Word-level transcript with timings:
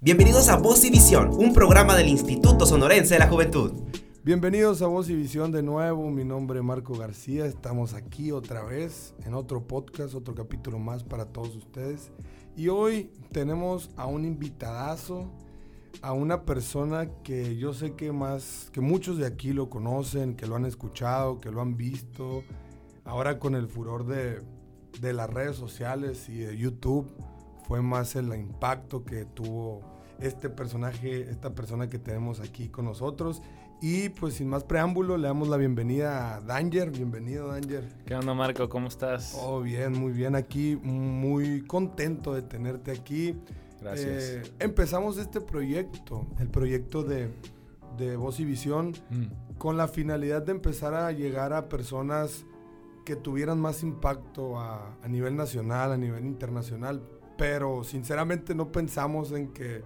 Bienvenidos 0.00 0.48
a 0.48 0.56
Voz 0.56 0.84
y 0.84 0.90
Visión, 0.90 1.30
un 1.34 1.52
programa 1.52 1.96
del 1.96 2.06
Instituto 2.06 2.66
Sonorense 2.66 3.14
de 3.14 3.18
la 3.18 3.28
Juventud. 3.28 3.72
Bienvenidos 4.22 4.80
a 4.80 4.86
Voz 4.86 5.10
y 5.10 5.16
Visión 5.16 5.50
de 5.50 5.60
nuevo, 5.60 6.08
mi 6.08 6.24
nombre 6.24 6.60
es 6.60 6.64
Marco 6.64 6.94
García, 6.96 7.46
estamos 7.46 7.94
aquí 7.94 8.30
otra 8.30 8.62
vez 8.62 9.16
en 9.24 9.34
otro 9.34 9.66
podcast, 9.66 10.14
otro 10.14 10.36
capítulo 10.36 10.78
más 10.78 11.02
para 11.02 11.24
todos 11.24 11.56
ustedes. 11.56 12.12
Y 12.56 12.68
hoy 12.68 13.10
tenemos 13.32 13.90
a 13.96 14.06
un 14.06 14.24
invitadazo, 14.24 15.32
a 16.00 16.12
una 16.12 16.44
persona 16.44 17.10
que 17.24 17.56
yo 17.56 17.74
sé 17.74 17.94
que 17.94 18.12
más, 18.12 18.70
que 18.72 18.80
muchos 18.80 19.18
de 19.18 19.26
aquí 19.26 19.52
lo 19.52 19.68
conocen, 19.68 20.36
que 20.36 20.46
lo 20.46 20.54
han 20.54 20.64
escuchado, 20.64 21.40
que 21.40 21.50
lo 21.50 21.60
han 21.60 21.76
visto, 21.76 22.44
ahora 23.04 23.40
con 23.40 23.56
el 23.56 23.66
furor 23.66 24.06
de, 24.06 24.42
de 25.00 25.12
las 25.12 25.28
redes 25.28 25.56
sociales 25.56 26.28
y 26.28 26.38
de 26.38 26.56
YouTube 26.56 27.12
fue 27.68 27.82
más 27.82 28.16
el 28.16 28.34
impacto 28.34 29.04
que 29.04 29.26
tuvo 29.26 29.82
este 30.20 30.48
personaje, 30.48 31.20
esta 31.30 31.54
persona 31.54 31.88
que 31.88 31.98
tenemos 31.98 32.40
aquí 32.40 32.68
con 32.70 32.86
nosotros. 32.86 33.42
Y 33.80 34.08
pues 34.08 34.34
sin 34.34 34.48
más 34.48 34.64
preámbulo, 34.64 35.18
le 35.18 35.28
damos 35.28 35.48
la 35.48 35.56
bienvenida 35.58 36.36
a 36.36 36.40
Danger. 36.40 36.90
Bienvenido, 36.90 37.46
Danger. 37.48 37.84
¿Qué 38.06 38.14
onda, 38.14 38.32
Marco? 38.34 38.68
¿Cómo 38.68 38.88
estás? 38.88 39.36
Oh, 39.40 39.60
bien, 39.60 39.92
muy 39.92 40.12
bien 40.12 40.34
aquí. 40.34 40.76
Muy 40.82 41.60
contento 41.66 42.34
de 42.34 42.42
tenerte 42.42 42.90
aquí. 42.90 43.36
Gracias. 43.80 44.22
Eh, 44.24 44.42
empezamos 44.58 45.18
este 45.18 45.40
proyecto, 45.40 46.26
el 46.40 46.48
proyecto 46.48 47.04
de, 47.04 47.28
de 47.98 48.16
Voz 48.16 48.40
y 48.40 48.44
Visión, 48.46 48.94
Mm. 49.10 49.56
con 49.58 49.76
la 49.76 49.86
finalidad 49.88 50.42
de 50.42 50.52
empezar 50.52 50.94
a 50.94 51.12
llegar 51.12 51.52
a 51.52 51.68
personas 51.68 52.46
que 53.04 53.14
tuvieran 53.14 53.60
más 53.60 53.82
impacto 53.82 54.58
a, 54.58 54.96
a 55.02 55.08
nivel 55.08 55.36
nacional, 55.36 55.92
a 55.92 55.96
nivel 55.98 56.24
internacional. 56.24 57.02
Pero 57.38 57.84
sinceramente 57.84 58.54
no 58.54 58.70
pensamos 58.70 59.32
en 59.32 59.48
que 59.54 59.82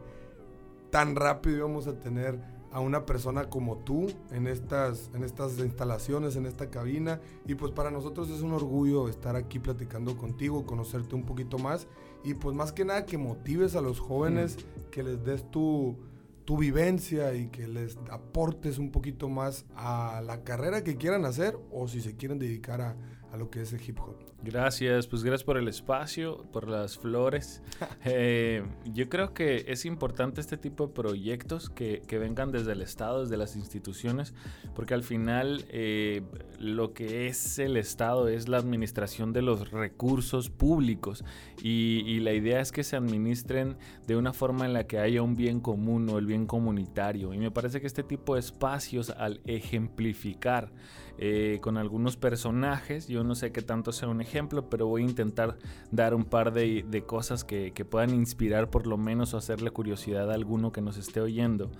tan 0.91 1.15
rápido 1.15 1.59
íbamos 1.59 1.87
a 1.87 2.01
tener 2.01 2.41
a 2.73 2.81
una 2.81 3.05
persona 3.05 3.51
como 3.51 3.77
tú 3.77 4.07
en 4.31 4.47
estas, 4.47 5.11
en 5.15 5.23
estas 5.23 5.59
instalaciones, 5.59 6.37
en 6.37 6.47
esta 6.47 6.71
cabina. 6.71 7.21
Y 7.47 7.55
pues 7.55 7.71
para 7.71 7.91
nosotros 7.91 8.31
es 8.31 8.41
un 8.41 8.53
orgullo 8.53 9.09
estar 9.09 9.37
aquí 9.37 9.59
platicando 9.59 10.17
contigo, 10.17 10.65
conocerte 10.65 11.15
un 11.15 11.25
poquito 11.25 11.59
más. 11.59 11.87
Y 12.25 12.35
pues 12.35 12.57
más 12.57 12.73
que 12.73 12.85
nada 12.85 13.05
que 13.05 13.19
motives 13.19 13.77
a 13.77 13.83
los 13.83 14.01
jóvenes, 14.01 14.57
que 14.91 15.03
les 15.03 15.23
des 15.23 15.49
tu, 15.51 15.99
tu 16.47 16.57
vivencia 16.57 17.35
y 17.35 17.49
que 17.49 17.69
les 17.69 17.99
aportes 18.11 18.79
un 18.79 18.91
poquito 18.91 19.29
más 19.29 19.67
a 19.77 20.23
la 20.25 20.43
carrera 20.43 20.83
que 20.83 20.97
quieran 20.97 21.27
hacer 21.27 21.59
o 21.71 21.89
si 21.89 22.01
se 22.01 22.17
quieren 22.17 22.39
dedicar 22.39 22.81
a, 22.81 22.97
a 23.33 23.37
lo 23.39 23.51
que 23.51 23.63
es 23.63 23.73
el 23.73 23.81
hip 23.81 23.99
hop. 23.99 24.17
Gracias, 24.43 25.07
pues 25.07 25.25
gracias 25.25 25.45
por 25.45 25.57
el 25.57 25.67
espacio, 25.67 26.45
por 26.53 26.69
las 26.69 26.99
flores. 26.99 27.63
Eh, 28.05 28.65
yo 28.93 29.09
creo 29.09 29.33
que 29.33 29.65
es 29.69 29.85
importante 29.85 30.41
este 30.41 30.57
tipo 30.57 30.89
de 30.89 30.93
proyectos 30.93 31.71
que, 31.71 32.03
que 32.07 32.19
vengan 32.19 32.51
desde 32.51 32.73
el 32.73 32.83
Estado, 32.83 33.23
desde 33.23 33.37
las 33.37 33.55
instituciones, 33.55 34.35
porque 34.75 34.95
al 34.95 35.05
final 35.05 35.65
eh, 35.69 36.23
lo 36.59 36.93
que 36.95 37.29
es 37.29 37.61
el 37.61 37.77
Estado 37.77 38.29
es 38.29 38.49
la 38.49 38.59
administración 38.59 39.33
de 39.33 39.43
los 39.43 39.71
recursos 39.71 40.51
públicos 40.51 41.25
y, 41.63 42.03
y 42.07 42.21
la 42.21 42.33
idea 42.33 42.61
es 42.61 42.73
que 42.73 42.83
se 42.83 42.97
administren 42.97 43.77
de 44.07 44.17
una 44.17 44.33
forma 44.33 44.67
en 44.67 44.73
la 44.73 44.87
que 44.87 44.99
haya 44.99 45.23
un 45.23 45.37
bien 45.37 45.61
común 45.61 46.09
o 46.09 46.19
el 46.19 46.27
bien 46.27 46.47
comunitario. 46.47 47.33
Y 47.35 47.39
me 47.39 47.53
parece 47.53 47.81
que 47.81 47.87
este 47.87 48.03
tipo 48.03 48.35
de 48.35 48.41
espacios 48.41 49.11
al 49.11 49.41
ejemplificar 49.45 50.73
eh, 51.19 51.59
con 51.61 51.77
algunos 51.77 52.17
personajes. 52.17 53.09
Yo 53.09 53.25
no 53.25 53.35
sé 53.35 53.53
qué 53.53 53.63
tanto 53.63 53.93
sea 53.93 54.09
un 54.09 54.21
ejemplo, 54.21 54.69
pero 54.69 54.87
voy 54.87 55.03
a 55.03 55.07
intentar 55.07 55.59
dar 55.91 56.15
un 56.15 56.25
par 56.25 56.53
de, 56.53 57.05
cosas 57.07 57.45
que, 57.45 57.73
que, 57.73 57.85
puedan 57.85 58.11
inspirar 58.11 58.71
por 58.71 58.87
lo 58.87 58.97
menos 58.97 59.35
o 59.35 59.39
hacerle 59.39 59.71
curiosidad 59.71 60.31
a 60.31 60.35
alguno 60.35 60.73
que 60.73 60.81
nos 60.81 60.97
esté 60.97 61.21
oyendo. 61.21 61.71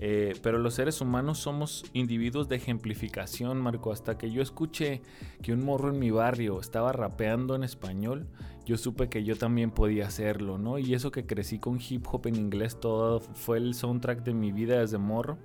Eh, 0.00 0.34
pero 0.42 0.58
los 0.58 0.74
seres 0.74 1.00
humanos 1.00 1.38
somos 1.38 1.84
individuos 1.92 2.48
de 2.48 2.56
ejemplificación, 2.56 3.60
Marco. 3.60 3.90
Hasta 3.90 4.16
que 4.16 4.30
yo 4.30 4.40
escuché 4.40 5.02
que 5.42 5.52
un 5.52 5.64
morro 5.64 5.90
en 5.90 5.98
mi 5.98 6.10
barrio 6.10 6.60
estaba 6.60 6.92
rapeando 6.92 7.56
en 7.56 7.64
español, 7.64 8.28
yo 8.64 8.76
supe 8.76 9.08
que 9.08 9.24
yo 9.24 9.36
también 9.36 9.72
podía 9.72 10.06
hacerlo, 10.06 10.56
¿no? 10.56 10.78
Y 10.78 10.94
eso 10.94 11.10
que 11.10 11.26
crecí 11.26 11.58
con 11.58 11.80
hip 11.80 12.06
hop 12.10 12.28
en 12.28 12.36
inglés, 12.36 12.78
todo 12.78 13.20
fue 13.20 13.58
el 13.58 13.74
soundtrack 13.74 14.22
de 14.22 14.34
mi 14.34 14.52
vida 14.52 14.78
desde 14.78 14.98
morro. 14.98 15.38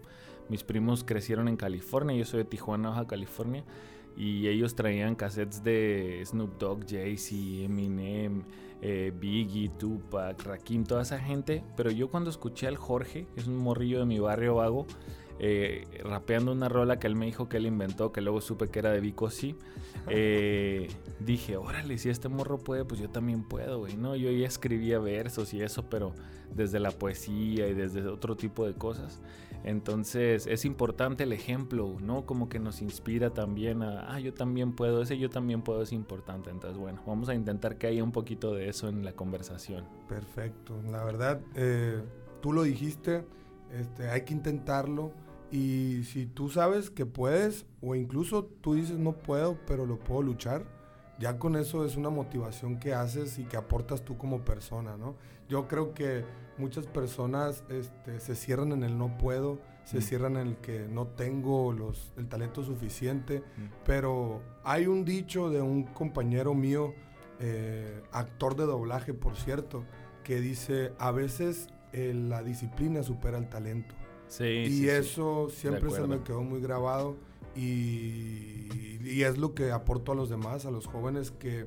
Mis 0.53 0.63
primos 0.63 1.03
crecieron 1.03 1.47
en 1.47 1.57
California, 1.57 2.15
yo 2.15 2.25
soy 2.25 2.43
de 2.43 2.45
Tijuana, 2.45 2.89
Baja 2.89 3.07
California, 3.07 3.63
y 4.15 4.47
ellos 4.47 4.75
traían 4.75 5.15
cassettes 5.15 5.63
de 5.63 6.21
Snoop 6.23 6.59
Dogg, 6.59 6.85
Jay-Z, 6.87 7.65
Eminem, 7.65 8.43
eh, 8.79 9.11
Biggie, 9.19 9.69
Tupac, 9.69 10.43
Rakim, 10.43 10.83
toda 10.83 11.01
esa 11.01 11.17
gente. 11.17 11.63
Pero 11.75 11.89
yo 11.89 12.07
cuando 12.11 12.29
escuché 12.29 12.67
al 12.67 12.77
Jorge, 12.77 13.25
que 13.33 13.41
es 13.41 13.47
un 13.47 13.57
morrillo 13.57 13.97
de 13.97 14.05
mi 14.05 14.19
barrio 14.19 14.53
vago, 14.53 14.85
eh, 15.39 15.87
rapeando 16.03 16.51
una 16.51 16.69
rola 16.69 16.99
que 16.99 17.07
él 17.07 17.15
me 17.15 17.25
dijo 17.25 17.49
que 17.49 17.57
él 17.57 17.65
inventó, 17.65 18.11
que 18.11 18.21
luego 18.21 18.39
supe 18.39 18.69
que 18.69 18.77
era 18.77 18.91
de 18.91 18.99
Vico 18.99 19.31
sí, 19.31 19.55
eh, 20.07 20.87
dije, 21.19 21.57
órale, 21.57 21.97
si 21.97 22.09
este 22.09 22.29
morro 22.29 22.59
puede, 22.59 22.85
pues 22.85 23.01
yo 23.01 23.09
también 23.09 23.41
puedo, 23.41 23.79
güey, 23.79 23.97
¿no? 23.97 24.15
Yo 24.15 24.29
ya 24.29 24.45
escribía 24.45 24.99
versos 24.99 25.51
y 25.55 25.63
eso, 25.63 25.89
pero 25.89 26.13
desde 26.53 26.79
la 26.79 26.91
poesía 26.91 27.67
y 27.67 27.73
desde 27.73 28.05
otro 28.05 28.35
tipo 28.35 28.67
de 28.67 28.75
cosas. 28.75 29.19
Entonces 29.63 30.45
es 30.47 30.65
importante 30.65 31.23
el 31.23 31.31
ejemplo, 31.31 31.95
¿no? 32.01 32.25
Como 32.25 32.49
que 32.49 32.59
nos 32.59 32.81
inspira 32.81 33.29
también 33.29 33.81
a, 33.81 34.13
ah, 34.13 34.19
yo 34.19 34.33
también 34.33 34.73
puedo, 34.73 35.01
ese 35.01 35.17
yo 35.17 35.29
también 35.29 35.61
puedo 35.61 35.81
es 35.81 35.93
importante. 35.93 36.49
Entonces, 36.49 36.77
bueno, 36.77 37.01
vamos 37.05 37.29
a 37.29 37.33
intentar 37.33 37.77
que 37.77 37.87
haya 37.87 38.03
un 38.03 38.11
poquito 38.11 38.53
de 38.53 38.67
eso 38.69 38.89
en 38.89 39.05
la 39.05 39.13
conversación. 39.13 39.85
Perfecto, 40.09 40.81
la 40.91 41.03
verdad, 41.03 41.41
eh, 41.55 42.01
tú 42.41 42.51
lo 42.51 42.63
dijiste, 42.63 43.25
este, 43.71 44.09
hay 44.09 44.21
que 44.21 44.33
intentarlo. 44.33 45.11
Y 45.51 46.03
si 46.05 46.25
tú 46.25 46.49
sabes 46.49 46.89
que 46.89 47.05
puedes, 47.05 47.67
o 47.79 47.93
incluso 47.95 48.45
tú 48.45 48.73
dices 48.73 48.97
no 48.97 49.13
puedo, 49.13 49.57
pero 49.67 49.85
lo 49.85 49.99
puedo 49.99 50.23
luchar, 50.23 50.65
ya 51.19 51.37
con 51.37 51.55
eso 51.55 51.85
es 51.85 51.95
una 51.95 52.09
motivación 52.09 52.79
que 52.79 52.93
haces 52.93 53.37
y 53.39 53.43
que 53.43 53.57
aportas 53.57 54.03
tú 54.03 54.17
como 54.17 54.43
persona, 54.43 54.97
¿no? 54.97 55.15
Yo 55.47 55.67
creo 55.67 55.93
que 55.93 56.25
muchas 56.57 56.85
personas 56.87 57.63
este, 57.69 58.19
se 58.19 58.35
cierran 58.35 58.71
en 58.71 58.83
el 58.83 58.97
no 58.97 59.17
puedo, 59.17 59.59
se 59.83 59.99
mm. 59.99 60.01
cierran 60.01 60.37
en 60.37 60.47
el 60.47 60.57
que 60.57 60.87
no 60.87 61.07
tengo 61.07 61.73
los, 61.73 62.13
el 62.17 62.27
talento 62.27 62.63
suficiente, 62.63 63.39
mm. 63.39 63.61
pero 63.85 64.41
hay 64.63 64.87
un 64.87 65.05
dicho 65.05 65.49
de 65.49 65.61
un 65.61 65.83
compañero 65.83 66.53
mío, 66.53 66.93
eh, 67.39 68.01
actor 68.11 68.55
de 68.55 68.65
doblaje, 68.65 69.13
por 69.13 69.35
cierto, 69.35 69.83
que 70.23 70.39
dice, 70.39 70.93
a 70.97 71.11
veces 71.11 71.67
eh, 71.91 72.13
la 72.13 72.41
disciplina 72.41 73.03
supera 73.03 73.37
el 73.37 73.49
talento. 73.49 73.95
Sí, 74.27 74.45
y 74.45 74.77
sí, 74.79 74.89
eso 74.89 75.47
sí. 75.49 75.57
siempre 75.61 75.91
se 75.91 76.01
me 76.07 76.23
quedó 76.23 76.41
muy 76.41 76.59
grabado 76.59 77.17
y, 77.55 78.67
y, 79.03 79.23
es 79.23 79.37
lo 79.37 79.53
que 79.53 79.71
aporto 79.71 80.11
a 80.11 80.15
los 80.15 80.29
demás, 80.29 80.65
a 80.65 80.71
los 80.71 80.87
jóvenes, 80.87 81.31
que 81.31 81.65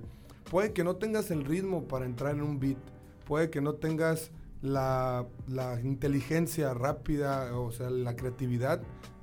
puede 0.51 0.73
que 0.73 0.85
no 0.85 0.97
tengas 0.97 1.31
el 1.31 1.45
ritmo 1.45 1.85
para 1.85 2.05
entrar 2.07 2.35
en 2.35 2.43
un 2.43 2.59
beat, 2.59 2.79
puede 3.25 3.51
que 3.51 3.61
no 3.61 3.75
tengas 3.75 4.31
la, 4.63 5.27
la 5.49 5.81
inteligencia 5.81 6.75
rápida, 6.75 7.57
o 7.59 7.71
sea, 7.71 7.91
la 7.91 8.17
creatividad 8.17 8.83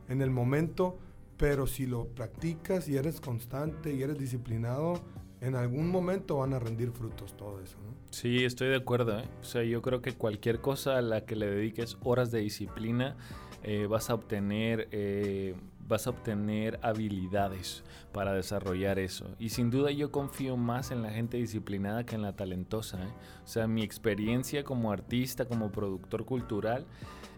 en 0.09 0.22
el 0.22 0.29
momento, 0.29 0.97
pero 1.38 1.68
si 1.68 1.85
lo 1.85 2.07
practicas 2.07 2.88
y 2.88 2.97
eres 2.97 3.19
constante 3.19 3.94
y 3.94 4.03
eres 4.03 4.18
disciplinado, 4.18 5.02
en 5.41 5.56
algún 5.56 5.90
momento 5.90 6.38
van 6.38 6.53
a 6.53 6.59
rendir 6.59 6.91
frutos 6.91 7.35
todo 7.35 7.59
eso, 7.59 7.78
¿no? 7.85 7.94
Sí, 8.12 8.46
estoy 8.46 8.69
de 8.69 8.78
acuerdo. 8.78 9.19
¿eh? 9.19 9.25
O 9.41 9.44
sea, 9.44 9.63
yo 9.63 9.81
creo 9.81 10.02
que 10.02 10.13
cualquier 10.13 10.62
cosa 10.62 10.97
a 10.97 11.02
la 11.02 11.25
que 11.25 11.35
le 11.35 11.47
dediques 11.47 11.97
horas 12.03 12.31
de 12.31 12.40
disciplina, 12.40 13.18
eh, 13.63 13.88
vas 13.88 14.09
a 14.09 14.13
obtener 14.13 14.88
eh, 14.91 15.56
vas 15.88 16.08
a 16.08 16.12
obtener 16.12 16.80
habilidades 16.82 17.84
para 18.12 18.34
desarrollar 18.34 19.00
eso. 19.00 19.28
Y 19.40 19.50
sin 19.50 19.70
duda 19.70 19.92
yo 19.92 20.12
confío 20.12 20.58
más 20.58 20.92
en 20.92 21.02
la 21.02 21.12
gente 21.12 21.38
disciplinada 21.38 22.06
que 22.06 22.16
en 22.16 22.22
la 22.22 22.36
talentosa. 22.36 23.02
¿eh? 23.04 23.12
O 23.44 23.48
sea, 23.48 23.68
mi 23.68 23.84
experiencia 23.84 24.64
como 24.64 24.92
artista, 24.92 25.46
como 25.46 25.72
productor 25.72 26.26
cultural, 26.26 26.86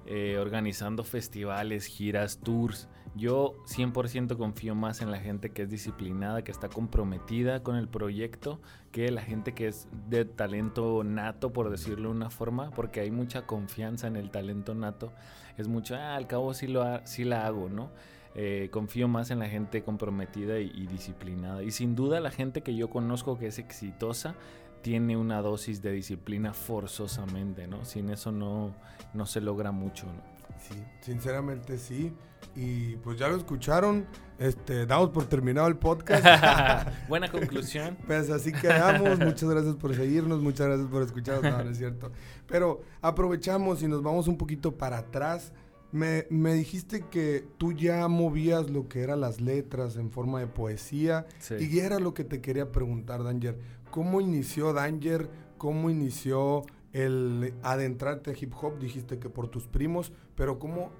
eh, 0.06 0.38
organizando 0.40 1.04
festivales, 1.04 1.88
giras, 1.88 2.40
tours, 2.40 2.88
yo 3.16 3.56
100% 3.66 4.38
confío 4.38 4.76
más 4.76 5.02
en 5.02 5.10
la 5.10 5.20
gente 5.20 5.52
que 5.52 5.62
es 5.62 5.70
disciplinada, 5.70 6.44
que 6.44 6.52
está 6.52 6.68
comprometida 6.68 7.64
con 7.64 7.78
el 7.78 7.88
proyecto, 7.88 8.60
que 8.92 9.10
la 9.10 9.22
gente 9.22 9.54
que 9.54 9.70
es 9.70 9.88
de 10.10 10.26
talento 10.26 11.02
nato, 11.06 11.54
por 11.54 11.70
decirlo 11.70 12.10
de 12.10 12.16
una 12.16 12.30
forma, 12.30 12.72
porque 12.72 13.00
hay 13.00 13.12
mucha 13.12 13.46
confianza 13.48 14.08
en 14.08 14.18
el 14.18 14.32
talento 14.32 14.76
nato. 14.76 15.14
Es 15.58 15.70
mucho, 15.70 15.96
ah, 15.96 16.16
al 16.16 16.28
cabo 16.28 16.54
sí, 16.54 16.68
lo 16.68 16.84
ha, 16.84 17.08
sí 17.08 17.24
la 17.24 17.48
hago, 17.48 17.70
¿no? 17.70 17.90
Eh, 18.36 18.70
confío 18.72 19.08
más 19.08 19.32
en 19.32 19.40
la 19.40 19.48
gente 19.48 19.84
comprometida 19.84 20.60
y, 20.60 20.72
y, 20.76 20.88
disciplinada. 20.88 21.64
Y 21.64 21.72
sin 21.72 21.96
duda 21.96 22.20
la 22.20 22.32
gente 22.32 22.64
que 22.64 22.76
yo 22.76 22.90
conozco 22.90 23.40
que 23.40 23.48
es 23.48 23.60
exitosa 23.60 24.36
tiene 24.82 25.18
una 25.18 25.42
dosis 25.42 25.82
de 25.82 25.92
disciplina 25.92 26.54
forzosamente, 26.54 27.66
¿no? 27.66 27.86
Sin 27.86 28.10
eso 28.10 28.32
no, 28.32 28.76
no 29.14 29.26
se 29.26 29.42
logra 29.42 29.72
mucho, 29.72 30.06
¿no? 30.06 30.22
Sí, 30.60 30.76
sinceramente 31.02 31.78
sí. 31.78 32.14
Y 32.56 32.96
pues 32.98 33.18
ya 33.18 33.28
lo 33.28 33.36
escucharon. 33.36 34.06
Este, 34.38 34.86
damos 34.86 35.10
por 35.10 35.26
terminado 35.26 35.68
el 35.68 35.78
podcast. 35.78 36.24
Buena 37.10 37.30
conclusión. 37.32 37.98
pues 38.08 38.30
así 38.30 38.54
quedamos. 38.54 39.20
muchas 39.20 39.50
gracias 39.50 39.76
por 39.76 39.96
seguirnos, 39.96 40.42
muchas 40.42 40.68
gracias 40.68 40.88
por 40.88 41.04
escucharnos. 41.04 41.52
No, 41.52 41.64
no 41.64 41.70
es 41.72 41.78
cierto. 41.78 42.12
Pero 42.48 42.82
aprovechamos 43.02 43.82
y 43.82 43.88
nos 43.88 44.04
vamos 44.04 44.28
un 44.28 44.38
poquito 44.38 44.78
para 44.78 45.00
atrás. 45.00 45.52
Me, 45.96 46.28
me, 46.30 46.54
dijiste 46.54 47.06
que 47.10 47.46
tú 47.58 47.72
ya 47.72 48.06
movías 48.10 48.70
lo 48.70 48.90
que 48.90 49.02
eran 49.02 49.22
las 49.22 49.40
letras 49.40 49.96
en 49.96 50.12
forma 50.12 50.42
de 50.42 50.48
poesía. 50.48 51.26
Sí. 51.40 51.56
Y 51.58 51.80
era 51.80 52.00
lo 52.00 52.14
que 52.14 52.26
te 52.26 52.42
quería 52.42 52.70
preguntar, 52.74 53.24
Danger. 53.24 53.58
¿Cómo 53.92 54.20
inició 54.20 54.74
Danger? 54.74 55.30
¿Cómo 55.58 55.90
inició 55.90 56.66
el 56.92 57.54
adentrarte 57.64 58.32
a 58.32 58.34
hip 58.38 58.54
hop? 58.62 58.78
Dijiste 58.78 59.20
que 59.20 59.30
por 59.30 59.48
tus 59.48 59.68
primos, 59.68 60.12
pero 60.36 60.60
¿cómo 60.60 60.92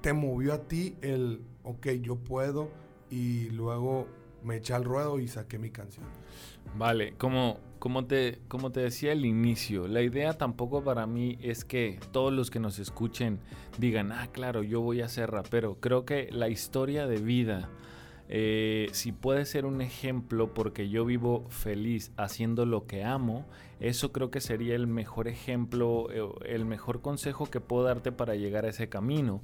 te 0.00 0.14
movió 0.14 0.54
a 0.54 0.66
ti 0.66 0.96
el, 1.02 1.42
ok, 1.62 1.88
yo 2.00 2.16
puedo 2.16 2.70
y 3.10 3.50
luego 3.50 4.06
me 4.42 4.56
eché 4.56 4.72
al 4.72 4.84
ruedo 4.84 5.20
y 5.20 5.28
saqué 5.28 5.58
mi 5.58 5.68
canción? 5.68 6.06
Vale, 6.76 7.14
como, 7.18 7.58
como, 7.78 8.06
te, 8.06 8.38
como 8.48 8.70
te 8.70 8.80
decía 8.80 9.12
al 9.12 9.24
inicio, 9.24 9.88
la 9.88 10.02
idea 10.02 10.34
tampoco 10.34 10.84
para 10.84 11.06
mí 11.06 11.38
es 11.42 11.64
que 11.64 11.98
todos 12.12 12.32
los 12.32 12.50
que 12.50 12.60
nos 12.60 12.78
escuchen 12.78 13.40
digan, 13.78 14.12
ah, 14.12 14.28
claro, 14.32 14.62
yo 14.62 14.80
voy 14.80 15.00
a 15.00 15.08
ser 15.08 15.30
rapero. 15.30 15.76
Creo 15.80 16.04
que 16.04 16.28
la 16.30 16.48
historia 16.48 17.06
de 17.06 17.16
vida, 17.16 17.68
eh, 18.28 18.88
si 18.92 19.12
puede 19.12 19.44
ser 19.44 19.66
un 19.66 19.80
ejemplo 19.80 20.54
porque 20.54 20.88
yo 20.88 21.04
vivo 21.04 21.46
feliz 21.48 22.12
haciendo 22.16 22.66
lo 22.66 22.86
que 22.86 23.04
amo, 23.04 23.46
eso 23.80 24.12
creo 24.12 24.30
que 24.30 24.40
sería 24.40 24.74
el 24.74 24.86
mejor 24.86 25.26
ejemplo, 25.26 26.08
eh, 26.12 26.54
el 26.54 26.64
mejor 26.64 27.00
consejo 27.02 27.46
que 27.46 27.60
puedo 27.60 27.84
darte 27.84 28.12
para 28.12 28.36
llegar 28.36 28.64
a 28.64 28.68
ese 28.68 28.88
camino 28.88 29.42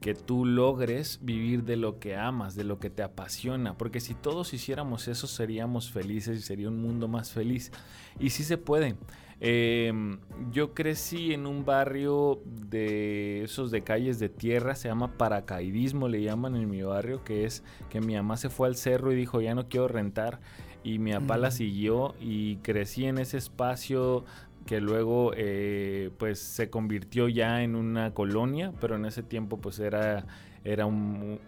que 0.00 0.14
tú 0.14 0.44
logres 0.46 1.20
vivir 1.22 1.64
de 1.64 1.76
lo 1.76 1.98
que 1.98 2.16
amas, 2.16 2.54
de 2.54 2.64
lo 2.64 2.78
que 2.78 2.90
te 2.90 3.02
apasiona, 3.02 3.76
porque 3.76 4.00
si 4.00 4.14
todos 4.14 4.54
hiciéramos 4.54 5.08
eso 5.08 5.26
seríamos 5.26 5.90
felices 5.90 6.38
y 6.38 6.42
sería 6.42 6.68
un 6.68 6.80
mundo 6.80 7.06
más 7.06 7.30
feliz. 7.30 7.70
Y 8.18 8.30
sí 8.30 8.42
se 8.42 8.56
puede. 8.56 8.96
Em, 9.42 10.18
yo 10.52 10.74
crecí 10.74 11.32
en 11.32 11.46
un 11.46 11.64
barrio 11.64 12.42
de 12.44 13.42
esos 13.44 13.70
de 13.70 13.82
calles 13.82 14.18
de 14.18 14.28
tierra, 14.28 14.74
se 14.74 14.88
llama 14.88 15.16
paracaidismo, 15.16 16.08
le 16.08 16.22
llaman 16.22 16.56
en 16.56 16.68
mi 16.68 16.82
barrio, 16.82 17.24
que 17.24 17.44
es 17.44 17.62
que 17.88 18.00
mi 18.00 18.14
mamá 18.14 18.36
se 18.36 18.50
fue 18.50 18.68
al 18.68 18.76
cerro 18.76 19.12
y 19.12 19.16
dijo 19.16 19.40
ya 19.40 19.54
no 19.54 19.68
quiero 19.68 19.88
rentar 19.88 20.40
y 20.82 20.98
mi 20.98 21.12
papá 21.12 21.36
la 21.36 21.50
siguió 21.50 22.14
y 22.20 22.56
crecí 22.56 23.04
en 23.04 23.18
ese 23.18 23.36
espacio 23.36 24.24
que 24.66 24.80
luego 24.80 25.32
eh, 25.36 26.10
pues 26.18 26.38
se 26.38 26.70
convirtió 26.70 27.28
ya 27.28 27.62
en 27.62 27.74
una 27.74 28.14
colonia, 28.14 28.72
pero 28.80 28.96
en 28.96 29.04
ese 29.04 29.22
tiempo 29.22 29.58
pues 29.58 29.78
era, 29.78 30.26
era 30.64 30.86
un, 30.86 31.40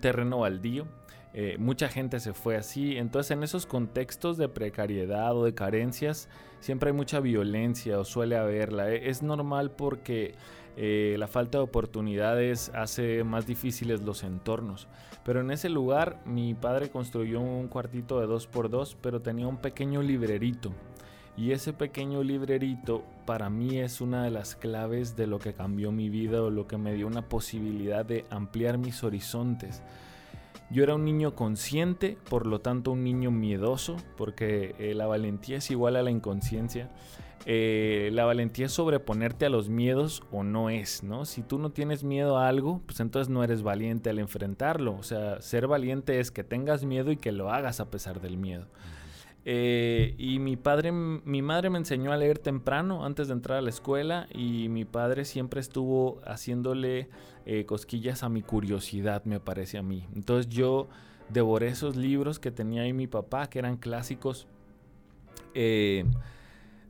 terreno 0.00 0.40
baldío. 0.40 0.86
Eh, 1.34 1.56
mucha 1.58 1.88
gente 1.88 2.18
se 2.18 2.32
fue 2.32 2.56
así, 2.56 2.96
entonces 2.96 3.32
en 3.32 3.42
esos 3.42 3.66
contextos 3.66 4.38
de 4.38 4.48
precariedad 4.48 5.36
o 5.36 5.44
de 5.44 5.54
carencias 5.54 6.30
siempre 6.60 6.90
hay 6.90 6.96
mucha 6.96 7.20
violencia 7.20 7.98
o 8.00 8.04
suele 8.04 8.36
haberla. 8.36 8.90
E, 8.90 9.10
es 9.10 9.22
normal 9.22 9.70
porque 9.70 10.34
eh, 10.78 11.16
la 11.18 11.26
falta 11.26 11.58
de 11.58 11.64
oportunidades 11.64 12.70
hace 12.74 13.22
más 13.22 13.46
difíciles 13.46 14.00
los 14.00 14.22
entornos. 14.24 14.88
Pero 15.24 15.40
en 15.40 15.50
ese 15.50 15.68
lugar 15.68 16.22
mi 16.24 16.54
padre 16.54 16.88
construyó 16.88 17.40
un 17.40 17.68
cuartito 17.68 18.18
de 18.18 18.26
dos 18.26 18.46
por 18.46 18.70
dos, 18.70 18.96
pero 19.02 19.20
tenía 19.20 19.46
un 19.46 19.58
pequeño 19.58 20.00
librerito 20.00 20.72
y 21.36 21.52
ese 21.52 21.72
pequeño 21.72 22.22
librerito 22.22 23.04
para 23.26 23.50
mí 23.50 23.78
es 23.78 24.00
una 24.00 24.24
de 24.24 24.30
las 24.30 24.56
claves 24.56 25.16
de 25.16 25.26
lo 25.26 25.38
que 25.38 25.52
cambió 25.52 25.92
mi 25.92 26.08
vida 26.08 26.42
o 26.42 26.50
lo 26.50 26.66
que 26.66 26.78
me 26.78 26.94
dio 26.94 27.06
una 27.06 27.28
posibilidad 27.28 28.04
de 28.04 28.24
ampliar 28.30 28.78
mis 28.78 29.04
horizontes. 29.04 29.82
Yo 30.70 30.82
era 30.82 30.94
un 30.94 31.04
niño 31.04 31.34
consciente, 31.34 32.18
por 32.28 32.46
lo 32.46 32.60
tanto 32.60 32.90
un 32.90 33.04
niño 33.04 33.30
miedoso, 33.30 33.96
porque 34.16 34.74
eh, 34.78 34.94
la 34.94 35.06
valentía 35.06 35.58
es 35.58 35.70
igual 35.70 35.94
a 35.96 36.02
la 36.02 36.10
inconsciencia. 36.10 36.90
Eh, 37.44 38.10
la 38.12 38.24
valentía 38.24 38.66
es 38.66 38.72
sobreponerte 38.72 39.46
a 39.46 39.48
los 39.50 39.68
miedos 39.68 40.24
o 40.32 40.42
no 40.42 40.68
es, 40.68 41.04
¿no? 41.04 41.24
Si 41.24 41.42
tú 41.42 41.58
no 41.58 41.70
tienes 41.70 42.02
miedo 42.02 42.38
a 42.38 42.48
algo, 42.48 42.80
pues 42.86 42.98
entonces 42.98 43.28
no 43.28 43.44
eres 43.44 43.62
valiente 43.62 44.10
al 44.10 44.18
enfrentarlo. 44.18 44.96
O 44.96 45.04
sea, 45.04 45.40
ser 45.40 45.68
valiente 45.68 46.18
es 46.18 46.32
que 46.32 46.42
tengas 46.42 46.84
miedo 46.84 47.12
y 47.12 47.16
que 47.16 47.30
lo 47.30 47.52
hagas 47.52 47.78
a 47.78 47.88
pesar 47.88 48.20
del 48.20 48.36
miedo. 48.36 48.66
Eh, 49.48 50.16
y 50.18 50.40
mi 50.40 50.56
padre, 50.56 50.90
mi 50.90 51.40
madre 51.40 51.70
me 51.70 51.78
enseñó 51.78 52.10
a 52.10 52.16
leer 52.16 52.40
temprano 52.40 53.04
antes 53.04 53.28
de 53.28 53.34
entrar 53.34 53.58
a 53.58 53.62
la 53.62 53.70
escuela 53.70 54.26
y 54.34 54.68
mi 54.68 54.84
padre 54.84 55.24
siempre 55.24 55.60
estuvo 55.60 56.20
haciéndole 56.26 57.08
eh, 57.46 57.64
cosquillas 57.64 58.24
a 58.24 58.28
mi 58.28 58.42
curiosidad, 58.42 59.24
me 59.24 59.38
parece 59.38 59.78
a 59.78 59.84
mí. 59.84 60.04
Entonces 60.16 60.52
yo 60.52 60.88
devoré 61.28 61.68
esos 61.68 61.94
libros 61.94 62.40
que 62.40 62.50
tenía 62.50 62.82
ahí 62.82 62.92
mi 62.92 63.06
papá, 63.06 63.48
que 63.48 63.60
eran 63.60 63.76
clásicos 63.76 64.48
eh, 65.54 66.04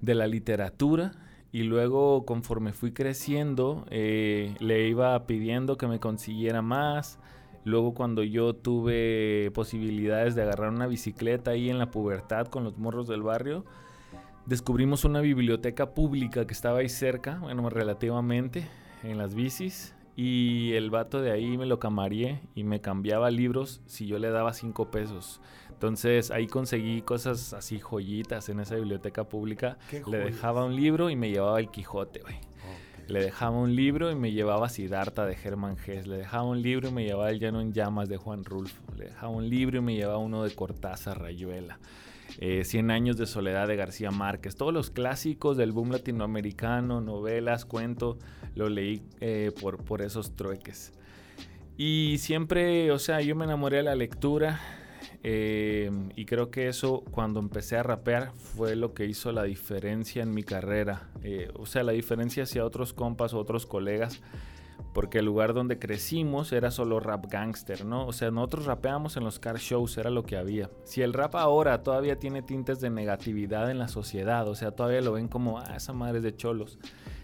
de 0.01 0.15
la 0.15 0.27
literatura. 0.27 1.13
Y 1.53 1.63
luego 1.63 2.25
conforme 2.25 2.73
fui 2.73 2.93
creciendo, 2.93 3.87
le 3.91 4.89
iba 4.89 5.27
pidiendo 5.27 5.77
que 5.77 5.87
me 5.87 6.01
consiguiera 6.01 6.63
más. 6.63 7.19
Luego 7.67 7.95
cuando 7.95 8.23
yo 8.23 8.55
tuve 8.55 9.51
posibilidades 9.53 10.37
de 10.37 10.43
agarrar 10.43 10.71
una 10.71 10.87
bicicleta 10.87 11.51
ahí 11.51 11.69
en 11.69 11.81
la 11.81 11.91
pubertad 11.91 12.47
con 12.47 12.63
los 12.63 12.79
morros 12.79 13.09
del 13.09 13.23
barrio, 13.23 13.65
descubrimos 14.47 15.05
una 15.05 15.21
biblioteca 15.21 15.93
pública 15.93 16.47
que 16.47 16.55
estaba 16.55 16.79
ahí 16.79 16.89
cerca, 16.89 17.41
bueno, 17.41 17.69
relativamente, 17.69 18.69
en 19.03 19.19
las 19.19 19.35
bicis. 19.35 19.97
Y 20.15 20.75
el 20.75 20.91
vato 20.91 21.21
de 21.21 21.33
ahí 21.33 21.59
me 21.59 21.67
lo 21.67 21.81
camarié 21.81 22.41
y 22.55 22.63
me 22.63 22.81
cambiaba 22.81 23.33
libros 23.33 23.83
si 23.87 24.07
yo 24.07 24.21
le 24.21 24.31
daba 24.31 24.53
cinco 24.53 24.93
pesos. 24.93 25.41
Entonces 25.69 26.31
ahí 26.31 26.47
conseguí 26.47 27.03
cosas 27.03 27.53
así 27.53 27.81
joyitas 27.81 28.49
en 28.49 28.61
esa 28.61 28.77
biblioteca 28.77 29.25
pública. 29.25 29.77
Le 30.09 30.19
dejaba 30.19 30.65
un 30.65 30.77
libro 30.77 31.11
y 31.11 31.17
me 31.17 31.31
llevaba 31.31 31.59
el 31.59 31.69
Quijote, 31.69 32.21
güey. 32.21 32.37
Le 33.09 33.23
dejaba 33.23 33.57
un 33.57 33.77
libro 33.77 34.11
y 34.11 34.17
me 34.17 34.33
llevaba 34.33 34.69
Siddhartha 34.69 35.27
de 35.27 35.37
Germán 35.37 35.77
Hess. 35.87 36.09
Le 36.09 36.17
dejaba 36.17 36.43
un 36.43 36.61
libro 36.61 36.89
y 36.89 36.93
me 36.93 37.05
llevaba 37.05 37.31
El 37.31 37.39
Llano 37.39 37.61
en 37.61 37.73
Llamas 37.73 38.09
de 38.09 38.17
Juan 38.17 38.45
Rulfo. 38.45 38.83
Le 38.97 39.07
dejaba 39.07 39.33
un 39.33 39.49
libro 39.49 39.79
y 39.79 39.81
me 39.81 39.95
llevaba 39.95 40.19
uno 40.19 40.43
de 40.43 40.53
Cortázar 40.55 41.21
Rayuela. 41.21 41.79
Eh, 42.41 42.65
Cien 42.65 42.91
años 42.91 43.17
de 43.17 43.27
soledad 43.27 43.69
de 43.69 43.77
García 43.77 44.11
Márquez. 44.11 44.57
Todos 44.57 44.75
los 44.75 44.91
clásicos 44.91 45.57
del 45.57 45.71
boom 45.71 45.93
latinoamericano, 45.93 47.01
novelas, 47.01 47.65
cuento, 47.65 48.19
lo 48.57 48.69
leí 48.69 49.03
eh, 49.21 49.53
por, 49.61 49.85
por 49.85 50.03
esos 50.03 50.35
trueques. 50.35 50.93
Y 51.77 52.17
siempre, 52.19 52.91
o 52.91 52.99
sea, 52.99 53.21
yo 53.21 53.37
me 53.37 53.45
enamoré 53.45 53.79
de 53.79 53.83
la 53.85 53.95
lectura. 53.95 54.61
Eh, 55.29 55.91
y 56.15 56.25
creo 56.25 56.53
que 56.53 56.69
eso 56.69 57.03
cuando 57.11 57.41
empecé 57.41 57.77
a 57.77 57.83
rapear 57.83 58.31
fue 58.33 58.77
lo 58.77 58.95
que 58.95 59.07
hizo 59.07 59.33
la 59.33 59.43
diferencia 59.43 60.23
en 60.23 60.33
mi 60.33 60.45
carrera. 60.45 61.09
Eh, 61.25 61.51
o 61.55 61.67
sea, 61.67 61.83
la 61.83 61.91
diferencia 61.91 62.45
hacia 62.45 62.65
otros 62.65 62.93
compas 62.93 63.35
o 63.35 63.41
otros 63.41 63.67
colegas. 63.67 64.23
Porque 64.95 65.19
el 65.19 65.25
lugar 65.25 65.53
donde 65.53 65.81
crecimos 65.81 66.53
era 66.53 66.71
solo 66.71 67.01
rap 67.01 67.27
gangster, 67.29 67.85
¿no? 67.85 68.07
O 68.07 68.13
sea, 68.13 68.31
nosotros 68.31 68.67
rapeábamos 68.67 69.17
en 69.17 69.25
los 69.25 69.41
car 69.41 69.59
shows, 69.59 69.99
era 69.99 70.11
lo 70.11 70.23
que 70.23 70.37
había. 70.37 70.71
Si 70.85 71.03
el 71.03 71.13
rap 71.13 71.35
ahora 71.35 71.83
todavía 71.83 72.21
tiene 72.21 72.43
tintes 72.43 72.79
de 72.79 72.91
negatividad 72.91 73.69
en 73.69 73.79
la 73.79 73.89
sociedad, 73.89 74.47
o 74.47 74.55
sea, 74.55 74.71
todavía 74.71 75.01
lo 75.01 75.13
ven 75.13 75.27
como, 75.27 75.59
ah, 75.59 75.75
esa 75.77 75.93
madre 75.93 76.19
es 76.19 76.25
de 76.25 76.37
cholos 76.37 76.79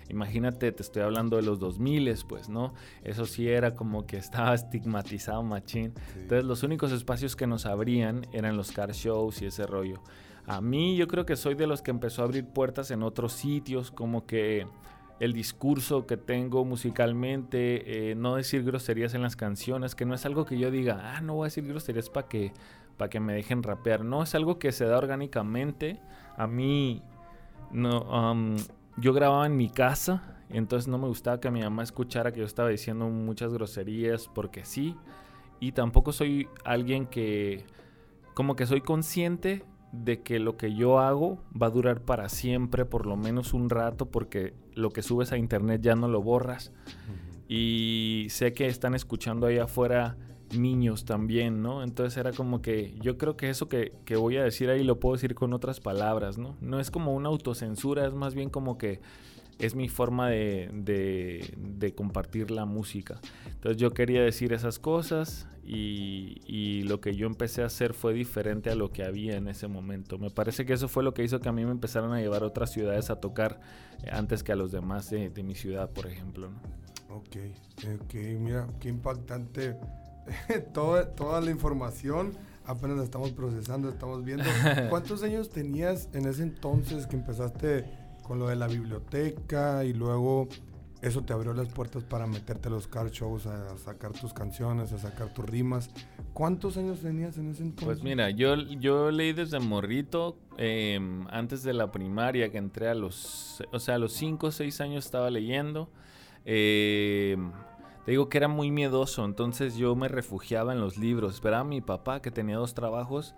Imagínate, 0.08 0.72
te 0.72 0.82
estoy 0.82 1.02
hablando 1.02 1.36
de 1.36 1.42
los 1.42 1.58
2000, 1.58 2.14
pues, 2.28 2.48
¿no? 2.48 2.74
Eso 3.02 3.26
sí 3.26 3.48
era 3.48 3.74
como 3.74 4.06
que 4.06 4.16
estaba 4.16 4.54
estigmatizado 4.54 5.42
machín. 5.42 5.94
Entonces, 6.16 6.44
los 6.44 6.62
únicos 6.62 6.92
espacios 6.92 7.36
que 7.36 7.46
nos 7.46 7.66
abrían 7.66 8.26
eran 8.32 8.56
los 8.56 8.72
car 8.72 8.92
shows 8.92 9.42
y 9.42 9.46
ese 9.46 9.66
rollo. 9.66 10.02
A 10.46 10.60
mí 10.60 10.96
yo 10.96 11.06
creo 11.06 11.24
que 11.24 11.36
soy 11.36 11.54
de 11.54 11.66
los 11.66 11.82
que 11.82 11.90
empezó 11.90 12.22
a 12.22 12.24
abrir 12.24 12.46
puertas 12.46 12.90
en 12.90 13.02
otros 13.02 13.32
sitios, 13.32 13.90
como 13.90 14.26
que 14.26 14.66
el 15.20 15.32
discurso 15.32 16.04
que 16.04 16.16
tengo 16.16 16.64
musicalmente, 16.64 18.10
eh, 18.10 18.14
no 18.16 18.34
decir 18.34 18.64
groserías 18.64 19.14
en 19.14 19.22
las 19.22 19.36
canciones, 19.36 19.94
que 19.94 20.04
no 20.04 20.14
es 20.14 20.26
algo 20.26 20.44
que 20.44 20.58
yo 20.58 20.72
diga, 20.72 21.14
ah, 21.14 21.20
no 21.20 21.34
voy 21.34 21.44
a 21.44 21.46
decir 21.46 21.64
groserías 21.64 22.10
para 22.10 22.26
que, 22.26 22.52
para 22.96 23.08
que 23.08 23.20
me 23.20 23.32
dejen 23.32 23.62
rapear, 23.62 24.04
no, 24.04 24.24
es 24.24 24.34
algo 24.34 24.58
que 24.58 24.72
se 24.72 24.84
da 24.84 24.98
orgánicamente. 24.98 26.00
A 26.36 26.48
mí, 26.48 27.02
no, 27.70 28.00
um, 28.00 28.56
yo 28.96 29.12
grababa 29.12 29.46
en 29.46 29.56
mi 29.56 29.70
casa, 29.70 30.36
entonces 30.50 30.88
no 30.88 30.98
me 30.98 31.06
gustaba 31.06 31.40
que 31.40 31.50
mi 31.50 31.62
mamá 31.62 31.82
escuchara 31.82 32.32
que 32.32 32.40
yo 32.40 32.46
estaba 32.46 32.68
diciendo 32.68 33.08
muchas 33.08 33.52
groserías 33.52 34.28
porque 34.34 34.64
sí. 34.64 34.96
Y 35.60 35.72
tampoco 35.72 36.12
soy 36.12 36.48
alguien 36.64 37.06
que, 37.06 37.64
como 38.34 38.56
que 38.56 38.66
soy 38.66 38.80
consciente 38.80 39.64
de 39.92 40.22
que 40.22 40.38
lo 40.38 40.56
que 40.56 40.74
yo 40.74 40.98
hago 40.98 41.42
va 41.60 41.68
a 41.68 41.70
durar 41.70 42.00
para 42.00 42.28
siempre, 42.28 42.84
por 42.84 43.06
lo 43.06 43.16
menos 43.16 43.54
un 43.54 43.70
rato, 43.70 44.06
porque 44.06 44.54
lo 44.74 44.90
que 44.90 45.02
subes 45.02 45.32
a 45.32 45.36
internet 45.36 45.80
ya 45.82 45.94
no 45.94 46.08
lo 46.08 46.22
borras. 46.22 46.72
Y 47.48 48.26
sé 48.30 48.52
que 48.52 48.66
están 48.66 48.94
escuchando 48.94 49.46
ahí 49.46 49.58
afuera 49.58 50.16
niños 50.56 51.04
también, 51.04 51.62
¿no? 51.62 51.82
Entonces 51.82 52.16
era 52.16 52.32
como 52.32 52.62
que 52.62 52.94
yo 53.00 53.18
creo 53.18 53.36
que 53.36 53.50
eso 53.50 53.68
que, 53.68 53.92
voy 54.16 54.36
a 54.36 54.44
decir 54.44 54.70
ahí 54.70 54.84
lo 54.84 55.00
puedo 55.00 55.14
decir 55.14 55.34
con 55.34 55.52
otras 55.52 55.80
palabras, 55.80 56.38
¿no? 56.38 56.56
No 56.60 56.80
es 56.80 56.90
como 56.90 57.14
una 57.14 57.28
autocensura, 57.28 58.06
es 58.06 58.14
más 58.14 58.34
bien 58.34 58.50
como 58.50 58.78
que 58.78 59.00
es 59.58 59.74
mi 59.74 59.88
forma 59.88 60.28
de, 60.28 60.70
de, 60.72 61.94
compartir 61.94 62.50
la 62.50 62.64
música. 62.64 63.20
Entonces 63.46 63.76
yo 63.76 63.90
quería 63.92 64.22
decir 64.22 64.52
esas 64.52 64.78
cosas 64.78 65.46
y, 65.64 66.82
lo 66.84 67.00
que 67.00 67.14
yo 67.14 67.26
empecé 67.26 67.62
a 67.62 67.66
hacer 67.66 67.94
fue 67.94 68.12
diferente 68.12 68.70
a 68.70 68.74
lo 68.74 68.90
que 68.90 69.04
había 69.04 69.36
en 69.36 69.46
ese 69.48 69.68
momento. 69.68 70.18
Me 70.18 70.30
parece 70.30 70.66
que 70.66 70.72
eso 70.72 70.88
fue 70.88 71.04
lo 71.04 71.14
que 71.14 71.22
hizo 71.22 71.40
que 71.40 71.48
a 71.48 71.52
mí 71.52 71.64
me 71.64 71.70
empezaran 71.70 72.12
a 72.12 72.20
llevar 72.20 72.42
a 72.42 72.46
otras 72.46 72.72
ciudades 72.72 73.08
a 73.10 73.16
tocar 73.16 73.60
antes 74.10 74.42
que 74.42 74.52
a 74.52 74.56
los 74.56 74.72
demás 74.72 75.10
de, 75.10 75.30
de 75.30 75.42
mi 75.42 75.54
ciudad, 75.54 75.90
por 75.90 76.06
ejemplo. 76.06 76.50
¿no? 76.50 76.82
Ok, 77.14 77.36
ok, 78.00 78.14
mira, 78.40 78.66
qué 78.80 78.88
impactante 78.88 79.76
toda, 80.72 81.14
toda 81.14 81.40
la 81.40 81.50
información 81.50 82.32
apenas 82.64 82.96
la 82.96 83.04
estamos 83.04 83.30
procesando, 83.32 83.88
estamos 83.88 84.24
viendo. 84.24 84.44
¿Cuántos 84.90 85.22
años 85.22 85.50
tenías 85.50 86.08
en 86.12 86.26
ese 86.26 86.42
entonces 86.42 87.06
que 87.06 87.16
empezaste 87.16 87.84
con 88.22 88.38
lo 88.38 88.48
de 88.48 88.56
la 88.56 88.66
biblioteca 88.66 89.84
y 89.84 89.92
luego 89.92 90.48
eso 91.00 91.22
te 91.22 91.32
abrió 91.32 91.52
las 91.52 91.68
puertas 91.68 92.04
para 92.04 92.26
meterte 92.28 92.68
a 92.68 92.70
los 92.70 92.86
car 92.86 93.10
shows, 93.10 93.46
a 93.46 93.76
sacar 93.76 94.12
tus 94.12 94.32
canciones, 94.32 94.92
a 94.92 94.98
sacar 94.98 95.34
tus 95.34 95.44
rimas? 95.44 95.90
¿Cuántos 96.32 96.76
años 96.76 97.00
tenías 97.00 97.36
en 97.38 97.50
ese 97.50 97.64
entonces? 97.64 97.98
Pues 97.98 98.02
mira, 98.02 98.30
yo, 98.30 98.54
yo 98.54 99.10
leí 99.10 99.32
desde 99.32 99.58
morrito, 99.58 100.38
em, 100.56 101.26
antes 101.28 101.64
de 101.64 101.72
la 101.72 101.90
primaria, 101.90 102.50
que 102.50 102.58
entré 102.58 102.88
a 102.88 102.94
los, 102.94 103.62
o 103.72 103.80
sea, 103.80 103.96
a 103.96 103.98
los 103.98 104.12
5 104.12 104.46
o 104.46 104.50
6 104.52 104.80
años 104.80 105.04
estaba 105.04 105.28
leyendo. 105.30 105.90
Eh, 106.44 107.36
te 108.04 108.10
digo 108.10 108.28
que 108.28 108.38
era 108.38 108.48
muy 108.48 108.70
miedoso, 108.70 109.24
entonces 109.24 109.76
yo 109.76 109.94
me 109.94 110.08
refugiaba 110.08 110.72
en 110.72 110.80
los 110.80 110.96
libros. 110.96 111.34
Esperaba 111.34 111.60
a 111.60 111.64
mi 111.64 111.80
papá 111.80 112.20
que 112.20 112.30
tenía 112.30 112.56
dos 112.56 112.74
trabajos 112.74 113.34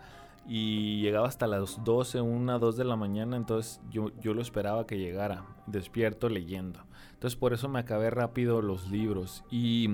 y 0.47 1.01
llegaba 1.01 1.29
hasta 1.29 1.47
las 1.47 1.83
12, 1.85 2.21
1, 2.21 2.59
2 2.59 2.77
de 2.77 2.85
la 2.85 2.97
mañana, 2.97 3.37
entonces 3.37 3.81
yo, 3.91 4.11
yo 4.21 4.35
lo 4.35 4.43
esperaba 4.43 4.87
que 4.87 4.99
llegara, 4.99 5.45
despierto 5.67 6.29
leyendo. 6.29 6.81
Entonces 7.13 7.37
por 7.39 7.53
eso 7.53 7.69
me 7.69 7.79
acabé 7.79 8.11
rápido 8.11 8.63
los 8.63 8.91
libros 8.91 9.45
y 9.51 9.91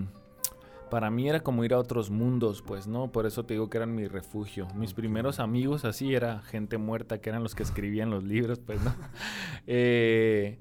para 0.91 1.11
mí 1.11 1.29
era 1.29 1.41
como 1.41 1.65
ir 1.65 1.73
a 1.73 1.79
otros 1.79 2.11
mundos, 2.11 2.63
pues, 2.63 2.89
¿no? 2.89 3.13
Por 3.13 3.25
eso 3.25 3.45
te 3.45 3.55
digo 3.55 3.71
que 3.71 3.79
eran 3.79 3.95
mi 3.95 4.09
refugio. 4.09 4.67
Mis 4.75 4.93
primeros 4.93 5.39
amigos 5.39 5.85
así 5.85 6.15
era 6.15 6.43
gente 6.43 6.79
muerta, 6.79 7.21
que 7.21 7.31
eran 7.31 7.45
los 7.45 7.55
que 7.55 7.63
escribían 7.63 8.11
los 8.11 8.25
libros, 8.25 8.59
pues, 8.59 8.83
¿no? 8.83 8.93
Eh, 9.67 10.59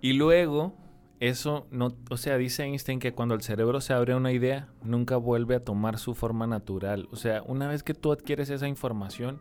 y 0.00 0.14
luego 0.14 0.74
eso 1.20 1.66
no, 1.70 1.94
o 2.08 2.16
sea, 2.16 2.38
dice 2.38 2.64
Einstein 2.64 2.98
que 2.98 3.12
cuando 3.12 3.34
el 3.34 3.42
cerebro 3.42 3.82
se 3.82 3.92
abre 3.92 4.14
a 4.14 4.16
una 4.16 4.32
idea, 4.32 4.68
nunca 4.82 5.18
vuelve 5.18 5.54
a 5.54 5.64
tomar 5.64 5.98
su 5.98 6.14
forma 6.14 6.46
natural. 6.46 7.08
O 7.12 7.16
sea, 7.16 7.42
una 7.42 7.68
vez 7.68 7.82
que 7.82 7.92
tú 7.92 8.10
adquieres 8.10 8.48
esa 8.48 8.66
información, 8.68 9.38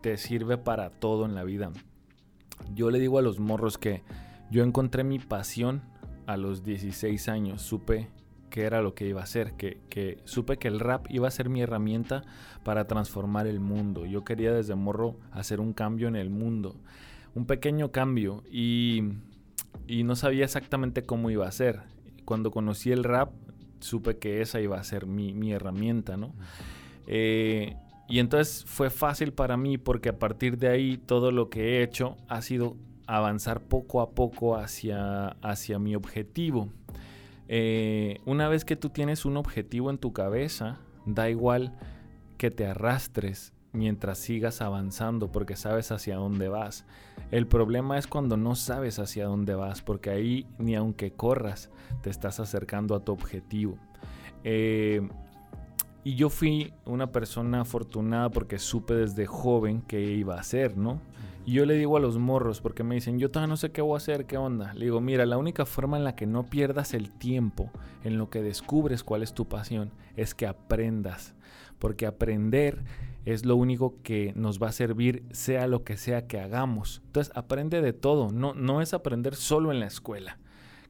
te 0.00 0.16
sirve 0.16 0.56
para 0.56 0.88
todo 0.88 1.26
en 1.26 1.34
la 1.34 1.44
vida. 1.44 1.70
Yo 2.74 2.90
le 2.90 2.98
digo 2.98 3.18
a 3.18 3.22
los 3.22 3.40
morros 3.40 3.76
que 3.76 4.02
yo 4.50 4.64
encontré 4.64 5.04
mi 5.04 5.18
pasión 5.18 5.82
a 6.26 6.38
los 6.38 6.64
16 6.64 7.28
años. 7.28 7.60
Supe 7.60 8.08
que 8.48 8.62
era 8.62 8.80
lo 8.80 8.94
que 8.94 9.06
iba 9.06 9.20
a 9.20 9.24
hacer, 9.24 9.52
que, 9.52 9.82
que 9.90 10.22
supe 10.24 10.56
que 10.56 10.68
el 10.68 10.80
rap 10.80 11.06
iba 11.10 11.28
a 11.28 11.30
ser 11.30 11.50
mi 11.50 11.60
herramienta 11.60 12.22
para 12.64 12.86
transformar 12.86 13.46
el 13.46 13.60
mundo. 13.60 14.06
Yo 14.06 14.24
quería 14.24 14.52
desde 14.52 14.74
morro 14.74 15.16
hacer 15.30 15.60
un 15.60 15.74
cambio 15.74 16.08
en 16.08 16.16
el 16.16 16.30
mundo, 16.30 16.76
un 17.34 17.44
pequeño 17.44 17.92
cambio 17.92 18.42
y 18.50 19.12
y 19.88 20.04
no 20.04 20.14
sabía 20.14 20.44
exactamente 20.44 21.02
cómo 21.02 21.30
iba 21.30 21.48
a 21.48 21.52
ser. 21.52 21.80
Cuando 22.24 22.50
conocí 22.50 22.92
el 22.92 23.04
rap, 23.04 23.32
supe 23.80 24.18
que 24.18 24.42
esa 24.42 24.60
iba 24.60 24.78
a 24.78 24.84
ser 24.84 25.06
mi, 25.06 25.52
herramienta, 25.52 26.16
¿no? 26.16 26.34
Eh, 27.06 27.74
y 28.08 28.20
entonces 28.20 28.64
fue 28.66 28.90
fácil 28.90 29.32
para 29.32 29.56
mí 29.56 29.78
porque 29.78 30.10
a 30.10 30.18
partir 30.18 30.58
de 30.58 30.68
ahí 30.68 30.98
todo 30.98 31.32
lo 31.32 31.48
que 31.48 31.78
he 31.78 31.82
hecho 31.82 32.16
ha 32.28 32.42
sido 32.42 32.76
avanzar 33.06 33.62
poco 33.62 34.02
a 34.02 34.10
poco 34.10 34.56
hacia, 34.56 35.28
hacia 35.42 35.78
mi 35.78 35.94
objetivo. 35.94 36.68
Eh, 37.48 38.20
una 38.26 38.48
vez 38.48 38.66
que 38.66 38.76
tú 38.76 38.90
tienes 38.90 39.24
un 39.24 39.38
objetivo 39.38 39.88
en 39.88 39.96
tu 39.96 40.12
cabeza, 40.12 40.78
da 41.06 41.30
igual 41.30 41.72
que 42.36 42.50
te 42.50 42.66
arrastres 42.66 43.54
mientras 43.72 44.18
sigas 44.18 44.60
avanzando 44.60 45.32
porque 45.32 45.56
sabes 45.56 45.90
hacia 45.92 46.16
dónde 46.16 46.48
vas. 46.48 46.84
El 47.30 47.46
problema 47.46 47.98
es 47.98 48.06
cuando 48.06 48.36
no 48.36 48.54
sabes 48.54 48.98
hacia 48.98 49.26
dónde 49.26 49.54
vas 49.54 49.82
porque 49.82 50.10
ahí 50.10 50.46
ni 50.58 50.74
aunque 50.74 51.12
corras 51.12 51.70
te 52.02 52.10
estás 52.10 52.40
acercando 52.40 52.94
a 52.94 53.00
tu 53.00 53.12
objetivo. 53.12 53.78
Eh, 54.44 55.06
y 56.04 56.14
yo 56.14 56.30
fui 56.30 56.72
una 56.86 57.12
persona 57.12 57.60
afortunada 57.60 58.30
porque 58.30 58.58
supe 58.58 58.94
desde 58.94 59.26
joven 59.26 59.82
qué 59.82 60.00
iba 60.00 60.36
a 60.36 60.40
hacer, 60.40 60.76
¿no? 60.78 61.00
Y 61.44 61.52
yo 61.52 61.64
le 61.64 61.74
digo 61.74 61.96
a 61.96 62.00
los 62.00 62.18
morros, 62.18 62.60
porque 62.60 62.84
me 62.84 62.94
dicen, 62.94 63.18
yo 63.18 63.30
todavía 63.30 63.48
no 63.48 63.56
sé 63.56 63.72
qué 63.72 63.80
voy 63.80 63.94
a 63.94 63.96
hacer, 63.96 64.26
qué 64.26 64.36
onda. 64.36 64.74
Le 64.74 64.84
digo, 64.84 65.00
mira, 65.00 65.24
la 65.24 65.38
única 65.38 65.64
forma 65.64 65.96
en 65.96 66.04
la 66.04 66.14
que 66.14 66.26
no 66.26 66.44
pierdas 66.44 66.92
el 66.92 67.10
tiempo 67.10 67.70
en 68.04 68.18
lo 68.18 68.28
que 68.28 68.42
descubres 68.42 69.02
cuál 69.02 69.22
es 69.22 69.32
tu 69.32 69.48
pasión 69.48 69.90
es 70.14 70.34
que 70.34 70.46
aprendas. 70.46 71.34
Porque 71.78 72.04
aprender 72.06 72.84
es 73.24 73.44
lo 73.44 73.56
único 73.56 73.96
que 74.02 74.32
nos 74.36 74.62
va 74.62 74.68
a 74.68 74.72
servir 74.72 75.24
sea 75.30 75.66
lo 75.66 75.84
que 75.84 75.96
sea 75.96 76.26
que 76.26 76.40
hagamos. 76.40 77.02
Entonces 77.06 77.32
aprende 77.36 77.82
de 77.82 77.92
todo, 77.92 78.30
no, 78.32 78.54
no 78.54 78.80
es 78.80 78.94
aprender 78.94 79.34
solo 79.34 79.72
en 79.72 79.80
la 79.80 79.86
escuela 79.86 80.38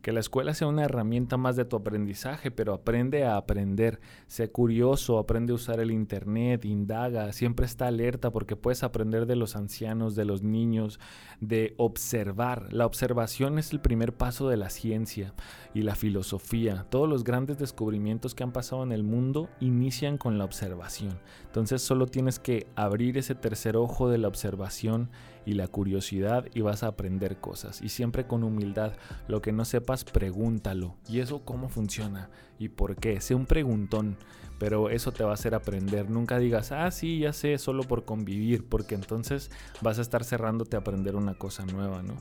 que 0.02 0.12
la 0.12 0.20
escuela 0.20 0.54
sea 0.54 0.68
una 0.68 0.84
herramienta 0.84 1.36
más 1.36 1.56
de 1.56 1.64
tu 1.64 1.76
aprendizaje, 1.76 2.50
pero 2.50 2.72
aprende 2.72 3.24
a 3.24 3.36
aprender, 3.36 4.00
sé 4.26 4.50
curioso, 4.50 5.18
aprende 5.18 5.52
a 5.52 5.56
usar 5.56 5.80
el 5.80 5.90
internet, 5.90 6.64
indaga, 6.64 7.32
siempre 7.32 7.66
está 7.66 7.88
alerta 7.88 8.30
porque 8.30 8.56
puedes 8.56 8.82
aprender 8.82 9.26
de 9.26 9.36
los 9.36 9.56
ancianos, 9.56 10.14
de 10.14 10.24
los 10.24 10.42
niños, 10.42 11.00
de 11.40 11.74
observar. 11.76 12.72
La 12.72 12.86
observación 12.86 13.58
es 13.58 13.72
el 13.72 13.80
primer 13.80 14.12
paso 14.12 14.48
de 14.48 14.56
la 14.56 14.70
ciencia 14.70 15.34
y 15.74 15.82
la 15.82 15.94
filosofía. 15.94 16.86
Todos 16.90 17.08
los 17.08 17.24
grandes 17.24 17.58
descubrimientos 17.58 18.34
que 18.34 18.44
han 18.44 18.52
pasado 18.52 18.82
en 18.82 18.92
el 18.92 19.02
mundo 19.02 19.48
inician 19.60 20.18
con 20.18 20.38
la 20.38 20.44
observación. 20.44 21.18
Entonces 21.46 21.82
solo 21.82 22.06
tienes 22.06 22.38
que 22.38 22.66
abrir 22.76 23.18
ese 23.18 23.34
tercer 23.34 23.76
ojo 23.76 24.08
de 24.08 24.18
la 24.18 24.28
observación 24.28 25.10
y 25.48 25.54
la 25.54 25.66
curiosidad 25.66 26.44
y 26.52 26.60
vas 26.60 26.82
a 26.82 26.88
aprender 26.88 27.38
cosas. 27.38 27.80
Y 27.80 27.88
siempre 27.88 28.26
con 28.26 28.44
humildad. 28.44 28.92
Lo 29.28 29.40
que 29.40 29.50
no 29.50 29.64
sepas, 29.64 30.04
pregúntalo. 30.04 30.96
¿Y 31.08 31.20
eso 31.20 31.42
cómo 31.42 31.70
funciona? 31.70 32.28
¿Y 32.58 32.68
por 32.68 32.96
qué? 32.96 33.18
Sé 33.22 33.34
un 33.34 33.46
preguntón. 33.46 34.18
Pero 34.58 34.90
eso 34.90 35.10
te 35.10 35.24
va 35.24 35.30
a 35.30 35.34
hacer 35.34 35.54
aprender. 35.54 36.10
Nunca 36.10 36.38
digas, 36.38 36.70
ah, 36.70 36.90
sí, 36.90 37.20
ya 37.20 37.32
sé, 37.32 37.56
solo 37.56 37.82
por 37.82 38.04
convivir. 38.04 38.68
Porque 38.68 38.94
entonces 38.94 39.50
vas 39.80 39.98
a 39.98 40.02
estar 40.02 40.22
cerrándote 40.22 40.76
a 40.76 40.80
aprender 40.80 41.16
una 41.16 41.32
cosa 41.32 41.64
nueva, 41.64 42.02
¿no? 42.02 42.16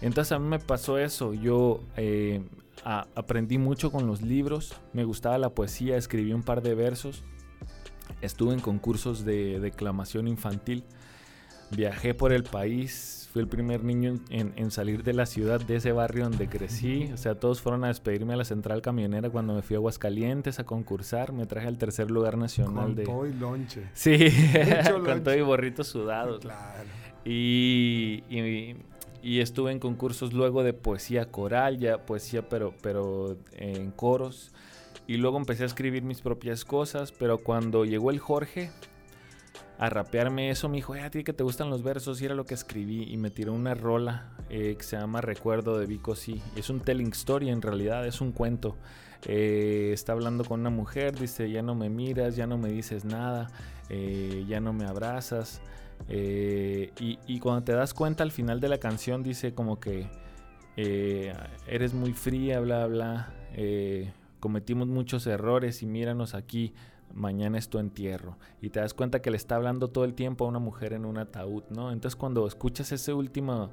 Entonces 0.00 0.30
a 0.30 0.38
mí 0.38 0.46
me 0.46 0.60
pasó 0.60 0.96
eso. 0.96 1.34
Yo 1.34 1.80
eh, 1.96 2.40
aprendí 2.84 3.58
mucho 3.58 3.90
con 3.90 4.06
los 4.06 4.22
libros. 4.22 4.76
Me 4.92 5.02
gustaba 5.02 5.38
la 5.38 5.50
poesía. 5.50 5.96
Escribí 5.96 6.32
un 6.32 6.44
par 6.44 6.62
de 6.62 6.76
versos. 6.76 7.24
Estuve 8.20 8.54
en 8.54 8.60
concursos 8.60 9.24
de 9.24 9.58
declamación 9.58 10.28
infantil 10.28 10.84
Viajé 11.70 12.14
por 12.14 12.32
el 12.32 12.42
país, 12.42 13.28
fui 13.32 13.42
el 13.42 13.48
primer 13.48 13.84
niño 13.84 14.18
en, 14.28 14.70
salir 14.70 15.04
de 15.04 15.12
la 15.12 15.24
ciudad, 15.24 15.60
de 15.60 15.76
ese 15.76 15.92
barrio 15.92 16.24
donde 16.24 16.48
crecí. 16.48 17.10
O 17.12 17.16
sea, 17.16 17.36
todos 17.36 17.60
fueron 17.60 17.84
a 17.84 17.88
despedirme 17.88 18.34
a 18.34 18.36
la 18.36 18.44
central 18.44 18.82
camionera 18.82 19.30
cuando 19.30 19.54
me 19.54 19.62
fui 19.62 19.76
a 19.76 19.78
Aguascalientes 19.78 20.58
a 20.58 20.64
concursar. 20.64 21.32
Me 21.32 21.46
traje 21.46 21.68
al 21.68 21.78
tercer 21.78 22.10
lugar 22.10 22.36
nacional 22.36 22.86
con 22.86 22.94
de. 22.96 23.04
Todo 23.04 23.26
y 23.26 23.32
lonche. 23.34 23.82
Sí, 23.94 24.18
con 25.04 25.22
todo 25.22 25.34
y 25.36 25.42
borritos 25.42 25.86
sudados. 25.86 26.40
Claro. 26.40 26.88
Y, 27.24 28.24
y, 29.22 29.40
estuve 29.40 29.72
en 29.72 29.78
concursos 29.78 30.32
luego 30.32 30.62
de 30.64 30.72
poesía 30.72 31.26
coral, 31.26 31.78
ya 31.78 31.98
poesía, 32.06 32.48
pero, 32.48 32.74
pero 32.82 33.36
en 33.52 33.90
coros. 33.90 34.52
Y 35.06 35.18
luego 35.18 35.36
empecé 35.36 35.64
a 35.64 35.66
escribir 35.66 36.02
mis 36.02 36.20
propias 36.20 36.64
cosas, 36.64 37.12
pero 37.12 37.38
cuando 37.38 37.84
llegó 37.84 38.10
el 38.10 38.18
Jorge, 38.18 38.70
a 39.80 39.88
rapearme 39.88 40.50
eso, 40.50 40.68
me 40.68 40.76
dijo, 40.76 40.92
a 40.92 41.08
ti 41.08 41.24
que 41.24 41.32
te 41.32 41.42
gustan 41.42 41.70
los 41.70 41.82
versos, 41.82 42.20
y 42.20 42.26
era 42.26 42.34
lo 42.34 42.44
que 42.44 42.52
escribí, 42.52 43.04
y 43.10 43.16
me 43.16 43.30
tiró 43.30 43.54
una 43.54 43.74
rola 43.74 44.28
eh, 44.50 44.74
que 44.76 44.84
se 44.84 44.98
llama 44.98 45.22
Recuerdo 45.22 45.78
de 45.78 45.86
Vico 45.86 46.14
Sí. 46.14 46.42
Es 46.54 46.68
un 46.68 46.80
telling 46.80 47.12
story 47.12 47.48
en 47.48 47.62
realidad, 47.62 48.06
es 48.06 48.20
un 48.20 48.32
cuento. 48.32 48.76
Eh, 49.24 49.90
está 49.94 50.12
hablando 50.12 50.44
con 50.44 50.60
una 50.60 50.68
mujer, 50.68 51.18
dice, 51.18 51.50
ya 51.50 51.62
no 51.62 51.74
me 51.74 51.88
miras, 51.88 52.36
ya 52.36 52.46
no 52.46 52.58
me 52.58 52.68
dices 52.68 53.06
nada, 53.06 53.48
eh, 53.88 54.44
ya 54.46 54.60
no 54.60 54.74
me 54.74 54.84
abrazas. 54.84 55.62
Y, 56.10 57.18
y, 57.26 57.38
cuando 57.40 57.62
te 57.64 57.72
das 57.72 57.94
cuenta 57.94 58.22
al 58.22 58.32
final 58.32 58.60
de 58.60 58.68
la 58.68 58.78
canción 58.78 59.22
dice 59.22 59.54
como 59.54 59.80
que 59.80 60.08
eres 60.76 61.94
muy 61.94 62.12
fría, 62.12 62.60
bla, 62.60 62.86
bla. 62.86 63.32
cometimos 64.40 64.88
muchos 64.88 65.26
errores 65.26 65.82
y 65.82 65.86
míranos 65.86 66.34
aquí 66.34 66.74
mañana 67.14 67.58
es 67.58 67.68
tu 67.68 67.78
entierro. 67.78 68.36
Y 68.60 68.70
te 68.70 68.80
das 68.80 68.94
cuenta 68.94 69.22
que 69.22 69.30
le 69.30 69.36
está 69.36 69.56
hablando 69.56 69.88
todo 69.88 70.04
el 70.04 70.14
tiempo 70.14 70.44
a 70.44 70.48
una 70.48 70.58
mujer 70.58 70.92
en 70.92 71.04
un 71.04 71.18
ataúd, 71.18 71.64
¿no? 71.70 71.92
Entonces 71.92 72.16
cuando 72.16 72.46
escuchas 72.46 72.92
ese 72.92 73.12
último 73.12 73.70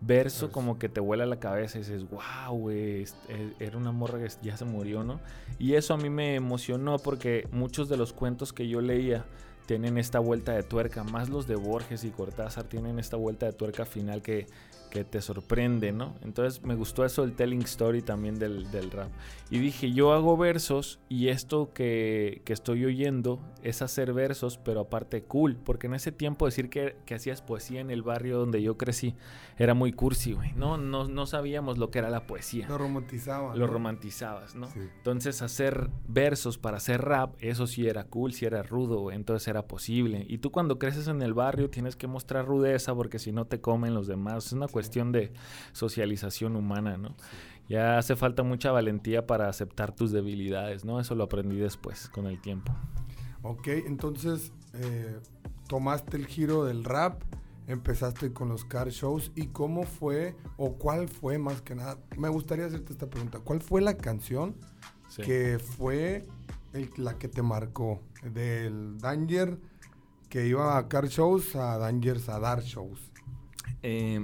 verso, 0.00 0.50
como 0.50 0.78
que 0.78 0.88
te 0.88 1.00
vuela 1.00 1.26
la 1.26 1.38
cabeza 1.38 1.78
y 1.78 1.82
dices, 1.82 2.04
wow, 2.08 2.56
güey, 2.56 3.04
e, 3.28 3.54
era 3.58 3.76
una 3.76 3.92
morra 3.92 4.18
que 4.18 4.28
ya 4.42 4.56
se 4.56 4.64
murió, 4.64 5.04
¿no? 5.04 5.20
Y 5.58 5.74
eso 5.74 5.94
a 5.94 5.96
mí 5.96 6.08
me 6.08 6.34
emocionó 6.34 6.98
porque 6.98 7.46
muchos 7.52 7.88
de 7.88 7.96
los 7.96 8.12
cuentos 8.12 8.52
que 8.52 8.66
yo 8.66 8.80
leía 8.80 9.24
tienen 9.66 9.98
esta 9.98 10.18
vuelta 10.18 10.52
de 10.52 10.62
tuerca, 10.62 11.04
más 11.04 11.28
los 11.28 11.46
de 11.46 11.54
Borges 11.54 12.02
y 12.04 12.10
Cortázar 12.10 12.64
tienen 12.64 12.98
esta 12.98 13.16
vuelta 13.16 13.46
de 13.46 13.52
tuerca 13.52 13.84
final 13.84 14.22
que 14.22 14.46
que 14.90 15.04
te 15.04 15.22
sorprende, 15.22 15.92
¿no? 15.92 16.14
Entonces 16.22 16.62
me 16.62 16.74
gustó 16.74 17.04
eso 17.04 17.24
el 17.24 17.34
telling 17.34 17.62
story 17.62 18.02
también 18.02 18.38
del, 18.38 18.90
rap. 18.90 19.10
Y 19.50 19.58
dije, 19.58 19.92
yo 19.92 20.12
hago 20.12 20.36
versos 20.36 21.00
y 21.08 21.28
esto 21.28 21.72
que, 21.72 22.42
estoy 22.46 22.84
oyendo 22.84 23.40
es 23.62 23.80
hacer 23.80 24.12
versos, 24.12 24.58
pero 24.58 24.80
aparte 24.80 25.22
cool, 25.22 25.56
porque 25.56 25.86
en 25.86 25.94
ese 25.94 26.10
tiempo 26.10 26.46
decir 26.46 26.68
que, 26.68 26.96
hacías 27.14 27.42
poesía 27.42 27.80
en 27.80 27.90
el 27.90 28.02
barrio 28.02 28.38
donde 28.38 28.62
yo 28.62 28.76
crecí 28.76 29.14
era 29.56 29.74
muy 29.74 29.92
cursi, 29.92 30.32
güey. 30.32 30.52
No, 30.54 30.76
no, 30.76 31.06
no 31.08 31.26
sabíamos 31.26 31.78
lo 31.78 31.90
que 31.90 32.00
era 32.00 32.10
la 32.10 32.26
poesía. 32.26 32.68
Lo 32.68 32.78
romantizabas. 32.78 33.56
Lo 33.56 33.66
romantizabas, 33.66 34.54
¿no? 34.54 34.68
Entonces 34.74 35.42
hacer 35.42 35.90
versos 36.08 36.58
para 36.58 36.78
hacer 36.78 37.02
rap, 37.02 37.34
eso 37.40 37.66
sí 37.66 37.86
era 37.86 38.04
cool, 38.04 38.32
sí 38.32 38.46
era 38.46 38.62
rudo, 38.62 39.12
entonces 39.12 39.46
era 39.48 39.66
posible. 39.66 40.24
Y 40.28 40.38
tú 40.38 40.50
cuando 40.50 40.78
creces 40.78 41.08
en 41.08 41.22
el 41.22 41.34
barrio 41.34 41.70
tienes 41.70 41.94
que 41.94 42.06
mostrar 42.06 42.46
rudeza 42.46 42.94
porque 42.94 43.18
si 43.18 43.32
no 43.32 43.46
te 43.46 43.60
comen 43.60 43.94
los 43.94 44.06
demás. 44.06 44.46
Es 44.46 44.52
una 44.52 44.66
cuestión 44.66 44.79
de 45.12 45.32
socialización 45.72 46.56
humana, 46.56 46.96
¿no? 46.96 47.16
Ya 47.68 47.98
hace 47.98 48.16
falta 48.16 48.42
mucha 48.42 48.72
valentía 48.72 49.26
para 49.26 49.48
aceptar 49.48 49.94
tus 49.94 50.10
debilidades, 50.10 50.84
¿no? 50.84 50.98
Eso 50.98 51.14
lo 51.14 51.24
aprendí 51.24 51.56
después, 51.56 52.08
con 52.08 52.26
el 52.26 52.40
tiempo. 52.40 52.74
Ok, 53.42 53.68
entonces 53.68 54.52
eh, 54.74 55.20
tomaste 55.68 56.16
el 56.16 56.26
giro 56.26 56.64
del 56.64 56.82
rap, 56.84 57.22
empezaste 57.68 58.32
con 58.32 58.48
los 58.48 58.64
car 58.64 58.88
shows 58.90 59.30
y 59.36 59.46
cómo 59.46 59.84
fue 59.84 60.34
o 60.56 60.74
cuál 60.78 61.08
fue 61.08 61.38
más 61.38 61.62
que 61.62 61.76
nada. 61.76 61.98
Me 62.18 62.28
gustaría 62.28 62.66
hacerte 62.66 62.92
esta 62.92 63.08
pregunta. 63.08 63.38
¿Cuál 63.38 63.62
fue 63.62 63.80
la 63.80 63.96
canción 63.96 64.56
que 65.24 65.60
fue 65.60 66.26
la 66.96 67.18
que 67.18 67.28
te 67.28 67.42
marcó 67.42 68.02
del 68.22 68.98
Danger 68.98 69.58
que 70.28 70.46
iba 70.46 70.76
a 70.76 70.88
car 70.88 71.06
shows 71.06 71.54
a 71.54 71.78
Dangers 71.78 72.28
a 72.28 72.40
dar 72.40 72.62
shows? 72.62 73.12
Eh, 73.82 74.20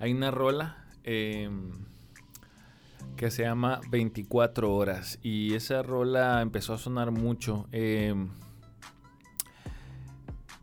hay 0.00 0.12
una 0.12 0.30
rola 0.30 0.78
em, 1.04 1.70
que 3.16 3.30
se 3.30 3.42
llama 3.42 3.80
24 3.90 4.74
horas 4.74 5.18
y 5.22 5.54
esa 5.54 5.82
rola 5.82 6.40
empezó 6.40 6.74
a 6.74 6.78
sonar 6.78 7.10
mucho. 7.10 7.68
Em, 7.70 8.30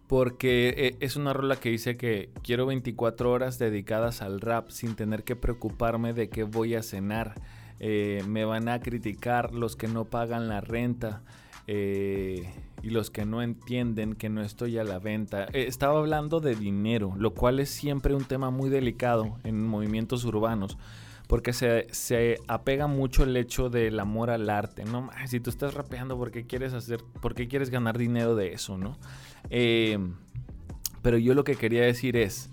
porque 0.07 0.73
eh, 0.77 0.95
es 1.01 1.17
una 1.17 1.33
rola 1.33 1.57
que 1.57 1.69
dice 1.69 1.97
que 1.97 2.29
quiero 2.41 2.65
24 2.65 3.29
horas 3.29 3.59
dedicadas 3.59 4.21
al 4.21 4.41
rap 4.41 4.69
sin 4.69 4.95
tener 4.95 5.23
que 5.23 5.35
preocuparme 5.35 6.13
de 6.13 6.29
qué 6.29 6.43
voy 6.43 6.75
a 6.75 6.81
cenar. 6.81 7.35
Eh, 7.79 8.23
me 8.27 8.43
van 8.43 8.69
a 8.69 8.79
criticar 8.79 9.53
los 9.53 9.75
que 9.75 9.87
no 9.87 10.05
pagan 10.05 10.47
la 10.47 10.61
renta. 10.61 11.21
Eh, 11.67 12.49
y 12.81 12.89
los 12.91 13.09
que 13.09 13.25
no 13.25 13.41
entienden 13.41 14.13
que 14.13 14.29
no 14.29 14.41
estoy 14.41 14.77
a 14.77 14.83
la 14.83 14.99
venta. 14.99 15.45
Eh, 15.53 15.65
estaba 15.67 15.99
hablando 15.99 16.39
de 16.39 16.55
dinero, 16.55 17.13
lo 17.17 17.33
cual 17.33 17.59
es 17.59 17.69
siempre 17.69 18.13
un 18.13 18.25
tema 18.25 18.51
muy 18.51 18.69
delicado 18.69 19.37
en 19.43 19.65
movimientos 19.65 20.23
urbanos. 20.25 20.77
Porque 21.27 21.51
se, 21.51 22.37
apega 22.47 22.87
mucho 22.87 23.23
el 23.23 23.35
hecho 23.35 23.69
del 23.69 23.99
amor 23.99 24.29
al 24.29 24.49
arte, 24.49 24.85
¿no? 24.85 25.09
Si 25.25 25.41
tú 25.41 25.49
estás 25.49 25.73
rapeando, 25.73 26.17
¿por 26.17 26.31
qué 26.31 26.45
quieres 26.45 26.71
hacer, 26.71 27.03
por 27.21 27.35
qué 27.35 27.49
quieres 27.49 27.69
ganar 27.69 27.97
dinero 27.97 28.33
de 28.35 28.53
eso, 28.53 28.77
no? 28.77 28.97
Eh, 29.49 29.99
pero 31.01 31.17
yo 31.17 31.33
lo 31.33 31.43
que 31.43 31.55
quería 31.55 31.81
decir 31.81 32.15
es, 32.15 32.49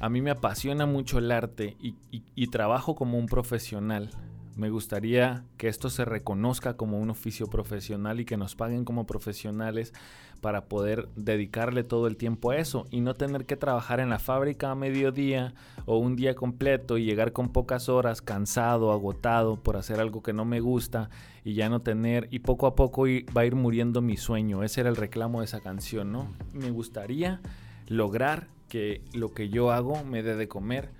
a 0.00 0.08
mí 0.08 0.20
me 0.20 0.32
apasiona 0.32 0.84
mucho 0.84 1.18
el 1.18 1.30
arte 1.30 1.76
y 1.80 2.46
trabajo 2.48 2.96
como 2.96 3.18
un 3.18 3.26
profesional 3.26 4.10
me 4.56 4.70
gustaría 4.70 5.44
que 5.56 5.68
esto 5.68 5.88
se 5.88 6.04
reconozca 6.04 6.76
como 6.76 6.98
un 6.98 7.10
oficio 7.10 7.46
profesional 7.46 8.20
y 8.20 8.24
que 8.24 8.36
nos 8.36 8.54
paguen 8.54 8.84
como 8.84 9.06
profesionales 9.06 9.92
para 10.40 10.64
poder 10.64 11.08
dedicarle 11.16 11.84
todo 11.84 12.06
el 12.06 12.16
tiempo 12.16 12.50
a 12.50 12.56
eso 12.56 12.86
y 12.90 13.00
no 13.00 13.14
tener 13.14 13.46
que 13.46 13.56
trabajar 13.56 14.00
en 14.00 14.10
la 14.10 14.18
fábrica 14.18 14.70
a 14.70 14.74
mediodía 14.74 15.54
o 15.86 15.98
un 15.98 16.16
día 16.16 16.34
completo 16.34 16.98
y 16.98 17.04
llegar 17.04 17.32
con 17.32 17.50
pocas 17.50 17.88
horas 17.88 18.20
cansado, 18.20 18.92
agotado 18.92 19.56
por 19.56 19.76
hacer 19.76 20.00
algo 20.00 20.22
que 20.22 20.32
no 20.32 20.44
me 20.44 20.60
gusta 20.60 21.08
y 21.44 21.54
ya 21.54 21.68
no 21.68 21.80
tener 21.80 22.28
y 22.30 22.40
poco 22.40 22.66
a 22.66 22.74
poco 22.74 23.04
va 23.36 23.42
a 23.42 23.46
ir 23.46 23.54
muriendo 23.54 24.02
mi 24.02 24.16
sueño. 24.16 24.64
Ese 24.64 24.80
era 24.80 24.90
el 24.90 24.96
reclamo 24.96 25.40
de 25.40 25.46
esa 25.46 25.60
canción, 25.60 26.12
¿no? 26.12 26.26
Me 26.52 26.70
gustaría 26.70 27.40
lograr 27.86 28.48
que 28.68 29.00
lo 29.12 29.32
que 29.32 29.48
yo 29.48 29.70
hago 29.70 30.02
me 30.04 30.22
dé 30.22 30.34
de 30.34 30.48
comer 30.48 30.90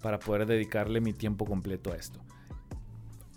para 0.00 0.18
poder 0.18 0.46
dedicarle 0.46 1.00
mi 1.00 1.12
tiempo 1.12 1.44
completo 1.44 1.92
a 1.92 1.96
esto. 1.96 2.20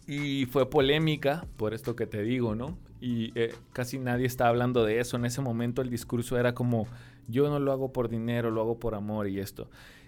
Y 0.07 0.45
fue 0.45 0.69
polémica, 0.69 1.45
por 1.57 1.73
esto 1.73 1.95
que 1.95 2.05
te 2.05 2.21
digo, 2.21 2.55
¿no? 2.55 2.77
Y 3.01 3.31
eh, 3.39 3.53
casi 3.73 3.97
nadie 3.97 4.25
está 4.25 4.47
hablando 4.47 4.85
de 4.85 4.99
eso. 4.99 5.17
En 5.17 5.25
ese 5.25 5.41
momento 5.41 5.81
el 5.81 5.89
discurso 5.89 6.37
era 6.37 6.53
como, 6.53 6.87
yo 7.27 7.49
no 7.49 7.59
lo 7.59 7.71
hago 7.71 7.91
por 7.91 8.09
dinero, 8.09 8.51
lo 8.51 8.61
hago 8.61 8.79
por 8.79 8.95
amor 8.95 9.27
y 9.27 9.39
esto. 9.39 9.67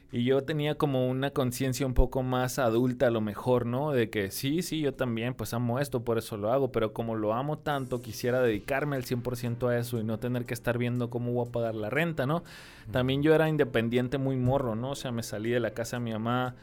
Y 0.09 0.23
yo 0.23 0.41
tenía 0.43 0.75
como 0.75 1.09
una 1.09 1.31
conciencia 1.31 1.85
un 1.85 1.93
poco 1.93 2.23
más 2.23 2.59
adulta 2.59 3.07
a 3.07 3.11
lo 3.11 3.19
mejor, 3.19 3.65
¿no? 3.65 3.91
De 3.91 4.09
que 4.09 4.31
sí, 4.31 4.61
sí, 4.61 4.79
yo 4.79 4.93
también 4.93 5.33
pues 5.33 5.53
amo 5.53 5.79
esto, 5.79 6.05
por 6.05 6.17
eso 6.17 6.37
lo 6.37 6.53
hago, 6.53 6.71
pero 6.71 6.93
como 6.93 7.15
lo 7.15 7.33
amo 7.33 7.57
tanto, 7.57 8.01
quisiera 8.01 8.41
dedicarme 8.41 8.95
al 8.95 9.03
100% 9.03 9.67
a 9.67 9.77
eso 9.77 9.99
y 9.99 10.05
no 10.05 10.17
tener 10.17 10.45
que 10.45 10.53
estar 10.53 10.77
viendo 10.77 11.09
cómo 11.09 11.33
voy 11.33 11.49
a 11.49 11.51
pagar 11.51 11.75
la 11.75 11.89
renta, 11.89 12.25
¿no? 12.25 12.43
También 12.91 13.21
yo 13.21 13.35
era 13.35 13.49
independiente 13.49 14.17
muy 14.17 14.37
morro, 14.37 14.75
¿no? 14.75 14.91
O 14.91 14.95
sea, 14.95 15.11
me 15.11 15.23
salí 15.23 15.49
de 15.49 15.59
la 15.59 15.71
casa 15.71 15.97
de 15.97 16.03
mi 16.03 16.13
mamá 16.13 16.55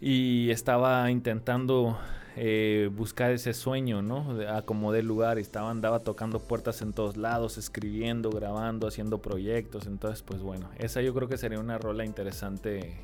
y 0.00 0.50
estaba 0.50 1.10
intentando 1.10 1.98
eh, 2.40 2.88
buscar 2.94 3.32
ese 3.32 3.52
sueño, 3.52 4.00
¿no? 4.00 4.38
Acomodé 4.48 5.02
lugar, 5.02 5.40
estaba, 5.40 5.70
andaba 5.70 5.98
tocando 5.98 6.38
puertas 6.38 6.82
en 6.82 6.92
todos 6.92 7.16
lados, 7.16 7.58
escribiendo, 7.58 8.30
grabando, 8.30 8.86
haciendo 8.86 9.18
proyectos. 9.18 9.88
Entonces, 9.88 10.22
pues 10.22 10.40
bueno, 10.40 10.70
esa 10.78 11.02
yo 11.02 11.12
creo 11.14 11.28
que 11.28 11.36
sería 11.36 11.58
una 11.58 11.78
rola 11.78 12.04
interesante 12.04 13.02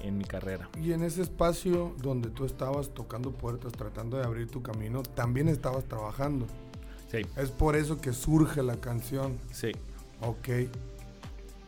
en, 0.00 0.16
mi 0.16 0.24
carrera. 0.24 0.70
Y 0.80 0.92
en 0.92 1.02
ese 1.02 1.20
espacio 1.20 1.94
donde 2.00 2.30
tú 2.30 2.46
estabas 2.46 2.88
tocando 2.94 3.32
puertas, 3.32 3.72
tratando 3.72 4.16
de 4.16 4.24
abrir 4.24 4.50
tu 4.50 4.62
camino, 4.62 5.02
también 5.02 5.48
estabas 5.48 5.84
trabajando. 5.84 6.46
Sí. 7.10 7.18
Es 7.36 7.50
por 7.50 7.76
eso 7.76 8.00
que 8.00 8.14
surge 8.14 8.62
la 8.62 8.76
canción. 8.80 9.36
Sí. 9.52 9.72
Ok. 10.22 10.48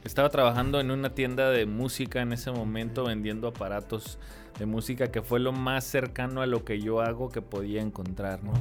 Estaba 0.03 0.31
trabajando 0.31 0.81
en 0.81 0.91
una 0.91 1.15
tienda 1.15 1.51
de 1.51 1.67
música 1.67 2.23
en 2.23 2.33
ese 2.33 2.51
momento 2.51 3.05
vendiendo 3.05 3.49
aparatos 3.49 4.19
de 4.59 4.67
música 4.67 5.11
que 5.11 5.23
fue 5.23 5.41
lo 5.41 5.53
más 5.53 5.85
cercano 5.85 6.43
a 6.43 6.47
lo 6.47 6.65
que 6.65 6.81
yo 6.81 7.01
hago 7.01 7.29
que 7.29 7.43
podía 7.43 7.83
encontrar, 7.83 8.45
¿no? 8.45 8.53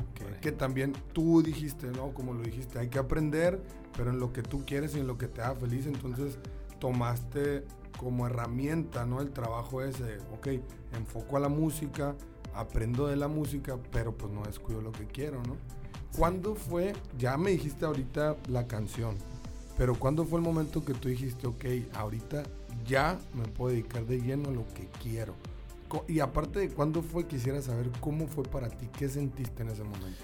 Que 0.41 0.51
también 0.51 0.93
tú 1.13 1.43
dijiste, 1.43 1.87
¿no? 1.87 2.13
Como 2.13 2.33
lo 2.33 2.41
dijiste, 2.41 2.79
hay 2.79 2.87
que 2.87 2.99
aprender, 2.99 3.61
pero 3.95 4.11
en 4.11 4.19
lo 4.19 4.33
que 4.33 4.41
tú 4.41 4.65
quieres 4.65 4.95
y 4.95 4.99
en 4.99 5.07
lo 5.07 5.17
que 5.17 5.27
te 5.27 5.41
haga 5.41 5.55
feliz, 5.55 5.85
entonces 5.85 6.37
tomaste 6.79 7.63
como 7.97 8.25
herramienta, 8.25 9.05
¿no? 9.05 9.21
El 9.21 9.31
trabajo 9.31 9.81
ese, 9.81 10.17
ok, 10.33 10.47
enfoco 10.97 11.37
a 11.37 11.39
la 11.39 11.49
música, 11.49 12.15
aprendo 12.55 13.07
de 13.07 13.15
la 13.15 13.27
música, 13.27 13.77
pero 13.91 14.17
pues 14.17 14.33
no 14.33 14.43
descuido 14.43 14.81
lo 14.81 14.91
que 14.91 15.05
quiero, 15.05 15.43
¿no? 15.43 15.55
¿Cuándo 16.17 16.55
fue, 16.55 16.93
ya 17.17 17.37
me 17.37 17.51
dijiste 17.51 17.85
ahorita 17.85 18.35
la 18.49 18.67
canción, 18.67 19.15
pero 19.77 19.95
cuándo 19.95 20.25
fue 20.25 20.39
el 20.39 20.45
momento 20.45 20.83
que 20.83 20.93
tú 20.93 21.09
dijiste, 21.09 21.47
ok, 21.47 21.65
ahorita 21.93 22.43
ya 22.85 23.17
me 23.33 23.43
puedo 23.43 23.73
dedicar 23.73 24.05
de 24.05 24.19
lleno 24.19 24.49
a 24.49 24.53
lo 24.53 24.67
que 24.73 24.87
quiero? 25.01 25.35
Y 26.07 26.19
aparte 26.19 26.59
de 26.59 26.69
cuándo 26.69 27.01
fue, 27.01 27.27
quisiera 27.27 27.61
saber 27.61 27.89
cómo 27.99 28.27
fue 28.27 28.43
para 28.43 28.69
ti, 28.69 28.87
qué 28.97 29.09
sentiste 29.09 29.63
en 29.63 29.69
ese 29.69 29.83
momento. 29.83 30.23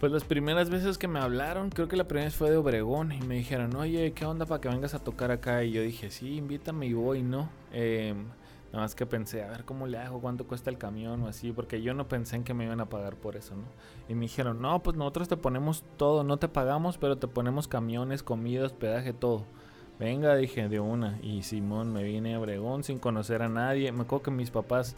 Pues 0.00 0.12
las 0.12 0.22
primeras 0.22 0.70
veces 0.70 0.96
que 0.96 1.08
me 1.08 1.18
hablaron, 1.18 1.70
creo 1.70 1.88
que 1.88 1.96
la 1.96 2.06
primera 2.06 2.26
vez 2.26 2.36
fue 2.36 2.50
de 2.50 2.56
Obregón 2.56 3.10
y 3.10 3.20
me 3.20 3.34
dijeron, 3.34 3.74
oye, 3.74 4.12
¿qué 4.12 4.24
onda 4.26 4.46
para 4.46 4.60
que 4.60 4.68
vengas 4.68 4.94
a 4.94 5.00
tocar 5.00 5.32
acá? 5.32 5.64
Y 5.64 5.72
yo 5.72 5.82
dije, 5.82 6.10
sí, 6.10 6.36
invítame 6.36 6.86
y 6.86 6.92
voy, 6.92 7.24
¿no? 7.24 7.50
Eh, 7.72 8.14
nada 8.72 8.84
más 8.84 8.94
que 8.94 9.06
pensé, 9.06 9.42
a 9.42 9.48
ver 9.48 9.64
cómo 9.64 9.88
le 9.88 9.98
hago, 9.98 10.20
cuánto 10.20 10.46
cuesta 10.46 10.70
el 10.70 10.78
camión 10.78 11.22
o 11.22 11.26
así, 11.26 11.50
porque 11.50 11.82
yo 11.82 11.94
no 11.94 12.06
pensé 12.06 12.36
en 12.36 12.44
que 12.44 12.54
me 12.54 12.64
iban 12.64 12.80
a 12.80 12.88
pagar 12.88 13.16
por 13.16 13.34
eso, 13.34 13.56
¿no? 13.56 13.64
Y 14.08 14.14
me 14.14 14.22
dijeron, 14.22 14.62
no, 14.62 14.84
pues 14.84 14.96
nosotros 14.96 15.26
te 15.26 15.36
ponemos 15.36 15.82
todo, 15.96 16.22
no 16.22 16.36
te 16.36 16.46
pagamos, 16.46 16.96
pero 16.96 17.18
te 17.18 17.26
ponemos 17.26 17.66
camiones, 17.66 18.22
comida, 18.22 18.66
hospedaje, 18.66 19.12
todo. 19.12 19.46
Venga, 19.98 20.36
dije 20.36 20.68
de 20.68 20.80
una. 20.80 21.18
Y 21.22 21.42
Simón 21.42 21.92
me 21.92 22.02
vine 22.02 22.34
a 22.34 22.40
Obregón 22.40 22.84
sin 22.84 22.98
conocer 22.98 23.42
a 23.42 23.48
nadie. 23.48 23.90
Me 23.92 24.02
acuerdo 24.02 24.24
que 24.24 24.30
mis 24.30 24.50
papás 24.50 24.96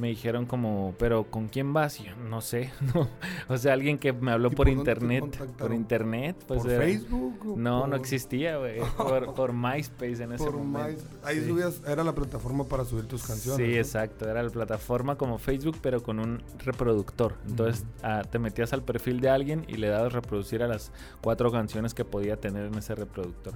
me 0.00 0.08
dijeron 0.08 0.46
como, 0.46 0.94
pero 0.98 1.24
¿con 1.24 1.48
quién 1.48 1.72
vas? 1.72 2.00
Y 2.00 2.04
yo 2.04 2.16
no 2.16 2.40
sé, 2.40 2.72
no. 2.94 3.08
O 3.48 3.58
sea, 3.58 3.74
alguien 3.74 3.98
que 3.98 4.12
me 4.12 4.32
habló 4.32 4.50
por, 4.50 4.68
internet. 4.68 5.24
Por 5.58 5.74
internet. 5.74 6.36
Pues 6.48 6.62
¿Por 6.62 6.70
Facebook? 6.70 7.58
No, 7.58 7.86
no 7.86 7.96
existía, 7.96 8.56
güey. 8.56 8.80
por, 9.36 9.52
MySpace 9.52 10.22
en 10.22 10.32
ese 10.32 10.50
momento. 10.50 11.04
Ahí 11.22 11.44
subías, 11.44 11.82
era 11.86 12.02
la 12.02 12.14
plataforma 12.14 12.64
para 12.64 12.84
subir 12.84 13.06
tus 13.06 13.26
canciones. 13.26 13.64
Sí, 13.64 13.76
exacto. 13.76 14.28
Era 14.28 14.42
la 14.42 14.50
plataforma 14.50 15.16
como 15.16 15.38
Facebook, 15.38 15.76
pero 15.82 16.02
con 16.02 16.18
un 16.18 16.42
reproductor. 16.58 17.34
Entonces 17.46 17.84
ah, 18.02 18.22
te 18.28 18.38
metías 18.38 18.72
al 18.72 18.82
perfil 18.82 19.20
de 19.20 19.28
alguien 19.28 19.66
y 19.68 19.74
le 19.74 19.88
dabas 19.88 20.12
reproducir 20.12 20.62
a 20.62 20.66
las 20.66 20.92
cuatro 21.20 21.52
canciones 21.52 21.92
que 21.92 22.04
podía 22.04 22.36
tener 22.36 22.66
en 22.66 22.74
ese 22.78 22.94
reproductor. 22.94 23.52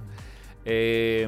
Eh, 0.65 1.27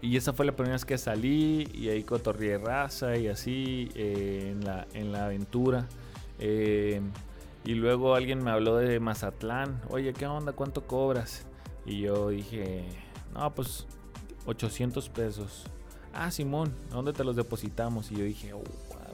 y 0.00 0.16
esa 0.16 0.32
fue 0.32 0.46
la 0.46 0.52
primera 0.52 0.74
vez 0.74 0.84
que 0.84 0.98
salí 0.98 1.68
y 1.72 1.88
ahí 1.88 2.02
cotorrié 2.02 2.58
raza 2.58 3.16
y 3.16 3.28
así 3.28 3.88
eh, 3.94 4.48
en, 4.50 4.64
la, 4.64 4.86
en 4.94 5.12
la 5.12 5.26
aventura. 5.26 5.86
Eh, 6.40 7.00
y 7.64 7.74
luego 7.74 8.16
alguien 8.16 8.42
me 8.42 8.50
habló 8.50 8.76
de 8.76 8.98
Mazatlán. 8.98 9.80
Oye, 9.90 10.12
¿qué 10.12 10.26
onda? 10.26 10.52
¿Cuánto 10.52 10.86
cobras? 10.86 11.46
Y 11.86 12.00
yo 12.00 12.30
dije, 12.30 12.84
no, 13.32 13.54
pues 13.54 13.86
800 14.46 15.08
pesos. 15.08 15.64
Ah, 16.14 16.30
Simón, 16.30 16.72
¿dónde 16.90 17.12
te 17.12 17.24
los 17.24 17.36
depositamos? 17.36 18.10
Y 18.12 18.16
yo 18.16 18.24
dije, 18.24 18.52
oh, 18.52 18.62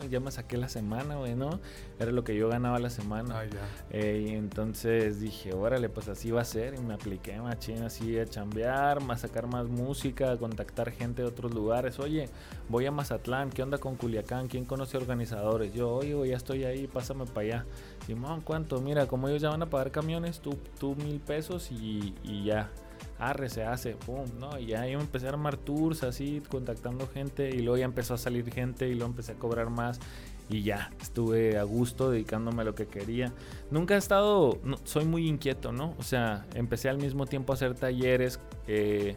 ya 0.07 0.21
me 0.21 0.31
saqué 0.31 0.57
la 0.57 0.69
semana, 0.69 1.17
güey, 1.17 1.35
¿no? 1.35 1.59
Era 1.99 2.13
lo 2.13 2.23
que 2.23 2.37
yo 2.37 2.49
ganaba 2.49 2.79
la 2.79 2.91
semana. 2.91 3.41
Ah, 3.41 3.45
ya. 3.45 3.61
Eh, 3.91 4.27
y 4.29 4.35
entonces 4.35 5.21
dije, 5.21 5.53
órale, 5.55 5.89
pues 5.89 6.09
así 6.09 6.31
va 6.31 6.43
a 6.43 6.45
ser. 6.45 6.75
Y 6.75 6.79
me 6.79 6.95
apliqué 6.95 7.41
machín 7.41 7.83
así 7.83 8.19
a 8.19 8.27
chambear, 8.27 8.99
a 9.09 9.19
sacar 9.19 9.47
más 9.47 9.67
música, 9.67 10.33
a 10.33 10.37
contactar 10.37 10.91
gente 10.93 11.23
de 11.23 11.29
otros 11.29 11.53
lugares. 11.53 11.99
Oye, 11.99 12.29
voy 12.69 12.87
a 12.87 12.93
Mazatlán, 12.93 13.51
¿qué 13.51 13.63
onda 13.63 13.79
con 13.79 13.97
Culiacán? 13.97 14.49
¿Quién 14.49 14.65
conoce 14.65 14.97
organizadores? 14.97 15.73
Yo, 15.75 15.91
oye, 15.93 16.29
ya 16.29 16.37
estoy 16.37 16.65
ahí, 16.65 16.87
pásame 16.87 17.27
para 17.27 17.41
allá. 17.41 17.67
Simón, 18.07 18.41
¿cuánto? 18.43 18.81
Mira, 18.81 19.07
como 19.07 19.29
ellos 19.29 19.43
ya 19.43 19.51
van 19.51 19.63
a 19.63 19.67
pagar 19.67 19.91
camiones, 19.91 20.41
tú, 20.41 20.57
tú 20.79 20.95
mil 20.97 21.21
pesos 21.21 21.71
y, 21.73 22.15
y 22.23 22.45
ya 22.45 22.71
arre, 23.19 23.49
se 23.49 23.65
hace, 23.65 23.95
pum, 23.95 24.27
¿no? 24.39 24.59
Y 24.59 24.67
ya 24.67 24.87
yo 24.87 25.01
empecé 25.01 25.27
a 25.27 25.31
armar 25.31 25.57
tours 25.57 26.03
así, 26.03 26.43
contactando 26.49 27.09
gente 27.09 27.51
y 27.51 27.61
luego 27.61 27.79
ya 27.79 27.85
empezó 27.85 28.15
a 28.15 28.19
salir 28.19 28.51
gente 28.53 28.89
y 28.89 28.95
luego 28.95 29.11
empecé 29.11 29.33
a 29.33 29.35
cobrar 29.35 29.71
más 29.71 30.01
y 30.49 30.63
ya, 30.63 30.91
estuve 31.01 31.59
a 31.59 31.63
gusto 31.63 32.11
dedicándome 32.11 32.63
a 32.63 32.65
lo 32.65 32.75
que 32.75 32.87
quería. 32.87 33.33
Nunca 33.71 33.95
he 33.95 33.99
estado, 33.99 34.59
soy 34.85 35.05
muy 35.05 35.29
inquieto, 35.29 35.73
¿no? 35.73 35.95
O 35.99 36.03
sea, 36.03 36.47
empecé 36.55 36.89
al 36.89 36.99
mismo 36.99 37.27
tiempo 37.27 37.53
a 37.53 37.55
hacer 37.55 37.75
talleres, 37.75 38.41
eh, 38.67 39.17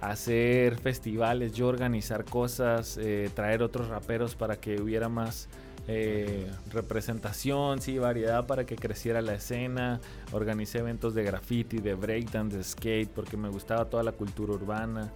hacer 0.00 0.76
festivales, 0.76 1.52
yo 1.52 1.68
organizar 1.68 2.24
cosas, 2.24 2.98
eh, 3.00 3.30
traer 3.34 3.62
otros 3.62 3.88
raperos 3.88 4.34
para 4.34 4.56
que 4.56 4.80
hubiera 4.80 5.08
más 5.08 5.48
eh, 5.86 6.50
representación, 6.70 7.82
sí, 7.82 7.98
variedad 7.98 8.46
para 8.46 8.64
que 8.64 8.76
creciera 8.76 9.20
la 9.20 9.34
escena. 9.34 10.00
Organicé 10.32 10.78
eventos 10.78 11.14
de 11.14 11.24
graffiti, 11.24 11.78
de 11.78 11.94
breakdance, 11.94 12.56
de 12.56 12.64
skate, 12.64 13.10
porque 13.10 13.36
me 13.36 13.48
gustaba 13.48 13.84
toda 13.86 14.02
la 14.02 14.12
cultura 14.12 14.54
urbana. 14.54 15.12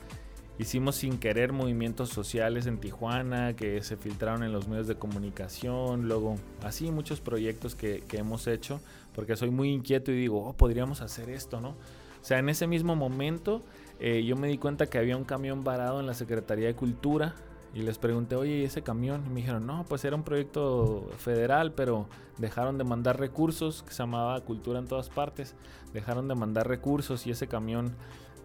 Hicimos 0.59 0.97
sin 0.97 1.19
querer 1.19 1.53
movimientos 1.53 2.11
sociales 2.11 2.67
en 2.67 2.79
Tijuana 2.79 3.55
que 3.55 3.81
se 3.83 3.97
filtraron 3.97 4.43
en 4.43 4.53
los 4.53 4.67
medios 4.67 4.89
de 4.89 4.97
comunicación. 4.97 6.09
Luego, 6.09 6.35
así 6.63 6.91
muchos 6.91 7.21
proyectos 7.21 7.75
que, 7.75 8.03
hemos 8.13 8.47
hecho, 8.49 8.81
porque 9.15 9.37
soy 9.37 9.51
muy 9.51 9.71
inquieto 9.71 10.11
y 10.11 10.17
digo, 10.17 10.45
oh, 10.45 10.53
podríamos 10.53 11.01
hacer 11.01 11.31
esto, 11.31 11.61
¿no? 11.61 11.71
O 11.71 12.25
sea, 12.25 12.41
en 12.41 12.49
ese 12.49 12.67
mismo 12.67 12.97
momento 12.97 13.63
eh, 14.01 14.25
yo 14.25 14.37
me 14.37 14.49
di 14.49 14.59
cuenta 14.59 14.87
que 14.87 14.99
había 14.99 15.17
un 15.17 15.25
camión 15.25 15.63
varado 15.63 16.01
en 16.01 16.07
la 16.07 16.15
Secretaría 16.15 16.67
de 16.67 16.75
Cultura 16.75 17.37
y 17.75 17.83
les 17.83 17.99
pregunté, 17.99 18.35
oye, 18.35 18.59
¿y 18.59 18.65
ese 18.65 18.83
camión? 18.83 19.25
Y 19.27 19.29
me 19.29 19.37
dijeron, 19.37 19.67
no, 19.67 19.85
pues 19.89 20.05
era 20.05 20.17
un 20.17 20.23
proyecto 20.23 21.09
federal, 21.19 21.73
pero 21.73 22.07
dejaron 22.39 22.79
de 22.79 22.85
mandar 22.85 23.21
recursos, 23.21 23.83
que 23.83 23.91
se 23.93 23.99
llamaba 23.99 24.41
Cultura 24.41 24.79
en 24.79 24.87
todas 24.87 25.11
partes. 25.11 25.55
Dejaron 25.93 26.29
de 26.29 26.35
mandar 26.35 26.67
recursos 26.67 27.27
y 27.27 27.31
ese 27.31 27.47
camión, 27.47 27.95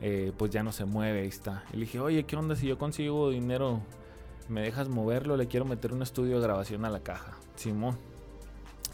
eh, 0.02 0.34
pues 0.38 0.52
ya 0.52 0.62
no 0.62 0.72
se 0.72 0.86
mueve, 0.86 1.22
ahí 1.22 1.28
está. 1.28 1.64
Y 1.72 1.78
le 1.78 1.82
dije, 1.82 2.00
oye, 2.00 2.26
¿qué 2.26 2.36
onda? 2.36 2.56
Si 2.56 2.68
yo 2.68 2.78
consigo 2.78 3.30
dinero, 3.30 3.80
¿me 4.50 4.62
dejas 4.62 4.90
moverlo? 4.90 5.38
Le 5.38 5.48
quiero 5.48 5.66
meter 5.66 5.94
un 5.94 6.02
estudio 6.02 6.36
de 6.36 6.42
grabación 6.42 6.84
a 6.84 6.90
la 6.90 7.00
caja. 7.00 7.38
Simón. 7.56 7.98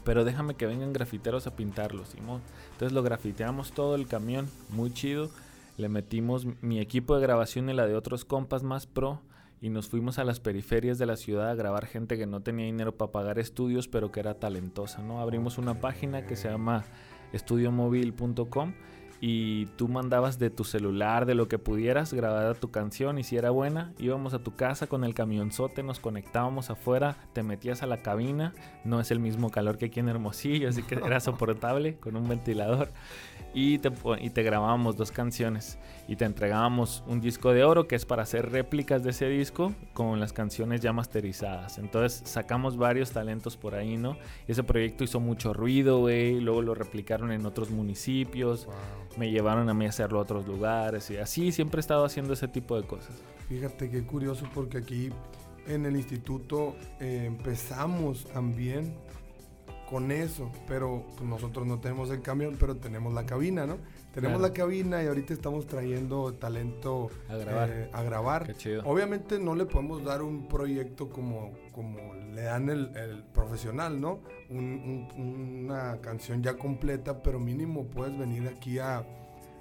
Pero 0.04 0.24
déjame 0.26 0.56
que 0.56 0.68
vengan 0.68 0.94
grafiteros 0.94 1.48
a 1.48 1.56
pintarlo, 1.56 2.06
Simón. 2.06 2.42
Entonces 2.74 2.94
lo 2.94 3.04
grafiteamos 3.04 3.72
todo 3.72 3.96
el 3.96 4.08
camión, 4.08 4.48
muy 4.70 4.94
chido. 4.94 5.30
Le 5.78 5.89
metimos 5.89 6.46
mi 6.62 6.80
equipo 6.80 7.15
de 7.15 7.22
grabación 7.22 7.70
y 7.70 7.74
la 7.74 7.88
de 7.88 7.96
otros 7.96 8.26
compas 8.26 8.63
más 8.63 8.86
pro 8.86 9.22
y 9.62 9.69
nos 9.69 9.89
fuimos 9.89 10.19
a 10.19 10.24
las 10.24 10.39
periferias 10.39 10.98
de 10.98 11.06
la 11.06 11.17
ciudad 11.17 11.50
a 11.50 11.56
grabar 11.56 11.86
gente 11.86 12.17
que 12.17 12.26
no 12.26 12.41
tenía 12.41 12.65
dinero 12.65 12.95
para 12.95 13.12
pagar 13.12 13.39
estudios, 13.39 13.88
pero 13.88 14.12
que 14.12 14.19
era 14.19 14.36
talentosa, 14.36 15.02
¿no? 15.02 15.19
Abrimos 15.19 15.58
una 15.58 15.82
página 15.82 16.26
que 16.26 16.36
se 16.36 16.50
llama 16.50 16.86
estudiomóvil.com 17.34 18.74
y 19.21 19.65
tú 19.77 19.88
mandabas 19.88 20.39
de 20.39 20.49
tu 20.49 20.63
celular, 20.63 21.25
de 21.25 21.36
lo 21.36 21.47
que 21.47 21.60
pudieras, 21.60 22.13
grabar 22.13 22.58
tu 22.58 22.71
canción 22.71 23.19
y 23.19 23.23
si 23.23 23.38
era 23.38 23.49
buena, 23.49 23.93
íbamos 23.97 24.34
a 24.34 24.39
tu 24.39 24.55
casa 24.55 24.88
con 24.88 25.03
el 25.03 25.13
camionzote, 25.13 25.84
nos 25.84 25.99
conectábamos 25.99 26.69
afuera, 26.69 27.17
te 27.34 27.43
metías 27.43 27.84
a 27.84 27.88
la 27.88 27.97
cabina, 27.97 28.53
no 28.86 28.99
es 28.99 29.12
el 29.12 29.19
mismo 29.19 29.49
calor 29.51 29.77
que 29.77 29.86
aquí 29.86 29.99
en 29.99 30.10
Hermosillo, 30.10 30.69
así 30.69 30.84
que 30.84 30.95
era 30.95 31.19
soportable 31.19 31.97
con 31.97 32.15
un 32.15 32.27
ventilador 32.29 32.89
y 33.53 33.79
te, 33.79 33.91
y 34.21 34.29
te 34.29 34.43
grabábamos 34.43 34.95
dos 34.95 35.12
canciones 35.12 35.79
y 36.08 36.15
te 36.15 36.25
entregábamos 36.25 37.03
un 37.08 37.19
disco 37.19 37.51
de 37.51 37.63
oro 37.63 37.88
que 37.88 37.95
es 37.95 38.05
para 38.05 38.23
hacer 38.23 38.51
réplicas 38.51 39.03
de 39.03 39.10
ese 39.10 39.27
disco 39.27 39.73
con 39.93 40.19
las 40.19 40.34
canciones 40.34 40.82
ya 40.82 40.93
masterizadas. 40.93 41.77
Entonces 41.77 42.21
sacamos 42.29 42.77
varios 42.77 43.12
talentos 43.12 43.58
por 43.58 43.75
ahí, 43.75 43.97
¿no? 43.97 44.17
ese 44.47 44.63
proyecto 44.63 45.03
hizo 45.03 45.19
mucho 45.19 45.53
ruido, 45.53 45.99
güey, 45.99 46.39
luego 46.39 46.62
lo 46.62 46.73
replicaron 46.73 47.32
en 47.32 47.45
otros 47.45 47.69
municipios, 47.69 48.67
me 49.17 49.32
llevaron 49.32 49.69
a 49.69 49.74
mí 49.74 49.86
a 49.86 49.89
hacerlo 49.89 50.19
a 50.19 50.22
otros 50.24 50.48
lugares 50.48 51.10
y 51.10 51.17
así 51.17 51.52
siempre 51.52 51.80
he 51.80 51.82
estado 51.82 52.06
haciendo 52.06 52.34
ese 52.34 52.48
tipo 52.48 52.80
de 52.80 52.88
cosas. 52.88 53.15
Fíjate 53.48 53.89
qué 53.89 54.04
curioso 54.04 54.45
porque 54.54 54.78
aquí 54.78 55.10
en 55.67 55.86
el 55.86 55.95
instituto 55.95 56.76
eh, 57.00 57.24
empezamos 57.26 58.26
también 58.26 58.93
con 59.89 60.12
eso, 60.12 60.52
pero 60.67 61.04
pues, 61.17 61.28
nosotros 61.28 61.65
no 61.65 61.80
tenemos 61.80 62.12
el 62.12 62.22
camión, 62.22 62.58
pero 62.60 62.76
tenemos 62.76 63.13
la 63.13 63.26
cabina, 63.26 63.65
¿no? 63.65 63.78
Tenemos 64.13 64.41
la 64.41 64.54
cabina 64.54 65.04
y 65.04 65.08
ahorita 65.08 65.34
estamos 65.34 65.65
trayendo 65.65 66.34
talento 66.34 67.10
a 67.28 67.38
grabar. 67.38 67.69
Eh, 67.69 67.89
a 67.93 68.04
grabar. 68.04 68.56
Obviamente 68.84 69.39
no 69.39 69.56
le 69.56 69.65
podemos 69.65 70.04
dar 70.04 70.22
un 70.22 70.48
proyecto 70.48 71.10
como, 71.10 71.54
como 71.72 72.13
le 72.39 72.45
dan 72.45 72.69
el, 72.69 73.23
profesional, 73.34 73.99
¿no? 73.99 74.21
una 74.49 75.99
canción 76.02 76.41
ya 76.41 76.58
completa, 76.58 77.21
pero 77.21 77.39
mínimo 77.39 77.86
puedes 77.86 78.17
venir 78.17 78.47
aquí 78.47 78.80
a, 78.80 79.06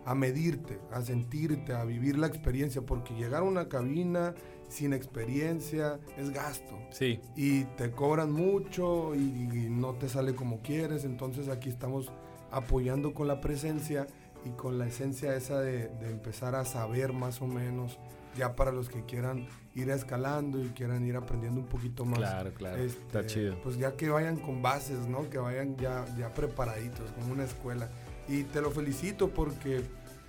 a 0.04 0.14
medirte, 0.14 0.78
a 0.92 1.02
sentirte, 1.02 1.72
a 1.72 1.84
vivir 1.84 2.16
la 2.16 2.28
experiencia, 2.28 2.82
porque 2.82 3.14
llegar 3.14 3.40
a 3.42 3.44
una 3.44 3.68
cabina 3.68 4.34
sin 4.68 4.92
experiencia 4.92 5.98
es 6.16 6.30
gasto. 6.30 6.78
Sí. 6.90 7.20
Y 7.34 7.64
te 7.76 7.90
cobran 7.90 8.30
mucho 8.30 9.14
y, 9.14 9.68
no 9.70 9.94
te 9.94 10.08
sale 10.08 10.34
como 10.34 10.60
quieres. 10.60 11.04
Entonces 11.04 11.48
aquí 11.48 11.68
estamos 11.68 12.12
apoyando 12.50 13.12
con 13.12 13.26
la 13.26 13.40
presencia 13.40 14.06
y 14.44 14.50
con 14.50 14.78
la 14.78 14.86
esencia 14.86 15.34
esa 15.34 15.60
de, 15.60 15.90
empezar 16.08 16.54
a 16.54 16.64
saber 16.64 17.12
más 17.12 17.42
o 17.42 17.46
menos, 17.46 17.98
ya 18.38 18.56
para 18.56 18.72
los 18.72 18.88
que 18.88 19.04
quieran 19.04 19.46
ir 19.74 19.90
escalando 19.90 20.64
y 20.64 20.68
quieran 20.68 21.04
ir 21.06 21.16
aprendiendo 21.16 21.60
un 21.60 21.66
poquito 21.66 22.06
más. 22.06 22.20
Claro, 22.20 22.54
claro. 22.54 22.82
Está 22.82 23.20
este, 23.20 23.34
chido. 23.34 23.60
Pues 23.62 23.76
ya 23.76 23.96
que 23.96 24.08
vayan 24.08 24.38
con 24.38 24.62
bases, 24.62 25.06
¿no? 25.06 25.28
Que 25.28 25.36
vayan 25.36 25.76
ya, 25.76 26.06
ya 26.16 26.32
preparaditos, 26.32 27.10
como 27.12 27.32
una 27.32 27.44
escuela. 27.44 27.90
Y 28.28 28.44
te 28.44 28.62
lo 28.62 28.70
felicito 28.70 29.28
porque, 29.28 29.82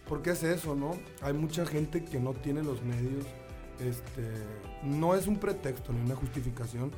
porque 0.07 0.31
es 0.31 0.43
eso, 0.43 0.75
¿no? 0.75 0.91
Hay 1.21 1.33
mucha 1.33 1.65
gente 1.65 2.03
que 2.03 2.19
no 2.19 2.33
tiene 2.33 2.63
los 2.63 2.83
medios 2.83 3.25
este, 3.79 4.29
no 4.83 5.15
es 5.15 5.27
un 5.27 5.37
pretexto 5.37 5.93
ni 5.93 6.01
una 6.01 6.15
justificación. 6.15 6.91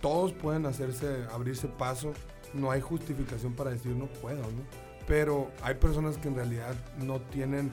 Todos 0.00 0.32
pueden 0.32 0.66
hacerse, 0.66 1.24
abrirse 1.32 1.68
paso. 1.68 2.12
No 2.54 2.70
hay 2.70 2.80
justificación 2.80 3.54
para 3.54 3.70
decir 3.70 3.92
no 3.92 4.06
puedo, 4.06 4.42
¿no? 4.42 4.62
Pero 5.06 5.50
hay 5.62 5.74
personas 5.74 6.18
que 6.18 6.28
en 6.28 6.36
realidad 6.36 6.74
no 6.98 7.20
tienen 7.20 7.70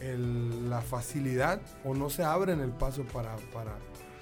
la 0.00 0.80
facilidad 0.82 1.60
o 1.84 1.94
no 1.94 2.10
se 2.10 2.22
abren 2.24 2.60
el 2.60 2.70
paso 2.70 3.04
para, 3.04 3.36
para, 3.52 3.76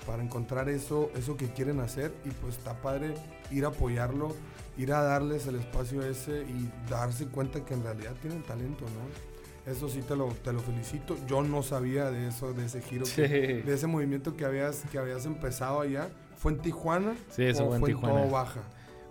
para 0.07 0.23
encontrar 0.23 0.69
eso, 0.69 1.11
eso 1.17 1.37
que 1.37 1.49
quieren 1.49 1.81
hacer. 1.81 2.15
Y 2.25 2.31
pues 2.31 2.59
está 2.59 2.75
padre 2.81 3.15
ir 3.51 3.65
a 3.65 3.69
apoyarlo, 3.69 4.35
ir 4.77 4.93
a 4.93 5.03
darles 5.03 5.47
el 5.47 5.57
espacio 5.57 6.03
ese 6.03 6.43
y 6.43 6.71
darse 6.89 7.27
cuenta 7.27 7.65
que 7.65 7.75
en 7.75 7.83
realidad 7.83 8.15
tienen 8.21 8.43
talento, 8.43 8.85
¿no? 8.85 9.35
Eso 9.71 9.89
sí 9.89 10.03
te 10.03 10.15
lo, 10.15 10.29
te 10.29 10.53
lo 10.53 10.61
felicito. 10.61 11.17
Yo 11.27 11.43
no 11.43 11.63
sabía 11.63 12.11
de 12.11 12.29
eso, 12.29 12.53
de 12.53 12.67
ese 12.67 12.83
giro, 12.83 13.07
de 13.17 13.65
ese 13.67 13.87
movimiento 13.87 14.37
que 14.37 14.45
habías, 14.45 14.85
que 14.93 14.99
habías 14.99 15.25
empezado 15.25 15.81
allá. 15.81 16.09
¿Fue 16.37 16.53
en 16.53 16.59
Tijuana? 16.59 17.15
Sí, 17.31 17.45
eso 17.45 17.67
fue 17.69 17.79
en 17.79 17.85
Tijuana. 17.85 18.25
En 18.25 18.31
Baja? 18.31 18.61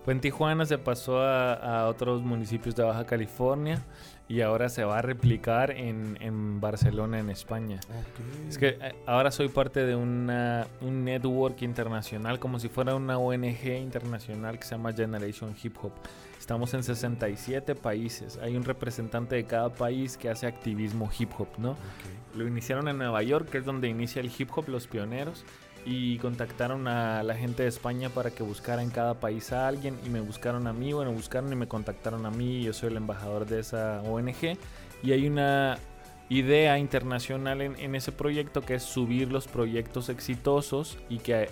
Fue 0.04 0.14
en 0.14 0.20
Tijuana, 0.20 0.66
se 0.66 0.78
pasó 0.78 1.22
a, 1.22 1.88
otros 1.88 2.22
municipios 2.22 2.76
de 2.76 2.84
Baja 2.84 3.06
California 3.06 3.84
y 4.34 4.42
ahora 4.42 4.68
se 4.68 4.84
va 4.84 4.98
a 4.98 5.02
replicar 5.04 5.70
en, 5.70 6.18
en 6.20 6.60
Barcelona, 6.60 7.20
en 7.20 7.30
España. 7.30 7.80
Es 8.50 8.58
que 8.58 8.70
eh, 8.82 8.96
ahora 9.06 9.30
soy 9.30 9.48
parte 9.48 9.86
de 9.86 9.96
una, 9.96 10.66
un 10.82 11.06
network 11.06 11.62
internacional, 11.62 12.40
como 12.40 12.60
si 12.60 12.68
fuera 12.68 12.96
una 12.96 13.20
ONG 13.20 13.64
internacional 13.80 14.58
que 14.58 14.66
se 14.66 14.72
llama 14.72 14.92
Generation 14.92 15.56
Hip 15.62 15.76
Hop. 15.84 15.92
Estamos 16.40 16.74
en 16.74 16.82
67 16.82 17.76
países. 17.76 18.40
Hay 18.42 18.58
un 18.58 18.64
representante 18.64 19.36
de 19.36 19.44
cada 19.44 19.70
país 19.70 20.18
que 20.18 20.32
hace 20.32 20.48
activismo 20.48 21.12
hip 21.18 21.30
hop, 21.38 21.50
¿no? 21.60 21.78
Lo 22.36 22.48
iniciaron 22.48 22.88
en 22.88 22.98
Nueva 22.98 23.22
York, 23.22 23.50
que 23.50 23.60
es 23.60 23.66
donde 23.66 23.88
inicia 23.88 24.20
el 24.20 24.32
hip 24.36 24.50
hop, 24.56 24.68
los 24.68 24.88
pioneros. 24.88 25.46
Y 25.86 26.18
contactaron 26.20 26.88
a 26.88 27.24
la 27.24 27.36
gente 27.36 27.64
de 27.64 27.70
España 27.70 28.10
para 28.10 28.32
que 28.32 28.44
buscara 28.44 28.82
en 28.82 28.90
cada 28.90 29.16
país 29.20 29.52
a 29.52 29.68
alguien. 29.68 30.00
Y 30.06 30.10
me 30.10 30.22
buscaron 30.22 30.68
a 30.68 30.74
mí, 30.74 30.94
bueno, 30.94 31.12
buscaron 31.12 31.52
y 31.52 31.56
me 31.56 31.68
contactaron 31.68 32.26
a 32.26 32.32
mí. 32.32 32.64
Yo 32.64 32.74
soy 32.74 32.90
el 32.90 32.98
embajador 32.98 33.46
de 33.46 33.60
esa 33.60 34.02
ONG. 34.04 34.58
Y 35.04 35.12
hay 35.12 35.28
una 35.28 35.78
idea 36.30 36.80
internacional 36.80 37.62
en, 37.62 37.96
ese 37.96 38.12
proyecto 38.12 38.62
que 38.62 38.76
es 38.76 38.84
subir 38.84 39.32
los 39.32 39.48
proyectos 39.48 40.10
exitosos 40.10 40.98
y 41.10 41.20
que 41.20 41.50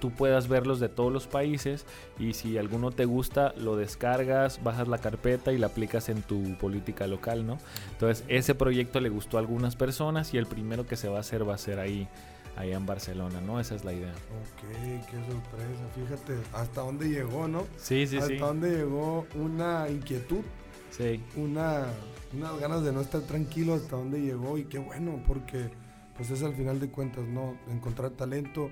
tú 0.00 0.10
puedas 0.12 0.48
verlos 0.48 0.78
de 0.78 0.88
todos 0.88 1.12
los 1.12 1.26
países 1.26 1.84
y 2.18 2.34
si 2.34 2.56
alguno 2.56 2.92
te 2.92 3.04
gusta 3.04 3.52
lo 3.56 3.76
descargas, 3.76 4.62
bajas 4.62 4.86
la 4.86 4.98
carpeta 4.98 5.52
y 5.52 5.58
la 5.58 5.66
aplicas 5.66 6.08
en 6.08 6.22
tu 6.22 6.56
política 6.56 7.06
local, 7.08 7.46
¿no? 7.46 7.58
Entonces 7.92 8.24
ese 8.28 8.54
proyecto 8.54 9.00
le 9.00 9.08
gustó 9.08 9.38
a 9.38 9.40
algunas 9.40 9.74
personas 9.74 10.32
y 10.34 10.38
el 10.38 10.46
primero 10.46 10.86
que 10.86 10.96
se 10.96 11.08
va 11.08 11.18
a 11.18 11.20
hacer 11.20 11.48
va 11.48 11.54
a 11.54 11.58
ser 11.58 11.80
ahí 11.80 12.08
allá 12.56 12.76
en 12.76 12.86
Barcelona, 12.86 13.40
¿no? 13.40 13.60
Esa 13.60 13.74
es 13.74 13.84
la 13.84 13.92
idea. 13.92 14.12
Ok, 14.12 14.68
qué 15.10 15.16
sorpresa. 15.16 15.88
Fíjate, 15.94 16.34
hasta 16.52 16.80
dónde 16.80 17.08
llegó, 17.08 17.46
¿no? 17.46 17.66
Sí, 17.76 18.06
sí, 18.06 18.16
hasta 18.16 18.28
sí. 18.28 18.34
Hasta 18.34 18.46
dónde 18.46 18.70
llegó 18.76 19.26
una 19.34 19.88
inquietud. 19.88 20.42
Sí. 20.90 21.22
Una, 21.36 21.84
unas 22.32 22.58
ganas 22.58 22.82
de 22.82 22.92
no 22.92 23.00
estar 23.00 23.20
tranquilo 23.22 23.74
hasta 23.74 23.96
dónde 23.96 24.20
llegó 24.20 24.56
y 24.56 24.64
qué 24.64 24.78
bueno, 24.78 25.22
porque 25.26 25.70
pues 26.16 26.30
es 26.30 26.42
al 26.42 26.54
final 26.54 26.80
de 26.80 26.88
cuentas, 26.88 27.26
¿no? 27.26 27.56
Encontrar 27.68 28.10
talento. 28.12 28.70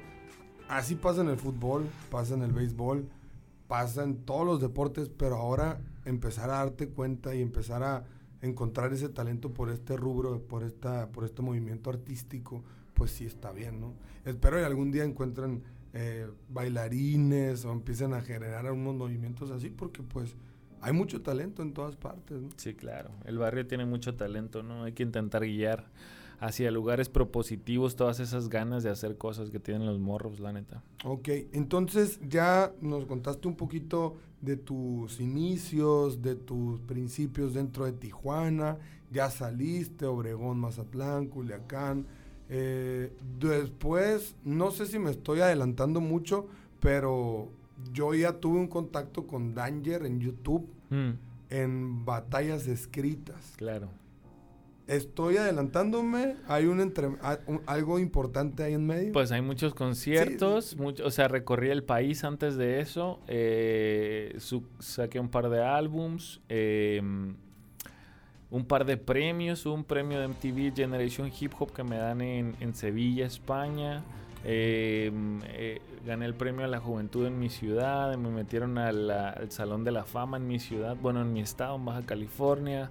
Así 0.69 0.95
pasa 0.95 1.21
en 1.21 1.29
el 1.29 1.37
fútbol, 1.37 1.87
pasa 2.11 2.35
en 2.35 2.43
el 2.43 2.53
béisbol, 2.53 3.07
pasa 3.69 4.03
en 4.03 4.25
todos 4.25 4.47
los 4.47 4.61
deportes, 4.61 5.11
pero 5.11 5.37
ahora 5.37 5.79
empezar 6.07 6.49
a 6.49 6.55
darte 6.55 6.89
cuenta 6.89 7.35
y 7.35 7.43
empezar 7.43 7.83
a 7.83 8.05
encontrar 8.41 8.93
ese 8.93 9.11
talento 9.11 9.53
por 9.53 9.71
este 9.71 9.97
rubro, 9.97 10.41
por, 10.41 10.63
esta, 10.63 11.09
por 11.09 11.25
este 11.25 11.43
movimiento 11.43 11.91
artístico, 11.91 12.63
pues 12.95 13.11
sí 13.11 13.25
está 13.25 13.53
bien, 13.53 13.81
¿no? 13.81 13.95
Espero 14.25 14.57
que 14.57 14.65
algún 14.65 14.91
día 14.91 15.05
encuentren 15.05 15.63
eh, 15.93 16.27
bailarines 16.49 17.65
o 17.65 17.73
empiecen 17.73 18.15
a 18.15 18.23
generar 18.23 18.71
unos 18.73 18.95
movimientos 18.95 19.51
así, 19.51 19.71
porque 19.71 20.03
pues 20.03 20.35
hay 20.81 20.93
mucho 20.93 21.23
talento 21.23 21.63
en 21.63 21.73
todas 21.73 21.97
partes, 21.97 22.41
¿no? 22.41 22.49
Sí, 22.57 22.75
claro. 22.75 23.11
El 23.25 23.39
barrio 23.39 23.67
tiene 23.67 23.85
mucho 23.85 24.15
talento, 24.17 24.63
¿no? 24.63 24.85
Hay 24.85 24.93
que 24.93 25.03
intentar 25.03 25.43
guiar 25.43 25.87
hacia 26.41 26.71
lugares 26.71 27.09
propositivos 27.09 27.97
todas 27.97 28.21
esas 28.21 28.49
ganas 28.49 28.83
de 28.83 28.91
hacer 28.91 29.17
cosas 29.17 29.51
que 29.51 29.61
tienen 29.61 29.87
los 29.87 29.99
morros, 29.99 30.41
la 30.41 30.53
neta. 30.53 30.83
Ok, 31.05 31.29
entonces 31.53 32.19
ya 32.29 32.73
nos 32.81 33.07
contaste 33.07 33.49
un 33.49 33.57
poquito 33.57 34.17
de 34.41 34.57
tus 34.57 35.21
inicios, 35.21 36.21
de 36.21 36.35
tus 36.35 36.81
principios 36.81 37.55
dentro 37.55 37.87
de 37.87 37.93
Tijuana, 37.93 38.79
ya 39.11 39.31
saliste, 39.31 40.07
Obregón, 40.07 40.59
Mazatlán, 40.59 41.29
Culiacán. 41.29 42.07
Eh, 42.49 43.13
después, 43.39 44.37
no 44.45 44.71
sé 44.71 44.87
si 44.87 44.99
me 44.99 45.11
estoy 45.11 45.41
adelantando 45.41 46.01
mucho, 46.01 46.47
pero 46.81 47.49
yo 47.93 48.15
ya 48.15 48.35
tuve 48.35 48.59
un 48.59 48.69
contacto 48.69 49.27
con 49.27 49.55
Danger 49.55 50.05
en 50.05 50.21
YouTube 50.21 50.67
mm. 50.91 51.11
en 51.51 52.05
batallas 52.05 52.67
escritas. 52.67 53.55
Claro. 53.57 53.89
Estoy 54.87 55.39
adelantándome, 55.39 56.37
hay 56.47 56.67
un, 56.67 56.83
entre, 56.83 57.07
un, 57.07 57.63
algo 57.65 57.99
importante 57.99 58.63
ahí 58.63 58.75
en 58.75 58.87
medio. 58.87 59.13
Pues 59.13 59.33
hay 59.33 59.41
muchos 59.41 59.75
conciertos, 59.75 60.67
sí. 60.67 60.77
mucho, 60.77 61.07
o 61.07 61.11
sea, 61.11 61.27
recorrí 61.27 61.71
el 61.71 61.85
país 61.85 62.23
antes 62.23 62.57
de 62.57 62.81
eso, 62.81 63.21
eh, 63.27 64.35
su, 64.39 64.65
saqué 64.81 65.19
un 65.19 65.31
par 65.31 65.49
de 65.49 65.65
álbums, 65.65 66.43
eh, 66.51 67.01
un 68.55 68.65
par 68.65 68.85
de 68.85 68.97
premios, 68.97 69.67
un 69.67 69.83
premio 69.83 70.21
de 70.21 70.29
MTV 70.29 70.77
Generation 70.77 71.29
Hip 71.41 71.55
Hop 71.59 71.73
que 71.73 71.83
me 71.83 71.97
dan 71.97 72.21
en, 72.21 72.55
en 72.61 72.73
Sevilla, 72.73 73.27
España. 73.27 74.05
Eh, 74.45 75.11
eh, 75.49 75.81
gané 76.07 76.27
el 76.27 76.35
premio 76.35 76.65
a 76.65 76.69
la 76.69 76.79
juventud 76.79 77.27
en 77.27 77.37
mi 77.41 77.49
ciudad, 77.49 78.17
me 78.17 78.29
metieron 78.29 78.79
al 78.79 79.11
Salón 79.49 79.83
de 79.83 79.91
la 79.91 80.05
Fama 80.05 80.37
en 80.37 80.47
mi 80.47 80.61
ciudad, 80.61 80.97
bueno, 81.03 81.23
en 81.23 81.33
mi 81.33 81.41
estado, 81.41 81.75
en 81.75 81.85
Baja 81.85 82.03
California. 82.03 82.91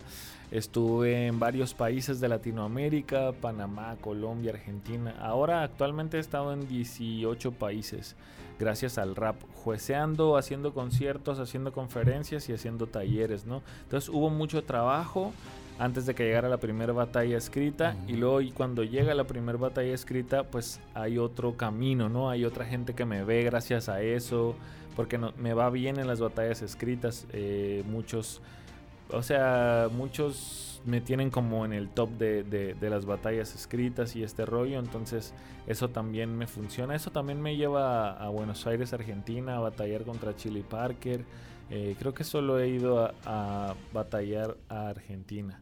Estuve 0.52 1.28
en 1.28 1.40
varios 1.40 1.74
países 1.74 2.20
de 2.20 2.28
Latinoamérica, 2.28 3.32
Panamá, 3.32 3.96
Colombia, 4.02 4.52
Argentina. 4.52 5.16
Ahora 5.18 5.64
actualmente 5.64 6.18
he 6.18 6.20
estado 6.20 6.52
en 6.52 6.68
18 6.68 7.54
países 7.54 8.18
gracias 8.60 8.98
al 8.98 9.16
rap, 9.16 9.36
jueceando, 9.64 10.38
haciendo 10.38 10.74
conciertos, 10.74 11.40
haciendo 11.40 11.72
conferencias 11.72 12.50
y 12.50 12.54
haciendo 12.54 12.88
talleres, 12.88 13.46
¿no? 13.46 13.62
Entonces 13.84 14.10
hubo 14.10 14.30
mucho 14.30 14.64
trabajo 14.64 15.34
antes 15.80 16.06
de 16.06 16.14
que 16.14 16.24
llegara 16.24 16.50
la 16.50 16.58
primera 16.58 16.94
batalla 16.94 17.38
escrita 17.38 17.96
uh 17.96 18.06
-huh. 18.06 18.10
y 18.10 18.18
luego 18.18 18.42
y 18.42 18.52
cuando 18.52 18.84
llega 18.84 19.14
la 19.16 19.24
primera 19.24 19.58
batalla 19.58 19.94
escrita 19.94 20.44
pues 20.44 20.80
hay 20.94 21.18
otro 21.18 21.58
camino, 21.58 22.10
¿no? 22.10 22.30
Hay 22.30 22.46
otra 22.46 22.66
gente 22.66 22.94
que 22.94 23.06
me 23.06 23.24
ve 23.24 23.44
gracias 23.44 23.90
a 23.90 24.02
eso, 24.02 24.56
porque 24.96 25.18
no, 25.18 25.34
me 25.38 25.54
va 25.54 25.70
bien 25.70 26.00
en 26.00 26.08
las 26.08 26.20
batallas 26.20 26.62
escritas, 26.62 27.26
eh, 27.34 27.84
muchos, 27.88 28.42
o 29.10 29.24
sea, 29.24 29.90
muchos 29.92 30.73
me 30.86 31.02
tienen 31.02 31.30
como 31.30 31.66
en 31.66 31.74
el 31.74 31.90
top 31.90 32.10
de, 32.18 32.44
de, 32.44 32.74
de, 32.74 32.90
las 32.90 33.06
batallas 33.06 33.56
escritas 33.56 34.16
y 34.16 34.24
este 34.24 34.46
rollo, 34.46 34.80
entonces 34.80 35.34
eso 35.68 35.90
también 35.90 36.38
me 36.38 36.48
funciona, 36.48 36.96
eso 36.96 37.12
también 37.12 37.42
me 37.42 37.56
lleva 37.56 38.12
a, 38.12 38.26
a 38.26 38.30
Buenos 38.30 38.68
Aires, 38.68 38.94
Argentina, 38.94 39.58
a 39.58 39.60
batallar 39.60 40.04
contra 40.04 40.36
Chili 40.36 40.62
Parker, 40.62 41.26
eh, 41.70 41.96
creo 41.98 42.14
que 42.14 42.24
solo 42.24 42.60
he 42.60 42.70
ido 42.70 43.04
a, 43.04 43.14
a, 43.26 43.76
batallar 43.94 44.58
a 44.70 44.90
Argentina. 44.90 45.60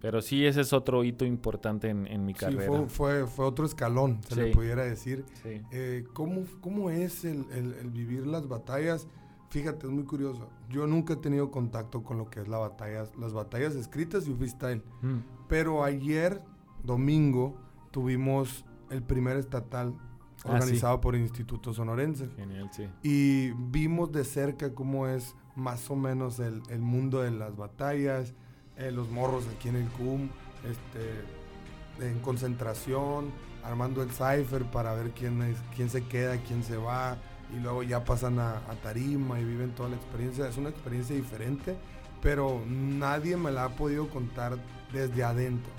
Pero 0.00 0.20
sí, 0.20 0.44
ese 0.44 0.60
es 0.60 0.72
otro 0.72 1.02
hito 1.02 1.24
importante 1.24 1.88
en, 1.88 2.06
en 2.06 2.26
mi 2.26 2.34
carrera. 2.34 2.62
Sí, 2.62 2.68
fue, 2.68 2.88
fue, 2.88 3.26
fue, 3.26 3.44
otro 3.46 3.64
escalón, 3.64 4.20
se 4.28 4.34
sí. 4.34 4.40
le 4.40 4.50
pudiera 4.50 4.84
decir. 4.84 5.24
Sí. 5.42 5.62
Eh, 5.72 6.04
¿cómo, 6.12 6.44
¿cómo, 6.60 6.90
es 6.90 7.24
el, 7.24 7.46
el, 7.52 7.72
el, 7.74 7.90
vivir 7.90 8.26
las 8.26 8.46
batallas? 8.46 9.06
Fíjate, 9.54 9.86
es 9.86 9.92
muy 9.92 10.02
curioso. 10.02 10.48
Yo 10.68 10.84
nunca 10.88 11.12
he 11.12 11.16
tenido 11.16 11.52
contacto 11.52 12.02
con 12.02 12.18
lo 12.18 12.28
que 12.28 12.40
es 12.40 12.48
la 12.48 12.58
batalla, 12.58 13.04
las 13.16 13.32
batallas 13.32 13.76
escritas 13.76 14.26
y 14.26 14.34
freestyle. 14.34 14.82
Mm. 15.00 15.18
Pero 15.46 15.84
ayer, 15.84 16.42
domingo, 16.82 17.54
tuvimos 17.92 18.64
el 18.90 19.04
primer 19.04 19.36
estatal 19.36 19.94
organizado 20.42 20.94
ah, 20.94 20.96
sí. 20.96 21.02
por 21.02 21.14
el 21.14 21.20
Instituto 21.20 21.72
Sonorense. 21.72 22.30
Genial, 22.34 22.68
sí. 22.72 22.88
Y 23.04 23.52
vimos 23.70 24.10
de 24.10 24.24
cerca 24.24 24.74
cómo 24.74 25.06
es 25.06 25.36
más 25.54 25.88
o 25.88 25.94
menos 25.94 26.40
el, 26.40 26.60
el 26.68 26.80
mundo 26.80 27.22
de 27.22 27.30
las 27.30 27.56
batallas, 27.56 28.34
eh, 28.76 28.90
los 28.90 29.08
morros 29.08 29.46
aquí 29.54 29.68
en 29.68 29.76
el 29.76 29.88
CUM, 29.90 30.30
este, 30.68 32.04
en 32.04 32.18
concentración, 32.22 33.30
armando 33.62 34.02
el 34.02 34.10
cipher 34.10 34.68
para 34.72 34.94
ver 34.94 35.12
quién, 35.12 35.40
es, 35.42 35.58
quién 35.76 35.90
se 35.90 36.02
queda, 36.02 36.38
quién 36.38 36.64
se 36.64 36.76
va, 36.76 37.18
y 37.54 37.60
luego 37.60 37.82
ya 37.82 38.04
pasan 38.04 38.38
a, 38.38 38.60
tarima 38.82 39.38
y 39.40 39.44
viven 39.44 39.70
toda 39.72 39.88
la 39.90 39.96
experiencia. 39.96 40.48
Es 40.48 40.56
una 40.56 40.70
experiencia 40.70 41.14
diferente, 41.14 41.76
pero 42.20 42.60
nadie 42.66 43.36
me 43.36 43.50
la 43.52 43.64
ha 43.64 43.68
podido 43.70 44.08
contar 44.08 44.56
desde 44.92 45.22
adentro. 45.22 45.72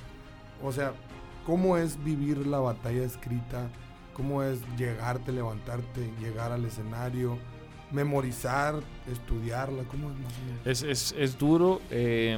O 0.64 0.72
sea, 0.72 0.94
cómo 1.46 1.78
es 1.78 2.04
vivir 2.04 2.46
la 2.48 2.60
batalla 2.60 3.04
escrita, 3.04 3.70
cómo 4.14 4.44
es 4.44 4.60
llegarte, 4.78 5.32
levantarte, 5.32 6.12
llegar 6.20 6.52
al 6.52 6.66
escenario, 6.66 7.38
memorizar, 7.92 8.76
estudiarla, 9.12 9.84
¿cómo 9.84 10.12
es? 10.66 10.84
Es, 10.84 11.14
es, 11.18 11.38
duro. 11.38 11.82
Eh, 11.92 12.38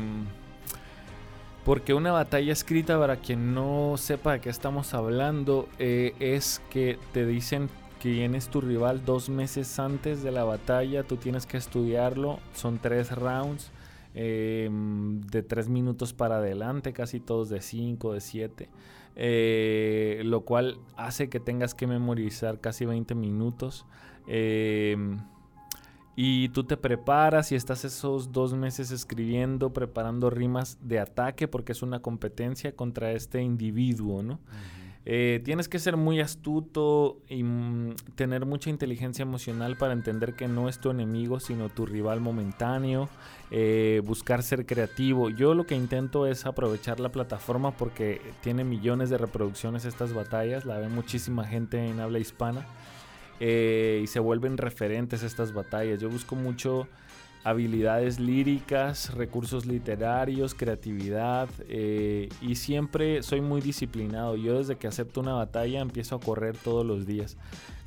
porque 1.63 1.93
una 1.93 2.13
batalla 2.13 2.54
escrita, 2.54 2.97
para 2.97 3.17
quien 3.17 3.54
no 3.54 3.95
sepa 3.97 4.34
de 4.34 4.39
qué 4.39 4.50
estamos 4.50 4.93
hablando, 4.93 5.67
eh, 5.80 6.15
es 6.19 6.62
que 6.69 6.97
te 7.12 7.26
dicen 7.26 7.69
quién 8.01 8.36
es 8.36 8.49
tu 8.49 8.62
rival 8.62 9.03
dos 9.05 9.29
meses 9.29 9.79
antes 9.79 10.23
de 10.23 10.31
la 10.31 10.43
batalla, 10.43 11.03
tú 11.03 11.17
tienes 11.17 11.45
que 11.45 11.57
estudiarlo, 11.57 12.39
son 12.53 12.79
tres 12.79 13.12
rounds. 13.12 13.71
Eh, 14.19 14.67
de 14.71 15.43
tres 15.43 15.69
minutos 15.69 16.12
para 16.12 16.38
adelante, 16.38 16.91
casi 16.91 17.19
todos 17.19 17.49
de 17.49 17.62
cinco, 17.62 18.13
de 18.13 18.21
siete. 18.21 18.67
Eh, 19.15 20.21
lo 20.25 20.41
cual 20.41 20.79
hace 20.95 21.29
que 21.29 21.39
tengas 21.39 21.75
que 21.75 21.86
memorizar 21.86 22.60
casi 22.60 22.86
20 22.86 23.13
minutos. 23.13 23.86
Eh, 24.27 24.97
y 26.15 26.49
tú 26.49 26.63
te 26.63 26.77
preparas 26.77 27.51
y 27.51 27.55
estás 27.55 27.86
esos 27.86 28.31
dos 28.31 28.55
meses 28.55 28.89
escribiendo, 28.89 29.71
preparando 29.71 30.31
rimas 30.31 30.79
de 30.81 30.99
ataque 30.99 31.47
porque 31.47 31.73
es 31.73 31.83
una 31.83 31.99
competencia 31.99 32.75
contra 32.75 33.12
este 33.12 33.43
individuo, 33.43 34.23
¿no? 34.23 34.39
Eh, 35.10 35.39
tienes 35.46 35.70
que 35.70 35.80
ser 35.80 35.96
muy 35.96 36.20
astuto 36.20 37.22
y 37.30 37.41
mm, 37.41 37.96
tener 38.15 38.46
mucha 38.46 38.70
inteligencia 38.70 39.24
emocional 39.24 39.78
para 39.78 39.93
entender 39.93 40.34
que 40.34 40.50
no 40.50 40.67
es 40.67 40.82
tu 40.82 40.91
enemigo, 40.91 41.39
sino 41.39 41.70
tu 41.70 41.86
rival 41.86 42.20
momentáneo. 42.20 43.08
Eh, 43.50 44.02
buscar 44.04 44.43
ser 44.43 44.65
creativo. 44.65 45.30
Yo 45.30 45.54
lo 45.54 45.65
que 45.65 45.76
intento 45.76 46.28
es 46.28 46.46
aprovechar 46.46 47.00
la 47.00 47.08
plataforma 47.08 47.72
porque 47.72 48.20
tiene 48.41 48.65
millones 48.65 49.10
de 49.10 49.17
reproducciones 49.17 49.86
estas 49.86 50.12
batallas, 50.12 50.65
la 50.65 50.78
ve 50.78 50.89
muchísima 50.89 51.46
gente 51.46 51.88
en 51.88 52.02
habla 52.02 52.20
hispana 52.20 52.65
eh, 53.39 54.02
y 54.04 54.08
se 54.08 54.20
vuelven 54.20 54.58
referentes 54.58 55.24
estas 55.24 55.54
batallas. 55.54 56.02
Yo 56.02 56.10
busco 56.10 56.36
mucho 56.36 56.89
habilidades 57.43 58.19
líricas, 58.19 59.13
recursos 59.13 59.65
literarios, 59.65 60.54
creatividad 60.54 61.50
eh, 61.69 62.30
y 62.41 62.56
siempre 62.56 63.23
soy 63.23 63.41
muy 63.41 63.62
disciplinado. 63.62 64.36
Yo 64.36 64.58
desde 64.58 64.78
que 64.78 64.88
acepto 64.88 65.21
una 65.21 65.34
batalla 65.34 65.80
empiezo 65.82 66.15
a 66.15 66.19
correr 66.19 66.58
todos 66.58 66.86
los 66.86 67.06
días. 67.06 67.38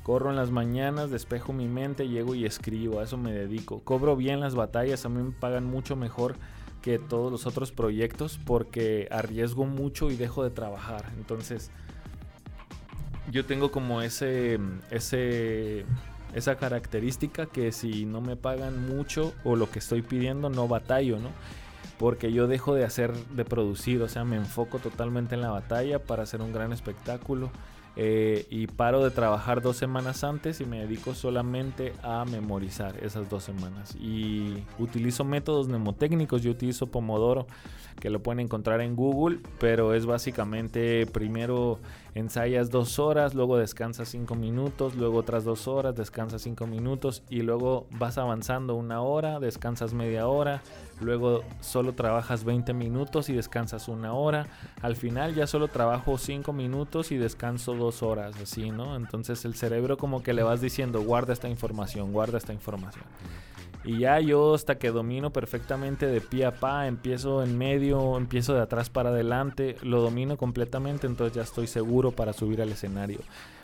Corro 0.03 0.31
en 0.31 0.35
las 0.35 0.49
mañanas, 0.49 1.11
despejo 1.11 1.53
mi 1.53 1.67
mente, 1.67 2.07
llego 2.07 2.33
y 2.33 2.45
escribo, 2.45 2.99
a 2.99 3.03
eso 3.03 3.17
me 3.17 3.31
dedico. 3.31 3.81
Cobro 3.81 4.15
bien 4.15 4.39
las 4.39 4.55
batallas, 4.55 5.05
a 5.05 5.09
mí 5.09 5.21
me 5.21 5.31
pagan 5.31 5.65
mucho 5.65 5.95
mejor 5.95 6.35
que 6.81 6.97
todos 6.97 7.31
los 7.31 7.45
otros 7.45 7.71
proyectos 7.71 8.39
porque 8.43 9.07
arriesgo 9.11 9.65
mucho 9.65 10.09
y 10.09 10.15
dejo 10.15 10.43
de 10.43 10.49
trabajar. 10.49 11.05
Entonces, 11.17 11.69
yo 13.31 13.45
tengo 13.45 13.71
como 13.71 14.01
ese, 14.01 14.59
ese, 14.89 15.85
esa 16.33 16.55
característica 16.55 17.45
que 17.45 17.71
si 17.71 18.05
no 18.05 18.21
me 18.21 18.35
pagan 18.35 18.87
mucho 18.87 19.33
o 19.43 19.55
lo 19.55 19.69
que 19.69 19.79
estoy 19.79 20.01
pidiendo, 20.01 20.49
no 20.49 20.67
batallo, 20.67 21.19
¿no? 21.19 21.29
Porque 21.97 22.31
yo 22.31 22.47
dejo 22.47 22.73
de 22.73 22.83
hacer, 22.83 23.13
de 23.13 23.45
producir, 23.45 24.01
o 24.01 24.07
sea, 24.07 24.23
me 24.23 24.35
enfoco 24.35 24.79
totalmente 24.79 25.35
en 25.35 25.41
la 25.41 25.51
batalla 25.51 25.99
para 25.99 26.23
hacer 26.23 26.41
un 26.41 26.51
gran 26.53 26.73
espectáculo. 26.73 27.51
eh, 27.97 28.45
y 28.49 28.67
paro 28.67 29.03
de 29.03 29.11
trabajar 29.11 29.61
dos 29.61 29.75
semanas 29.75 30.23
antes 30.23 30.61
y 30.61 30.65
me 30.65 30.79
dedico 30.79 31.13
solamente 31.13 31.93
a 32.03 32.23
memorizar 32.25 32.95
esas 33.03 33.29
dos 33.29 33.43
semanas. 33.43 33.95
Y 33.95 34.63
utilizo 34.79 35.25
métodos 35.25 35.67
mnemotécnicos, 35.67 36.41
yo 36.41 36.51
utilizo 36.51 36.87
Pomodoro, 36.87 37.47
que 37.99 38.09
lo 38.09 38.23
pueden 38.23 38.39
encontrar 38.39 38.81
en 38.81 38.95
Google, 38.95 39.39
pero 39.59 39.93
es 39.93 40.05
básicamente 40.05 41.05
primero 41.05 41.79
ensayas 42.15 42.69
dos 42.69 42.99
horas, 42.99 43.33
luego 43.33 43.57
descansas 43.57 44.09
cinco 44.09 44.35
minutos, 44.35 44.95
luego 44.95 45.19
otras 45.19 45.43
dos 45.43 45.67
horas, 45.67 45.95
descansas 45.95 46.41
cinco 46.41 46.67
minutos 46.67 47.23
y 47.29 47.41
luego 47.41 47.87
vas 47.91 48.17
avanzando 48.17 48.75
una 48.75 49.01
hora, 49.01 49.39
descansas 49.39 49.93
media 49.93 50.27
hora, 50.27 50.61
luego 50.99 51.43
solo 51.61 51.93
trabajas 51.93 52.43
20 52.43 52.73
minutos 52.73 53.29
y 53.29 53.33
descansas 53.33 53.87
una 53.87 54.13
hora, 54.13 54.47
al 54.81 54.95
final 54.95 55.35
ya 55.35 55.47
solo 55.47 55.67
trabajo 55.67 56.17
cinco 56.17 56.53
minutos 56.53 57.11
y 57.11 57.17
descanso 57.17 57.75
dos 57.75 58.03
horas, 58.03 58.35
así, 58.41 58.71
¿no? 58.71 58.95
Entonces 58.95 59.45
el 59.45 59.55
cerebro 59.55 59.97
como 59.97 60.21
que 60.23 60.33
le 60.33 60.43
vas 60.43 60.61
diciendo, 60.61 61.01
guarda 61.01 61.33
esta 61.33 61.49
información, 61.49 62.11
guarda 62.11 62.37
esta 62.37 62.53
información. 62.53 63.05
Y 63.83 63.99
ya 63.99 64.19
yo 64.19 64.53
hasta 64.53 64.77
que 64.77 64.91
domino 64.91 65.33
perfectamente 65.33 66.05
de 66.05 66.21
pie 66.21 66.45
a 66.45 66.55
pa, 66.55 66.87
empiezo 66.87 67.43
en 67.43 67.57
medio, 67.57 68.17
empiezo 68.17 68.53
de 68.53 68.61
atrás 68.61 68.89
para 68.89 69.09
adelante, 69.09 69.75
lo 69.81 70.01
domino 70.01 70.37
completamente, 70.37 71.07
entonces 71.07 71.35
ya 71.35 71.41
estoy 71.41 71.67
seguro 71.67 72.11
para 72.11 72.33
subir 72.33 72.61
al 72.61 72.69
escenario. 72.69 73.19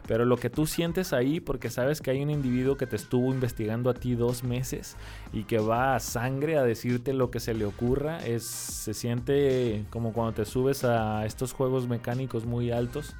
Pero 0.07 0.25
lo 0.25 0.37
que 0.37 0.49
tú 0.49 0.65
sientes 0.65 1.11
ahí, 1.11 1.39
porque 1.39 1.69
sabes 1.69 2.01
que 2.01 2.11
hay 2.11 2.23
un 2.23 2.29
individuo 2.29 2.77
que 2.77 2.87
te 2.87 2.95
estuvo 2.95 3.31
investigando 3.31 3.89
a 3.89 3.93
ti 3.93 4.15
dos 4.15 4.43
meses 4.43 4.95
y 5.33 5.43
que 5.43 5.59
va 5.59 5.95
a 5.95 5.99
sangre 5.99 6.57
a 6.57 6.63
decirte 6.63 7.13
lo 7.13 7.29
que 7.29 7.41
se 7.41 7.53
le 7.53 7.65
ocurra, 7.65 8.25
es, 8.25 8.45
se 8.45 8.93
siente 8.93 9.85
como 9.89 10.13
cuando 10.13 10.33
te 10.33 10.45
subes 10.45 10.85
a 10.85 11.25
estos 11.25 11.51
juegos 11.51 11.87
mecánicos 11.87 12.45
muy 12.45 12.71
altos. 12.71 13.15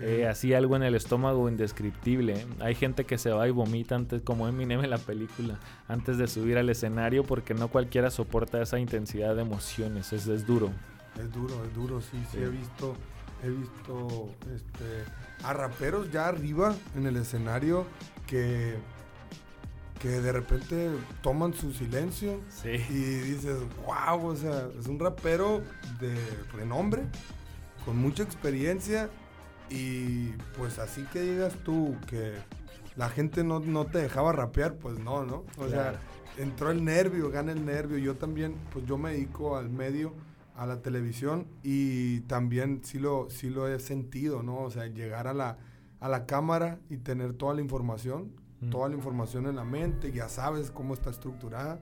Eh, 0.00 0.26
así 0.26 0.54
algo 0.54 0.76
en 0.76 0.82
el 0.82 0.94
estómago 0.94 1.48
indescriptible. 1.48 2.46
Hay 2.60 2.74
gente 2.74 3.04
que 3.04 3.18
se 3.18 3.30
va 3.30 3.46
y 3.46 3.50
vomita 3.50 3.94
antes, 3.94 4.22
como 4.22 4.48
Eminem 4.48 4.82
en 4.82 4.90
la 4.90 4.98
película, 4.98 5.60
antes 5.88 6.16
de 6.16 6.26
subir 6.40 6.58
al 6.58 6.70
escenario, 6.70 7.24
porque 7.24 7.54
no 7.54 7.68
cualquiera 7.68 8.10
soporta 8.10 8.60
esa 8.62 8.78
intensidad 8.78 9.36
de 9.36 9.42
emociones. 9.42 10.12
Es, 10.12 10.26
es 10.26 10.46
duro. 10.46 10.70
Es 11.18 11.32
duro, 11.32 11.64
es 11.64 11.74
duro, 11.74 12.00
sí, 12.00 12.22
sí, 12.30 12.38
he 12.38 12.48
visto, 12.48 12.96
he 13.42 13.50
visto 13.50 14.28
este, 14.54 15.04
a 15.44 15.52
raperos 15.52 16.10
ya 16.10 16.28
arriba 16.28 16.74
en 16.96 17.06
el 17.06 17.16
escenario 17.16 17.84
que, 18.26 18.76
que 19.98 20.08
de 20.08 20.32
repente 20.32 20.90
toman 21.20 21.52
su 21.52 21.72
silencio 21.72 22.40
y 22.64 22.68
dices, 22.68 23.58
wow, 23.84 24.24
o 24.24 24.36
sea, 24.36 24.68
es 24.78 24.86
un 24.86 24.98
rapero 24.98 25.62
de 26.00 26.16
renombre, 26.52 27.02
con 27.84 27.96
mucha 27.96 28.22
experiencia 28.22 29.10
y 29.68 30.30
pues 30.56 30.78
así 30.78 31.02
que 31.12 31.20
digas 31.20 31.54
tú 31.64 31.96
que 32.06 32.34
la 32.96 33.08
gente 33.08 33.44
no, 33.44 33.60
te 33.86 33.98
dejaba 33.98 34.32
rapear, 34.32 34.74
pues 34.74 34.98
no, 34.98 35.24
¿no? 35.24 35.44
O 35.58 35.68
sea, 35.68 35.98
entró 36.40 36.70
el 36.70 36.84
nervio, 36.84 37.30
gana 37.30 37.52
el 37.52 37.64
nervio. 37.64 37.98
Yo 37.98 38.16
también, 38.16 38.54
pues 38.72 38.86
yo 38.86 38.98
me 38.98 39.12
dedico 39.12 39.56
al 39.56 39.68
medio 39.68 40.12
a 40.56 40.66
la 40.66 40.82
televisión 40.82 41.46
y 41.62 42.20
también 42.20 42.80
sí 42.84 42.98
lo, 42.98 43.30
sí 43.30 43.50
lo 43.50 43.68
he 43.68 43.78
sentido, 43.80 44.42
¿no? 44.42 44.58
O 44.58 44.70
sea, 44.70 44.86
llegar 44.86 45.26
a 45.26 45.34
la, 45.34 45.58
a 46.00 46.08
la 46.08 46.26
cámara 46.26 46.78
y 46.88 46.98
tener 46.98 47.34
toda 47.34 47.54
la 47.54 47.60
información, 47.60 48.32
mm. 48.60 48.70
toda 48.70 48.88
la 48.88 48.94
información 48.94 49.46
en 49.46 49.56
la 49.56 49.64
mente, 49.64 50.12
ya 50.12 50.28
sabes 50.28 50.70
cómo 50.70 50.94
está 50.94 51.10
estructurada 51.10 51.80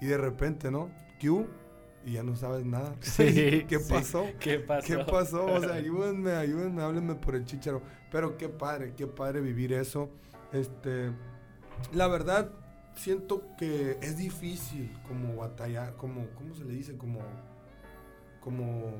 y 0.00 0.06
de 0.06 0.16
repente, 0.16 0.70
¿no? 0.70 0.90
Q 1.20 1.46
y 2.06 2.12
ya 2.12 2.22
no 2.22 2.36
sabes 2.36 2.64
nada. 2.64 2.94
Sí, 3.00 3.64
¿Qué 3.68 3.78
pasó? 3.78 4.26
¿Qué 4.38 4.58
pasó? 4.58 4.86
¿Qué 4.86 4.98
pasó? 4.98 5.46
O 5.46 5.60
sea, 5.60 5.74
ayúdenme, 5.74 6.32
ayúdenme, 6.32 6.82
háblenme 6.82 7.14
por 7.14 7.34
el 7.34 7.44
chicharo. 7.44 7.82
Pero 8.10 8.36
qué 8.36 8.48
padre, 8.48 8.94
qué 8.96 9.06
padre 9.06 9.40
vivir 9.40 9.72
eso. 9.72 10.10
Este, 10.52 11.10
la 11.92 12.06
verdad, 12.08 12.50
siento 12.94 13.42
que 13.56 13.98
es 14.02 14.16
difícil 14.16 14.96
como 15.06 15.36
batallar, 15.36 15.96
como, 15.96 16.26
¿cómo 16.36 16.54
se 16.54 16.64
le 16.64 16.74
dice? 16.74 16.96
Como 16.96 17.20
como 18.44 18.92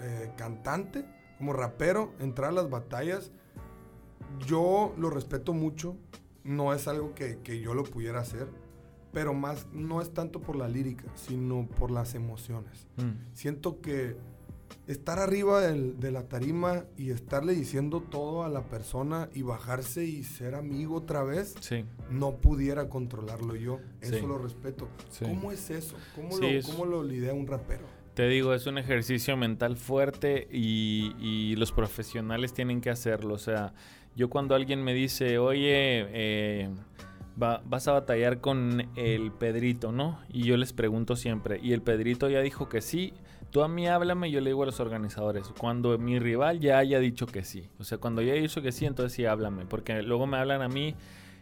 eh, 0.00 0.30
cantante, 0.36 1.06
como 1.38 1.54
rapero, 1.54 2.12
entrar 2.20 2.50
a 2.50 2.52
las 2.52 2.68
batallas, 2.68 3.32
yo 4.46 4.94
lo 4.98 5.08
respeto 5.08 5.54
mucho, 5.54 5.96
no 6.44 6.74
es 6.74 6.86
algo 6.86 7.14
que, 7.14 7.60
yo 7.60 7.72
lo 7.72 7.84
pudiera 7.84 8.20
hacer, 8.20 8.48
pero 9.12 9.32
más 9.32 9.66
no 9.72 10.02
es 10.02 10.12
tanto 10.12 10.42
por 10.42 10.56
la 10.56 10.68
lírica, 10.68 11.04
sino 11.14 11.66
por 11.66 11.90
las 11.90 12.14
emociones. 12.14 12.86
Mm. 12.98 13.34
Siento 13.34 13.80
que 13.80 14.16
estar 14.86 15.18
arriba 15.18 15.60
de 15.60 16.12
la 16.12 16.28
tarima 16.28 16.84
y 16.96 17.10
estarle 17.10 17.54
diciendo 17.54 18.00
todo 18.00 18.44
a 18.44 18.48
la 18.48 18.62
persona 18.62 19.28
y 19.34 19.42
bajarse 19.42 20.04
y 20.04 20.22
ser 20.22 20.54
amigo 20.54 20.96
otra 20.96 21.24
vez, 21.24 21.56
no 22.10 22.36
pudiera 22.36 22.88
controlarlo 22.88 23.56
yo. 23.56 23.80
Eso 24.00 24.26
lo 24.26 24.38
respeto. 24.38 24.88
¿Cómo 25.20 25.50
es 25.52 25.70
eso? 25.70 25.96
¿Cómo, 26.14 26.38
lo, 26.38 26.48
¿Cómo 26.64 26.86
lo 26.86 27.02
lidia 27.02 27.34
un 27.34 27.46
rapero? 27.46 27.84
Te 28.14 28.28
digo, 28.28 28.54
es 28.54 28.66
un 28.66 28.78
ejercicio 28.78 29.36
mental 29.36 29.76
fuerte 29.76 30.48
y, 30.50 31.54
los 31.56 31.70
profesionales 31.72 32.54
tienen 32.54 32.80
que 32.80 32.88
hacerlo. 32.88 33.34
O 33.34 33.38
sea, 33.38 33.74
yo 34.14 34.30
cuando 34.30 34.54
alguien 34.54 34.82
me 34.82 34.94
dice, 34.94 35.38
oye, 35.38 36.06
eh, 36.12 36.70
vas 37.36 37.88
a 37.88 37.92
batallar 37.92 38.40
con 38.40 38.88
el 38.96 39.32
Pedrito, 39.32 39.92
¿no? 39.92 40.20
Y 40.30 40.44
yo 40.44 40.56
les 40.56 40.72
pregunto 40.72 41.16
siempre, 41.16 41.60
¿y 41.62 41.72
el 41.72 41.82
Pedrito 41.82 42.30
ya 42.30 42.40
dijo 42.40 42.70
que 42.70 42.80
sí? 42.80 43.12
Tú 43.56 43.62
a 43.62 43.68
mí 43.68 43.88
háblame, 43.88 44.30
yo 44.30 44.42
le 44.42 44.50
digo 44.50 44.64
a 44.64 44.66
los 44.66 44.80
organizadores, 44.80 45.50
cuando 45.58 45.96
mi 45.96 46.18
rival 46.18 46.60
ya 46.60 46.76
haya 46.76 46.98
dicho 46.98 47.24
que 47.24 47.42
sí. 47.42 47.70
O 47.78 47.84
sea, 47.84 47.96
cuando 47.96 48.20
ya 48.20 48.34
haya 48.34 48.42
dicho 48.42 48.60
que 48.60 48.70
sí, 48.70 48.84
entonces 48.84 49.14
sí 49.14 49.24
háblame, 49.24 49.64
porque 49.64 50.02
luego 50.02 50.26
me 50.26 50.36
hablan 50.36 50.60
a 50.60 50.68
mí 50.68 50.94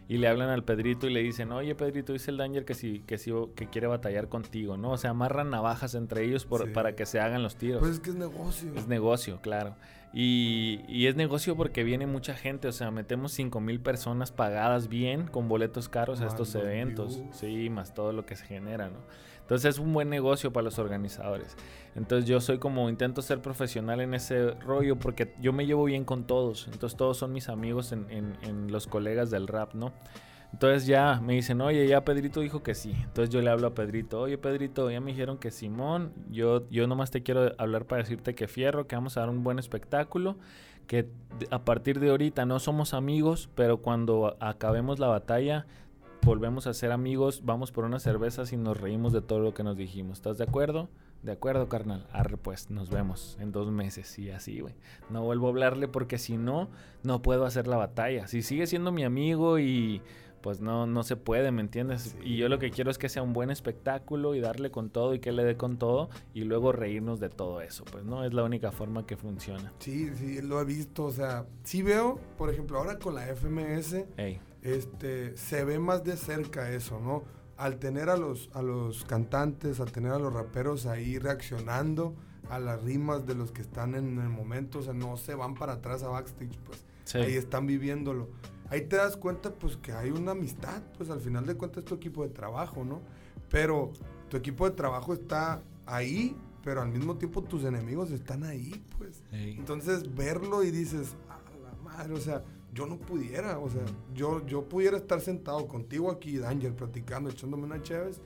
y 0.07 0.17
le 0.17 0.29
hablan 0.29 0.47
al 0.47 0.63
Pedrito 0.63 1.07
y 1.07 1.09
le 1.13 1.21
dicen, 1.21 1.51
oye 1.51 1.75
Pedrito, 1.75 2.13
dice 2.13 2.31
el 2.31 2.37
Danger 2.37 2.63
que 2.63 2.73
sí, 2.73 3.03
que 3.05 3.17
sí, 3.17 3.33
que 3.57 3.67
quiere 3.67 3.87
batallar 3.87 4.29
contigo, 4.29 4.77
¿no? 4.77 4.91
O 4.91 4.97
sea, 4.97 5.09
amarran 5.09 5.49
navajas 5.49 5.93
entre 5.93 6.23
ellos 6.23 6.47
para 6.73 6.95
que 6.95 7.05
se 7.05 7.19
hagan 7.19 7.43
los 7.43 7.57
tiros. 7.57 7.81
Pues 7.81 7.91
es 7.91 7.99
que 7.99 8.11
es 8.11 8.15
negocio. 8.15 8.71
Es 8.77 8.87
negocio, 8.87 9.41
claro. 9.41 9.75
Y, 10.13 11.05
es 11.07 11.17
negocio 11.17 11.57
porque 11.57 11.83
viene 11.83 12.07
mucha 12.07 12.33
gente, 12.33 12.69
o 12.69 12.71
sea, 12.71 12.91
metemos 12.91 13.33
5 13.33 13.59
mil 13.59 13.81
personas 13.81 14.31
pagadas 14.31 14.87
bien 14.87 15.27
con 15.27 15.49
boletos 15.49 15.89
caros 15.89 16.21
a 16.21 16.27
estos 16.27 16.55
eventos, 16.55 17.21
sí, 17.33 17.69
más 17.69 17.93
todo 17.93 18.13
lo 18.13 18.25
que 18.25 18.37
se 18.37 18.45
genera, 18.45 18.87
¿no? 18.87 18.99
Entonces 19.45 19.75
es 19.75 19.79
un 19.79 19.93
buen 19.93 20.09
negocio 20.09 20.51
para 20.51 20.63
los 20.63 20.79
organizadores. 20.79 21.55
Entonces 21.93 22.27
yo 22.27 22.41
soy 22.41 22.57
como, 22.57 22.89
intento 22.89 23.21
ser 23.21 23.43
profesional 23.43 24.01
en 24.01 24.15
ese 24.15 24.55
rollo 24.55 24.95
porque 24.95 25.35
yo 25.39 25.53
me 25.53 25.67
llevo 25.67 25.83
bien 25.83 26.03
con 26.03 26.25
todos. 26.25 26.67
Entonces 26.73 26.97
todos 26.97 27.17
son 27.17 27.31
mis 27.31 27.47
amigos 27.47 27.91
en, 27.91 28.07
en, 28.09 28.71
los 28.71 28.87
colegas 28.87 29.29
del 29.29 29.47
rap, 29.47 29.75
¿no? 29.75 29.93
Entonces 30.51 30.87
ya 30.87 31.21
me 31.21 31.33
dicen, 31.33 31.61
oye, 31.61 31.87
ya 31.87 32.03
Pedrito 32.03 32.39
dijo 32.39 32.63
que 32.63 32.73
sí. 32.73 32.93
Entonces 33.03 33.29
yo 33.29 33.39
le 33.39 33.51
hablo 33.51 33.67
a 33.67 33.75
Pedrito, 33.75 34.21
oye 34.21 34.39
Pedrito, 34.39 34.89
ya 34.89 34.99
me 34.99 35.11
dijeron 35.11 35.37
que 35.37 35.51
Simón, 35.51 36.11
yo, 36.31 36.67
yo 36.71 36.87
nomás 36.87 37.11
te 37.11 37.21
quiero 37.21 37.51
hablar 37.59 37.85
para 37.85 38.01
decirte 38.01 38.33
que 38.33 38.47
fierro, 38.47 38.87
que 38.87 38.95
vamos 38.95 39.15
a 39.15 39.19
dar 39.19 39.29
un 39.29 39.43
buen 39.43 39.59
espectáculo, 39.59 40.37
que 40.87 41.07
a 41.51 41.63
partir 41.65 41.99
de 41.99 42.09
ahorita 42.09 42.47
no 42.47 42.57
somos 42.57 42.95
amigos, 42.95 43.47
pero 43.53 43.77
cuando 43.77 44.37
acabemos 44.39 44.97
la 44.97 45.07
batalla 45.07 45.67
volvemos 46.25 46.65
a 46.65 46.73
ser 46.73 46.91
amigos, 46.91 47.43
vamos 47.45 47.71
por 47.71 47.85
unas 47.85 48.01
cervezas 48.01 48.51
y 48.51 48.57
nos 48.57 48.81
reímos 48.81 49.13
de 49.13 49.21
todo 49.21 49.39
lo 49.39 49.53
que 49.53 49.63
nos 49.63 49.77
dijimos. 49.77 50.17
¿Estás 50.17 50.39
de 50.39 50.43
acuerdo? 50.43 50.89
De 51.21 51.31
acuerdo, 51.31 51.69
carnal. 51.69 52.07
Arre, 52.11 52.35
pues 52.35 52.71
nos 52.71 52.89
vemos 52.89 53.37
en 53.39 53.51
dos 53.51 53.71
meses 53.71 54.17
y 54.17 54.31
así, 54.31 54.59
güey. 54.59 54.73
No 55.11 55.23
vuelvo 55.23 55.45
a 55.45 55.49
hablarle 55.51 55.87
porque 55.87 56.17
si 56.17 56.37
no, 56.37 56.69
no 57.03 57.21
puedo 57.21 57.45
hacer 57.45 57.67
la 57.67 57.77
batalla. 57.77 58.27
Si 58.27 58.41
sigue 58.41 58.65
siendo 58.65 58.91
mi 58.91 59.03
amigo 59.03 59.59
y 59.59 60.01
pues 60.41 60.61
no, 60.61 60.87
no 60.87 61.03
se 61.03 61.15
puede, 61.15 61.51
¿me 61.51 61.61
entiendes? 61.61 62.15
Y 62.23 62.37
yo 62.37 62.49
lo 62.49 62.57
que 62.57 62.71
quiero 62.71 62.89
es 62.89 62.97
que 62.97 63.09
sea 63.09 63.21
un 63.21 63.33
buen 63.33 63.51
espectáculo 63.51 64.33
y 64.33 64.39
darle 64.39 64.71
con 64.71 64.89
todo 64.89 65.13
y 65.13 65.19
que 65.19 65.31
le 65.31 65.43
dé 65.43 65.57
con 65.57 65.77
todo 65.77 66.09
y 66.33 66.43
luego 66.43 66.71
reírnos 66.71 67.19
de 67.19 67.29
todo 67.29 67.61
eso, 67.61 67.83
pues 67.85 68.03
no 68.03 68.23
es 68.23 68.33
la 68.33 68.43
única 68.43 68.71
forma 68.71 69.07
que 69.07 69.17
funciona. 69.17 69.73
Sí, 69.79 70.11
sí, 70.15 70.41
lo 70.43 70.61
he 70.61 70.65
visto, 70.65 71.05
o 71.05 71.11
sea, 71.11 71.45
sí 71.63 71.81
veo, 71.81 72.19
por 72.37 72.51
ejemplo, 72.51 72.77
ahora 72.77 72.99
con 72.99 73.15
la 73.15 73.23
FMS, 73.35 74.05
este, 74.65 75.37
se 75.37 75.63
ve 75.63 75.77
más 75.77 76.03
de 76.03 76.17
cerca 76.17 76.71
eso, 76.71 76.99
¿no? 76.99 77.23
Al 77.55 77.77
tener 77.77 78.09
a 78.09 78.17
los, 78.17 78.49
a 78.53 78.63
los 78.63 79.05
cantantes, 79.05 79.79
al 79.79 79.91
tener 79.91 80.11
a 80.11 80.19
los 80.19 80.33
raperos 80.33 80.87
ahí 80.87 81.19
reaccionando 81.19 82.15
a 82.49 82.59
las 82.59 82.81
rimas 82.83 83.25
de 83.25 83.35
los 83.35 83.51
que 83.51 83.61
están 83.61 83.95
en 83.95 84.19
el 84.19 84.29
momento, 84.29 84.79
o 84.79 84.81
sea, 84.81 84.93
no 84.93 85.17
se 85.17 85.35
van 85.35 85.53
para 85.53 85.73
atrás 85.73 86.03
a 86.03 86.09
backstage, 86.09 86.57
pues 86.65 86.83
ahí 87.15 87.33
están 87.33 87.67
viviéndolo. 87.67 88.29
Ahí 88.69 88.81
te 88.81 88.95
das 88.95 89.15
cuenta, 89.17 89.53
pues, 89.53 89.77
que 89.77 89.91
hay 89.91 90.09
una 90.09 90.31
amistad, 90.31 90.81
pues 90.97 91.11
al 91.11 91.21
final 91.21 91.45
de 91.45 91.55
cuentas 91.55 91.83
es 91.83 91.85
tu 91.85 91.95
equipo 91.95 92.23
de 92.23 92.29
trabajo, 92.29 92.83
¿no? 92.83 93.01
Pero 93.49 93.93
tu 94.29 94.37
equipo 94.37 94.67
de 94.67 94.75
trabajo 94.75 95.13
está 95.13 95.61
ahí, 95.85 96.35
pero 96.63 96.81
al 96.81 96.89
mismo 96.89 97.17
tiempo 97.17 97.43
tus 97.43 97.63
enemigos 97.63 98.09
están 98.11 98.43
ahí, 98.43 98.83
pues. 98.97 99.23
Entonces, 99.31 100.15
verlo 100.15 100.63
y 100.63 100.71
dices, 100.71 101.15
a 101.29 101.37
la 101.63 101.75
madre, 101.83 102.13
o 102.13 102.19
sea, 102.19 102.43
yo 102.75 102.85
no 102.85 102.97
pudiera, 102.97 103.57
o 103.57 103.69
sea, 103.69 103.83
yo, 104.13 104.45
yo 104.45 104.67
pudiera 104.67 104.97
estar 104.97 105.21
sentado 105.21 105.65
contigo 105.67 106.11
aquí, 106.11 106.37
Danger, 106.37 106.75
platicando, 106.75 107.29
echándome 107.29 107.63
una 107.63 107.81
chévez, 107.81 108.19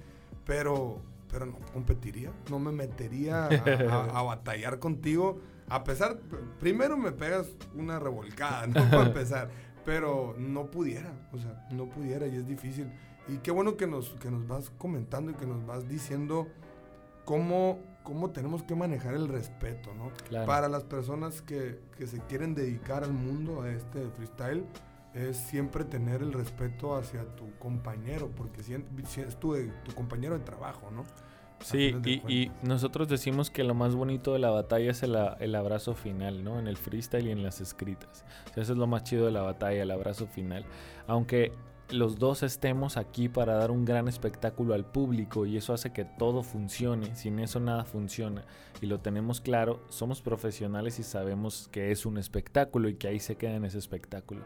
pero, 0.44 1.00
pero 1.32 1.46
no 1.46 1.60
competiría, 1.72 2.32
no 2.50 2.58
me 2.58 2.72
metería 2.72 3.46
a, 3.46 4.22
batallar 4.24 4.80
contigo 4.80 5.40
A 5.68 5.84
pesar, 5.84 6.20
primero 6.60 6.98
me 6.98 7.12
pegas 7.12 7.48
una 7.76 8.00
revolcada, 8.00 8.66
¿no? 8.66 8.74
Para 8.90 9.06
empezar. 9.06 9.50
Pero 9.86 10.36
no 10.38 10.72
pudiera, 10.72 11.14
o 11.32 11.38
sea, 11.38 11.68
no 11.72 11.88
pudiera 11.88 12.26
y 12.28 12.36
es 12.36 12.48
difícil. 12.48 12.92
Y 13.28 13.38
qué 13.38 13.52
bueno 13.52 13.78
que 13.78 13.86
nos, 13.86 14.10
que 14.16 14.32
nos 14.32 14.48
vas 14.48 14.72
comentando 14.72 15.32
y 15.32 15.36
que 15.36 15.46
nos 15.46 15.64
vas 15.68 15.88
diciendo 15.88 16.48
cómo, 17.24 17.80
cómo 18.10 18.32
tenemos 18.32 18.64
que 18.64 18.74
manejar 18.74 19.14
el 19.14 19.28
respeto, 19.28 19.92
¿no? 19.94 20.12
Para 20.48 20.68
las 20.68 20.84
personas 20.84 21.44
que, 21.44 21.80
que 21.96 22.08
se 22.08 22.20
quieren 22.22 22.56
dedicar 22.56 23.04
al 23.04 23.14
mundo, 23.14 23.62
a 23.62 23.70
este 23.70 24.10
freestyle, 24.10 24.66
es 25.14 25.38
siempre 25.38 25.84
tener 25.84 26.24
el 26.24 26.34
respeto 26.34 26.96
hacia 26.96 27.24
tu 27.36 27.54
compañero, 27.60 28.32
porque 28.36 28.64
si, 28.64 28.74
es 28.74 29.40
tu, 29.40 29.56
tu 29.86 29.94
compañero 29.94 30.40
de 30.40 30.44
trabajo, 30.44 30.90
¿no? 30.90 31.04
Sí, 31.60 31.96
y, 32.28 32.52
nosotros 32.64 33.08
decimos 33.10 33.52
que 33.52 33.64
lo 33.64 33.76
más 33.76 33.94
bonito 33.94 34.34
de 34.34 34.40
la 34.40 34.50
batalla 34.50 34.90
es 34.90 35.04
el, 35.04 35.16
el, 35.40 35.54
abrazo 35.54 35.94
final, 35.94 36.44
¿no? 36.44 36.58
En 36.58 36.68
el 36.68 36.78
freestyle 36.78 37.28
y 37.28 37.32
en 37.32 37.44
las 37.44 37.62
escritas. 37.62 38.26
eso 38.56 38.74
es 38.74 38.78
lo 38.80 38.88
más 38.88 39.04
chido 39.04 39.26
de 39.28 39.32
la 39.32 39.42
batalla, 39.42 39.84
el 39.84 39.92
abrazo 39.92 40.26
final. 40.26 40.66
Aunque 41.06 41.52
los 41.92 42.20
dos 42.20 42.44
estemos 42.44 42.98
aquí 42.98 43.30
para 43.30 43.56
dar 43.56 43.72
un 43.72 43.86
gran 43.86 44.08
espectáculo 44.08 44.74
al 44.74 44.86
público 44.86 45.46
y 45.46 45.58
eso 45.58 45.74
hace 45.74 45.92
que 45.92 46.06
todo 46.06 46.44
funcione. 46.44 47.16
Sin 47.16 47.40
eso 47.40 47.60
nada 47.60 47.86
funciona. 47.86 48.46
Y 48.82 48.86
lo 48.86 49.00
tenemos 49.00 49.42
claro, 49.42 49.82
somos 49.90 50.22
profesionales 50.22 51.00
y 51.00 51.04
sabemos 51.04 51.68
que 51.72 51.92
es 51.92 52.06
un 52.06 52.18
espectáculo 52.18 52.90
y 52.90 52.96
que 52.96 53.08
ahí 53.08 53.20
se 53.20 53.36
queda 53.36 53.56
en 53.56 53.66
ese 53.66 53.80
espectáculo. 53.80 54.46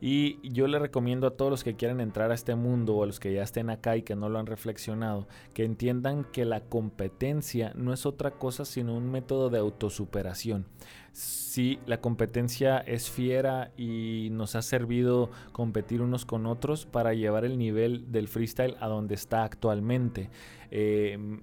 Y 0.00 0.38
yo 0.42 0.66
le 0.66 0.78
recomiendo 0.78 1.26
a 1.26 1.36
todos 1.36 1.50
los 1.50 1.64
que 1.64 1.74
quieran 1.74 2.00
entrar 2.00 2.30
a 2.30 2.34
este 2.34 2.54
mundo 2.54 2.96
o 2.96 3.02
a 3.02 3.06
los 3.06 3.18
que 3.18 3.32
ya 3.32 3.42
estén 3.42 3.70
acá 3.70 3.96
y 3.96 4.02
que 4.02 4.14
no 4.14 4.28
lo 4.28 4.38
han 4.38 4.46
reflexionado, 4.46 5.26
que 5.54 5.64
entiendan 5.64 6.24
que 6.24 6.44
la 6.44 6.60
competencia 6.60 7.72
no 7.74 7.94
es 7.94 8.04
otra 8.04 8.32
cosa 8.32 8.66
sino 8.66 8.94
un 8.94 9.10
método 9.10 9.48
de 9.48 9.58
autosuperación. 9.58 10.66
Si 11.12 11.78
la 11.86 12.02
competencia 12.02 12.78
es 12.78 13.08
fiera 13.08 13.72
y 13.78 14.28
nos 14.32 14.54
ha 14.54 14.60
servido 14.60 15.30
competir 15.52 16.02
unos 16.02 16.26
con 16.26 16.44
otros 16.44 16.84
para 16.84 17.14
llevar 17.14 17.46
el 17.46 17.56
nivel 17.56 18.12
del 18.12 18.28
freestyle 18.28 18.76
a 18.80 18.88
donde 18.88 19.14
está 19.14 19.44
actualmente. 19.44 20.28
Eh, 20.70 21.40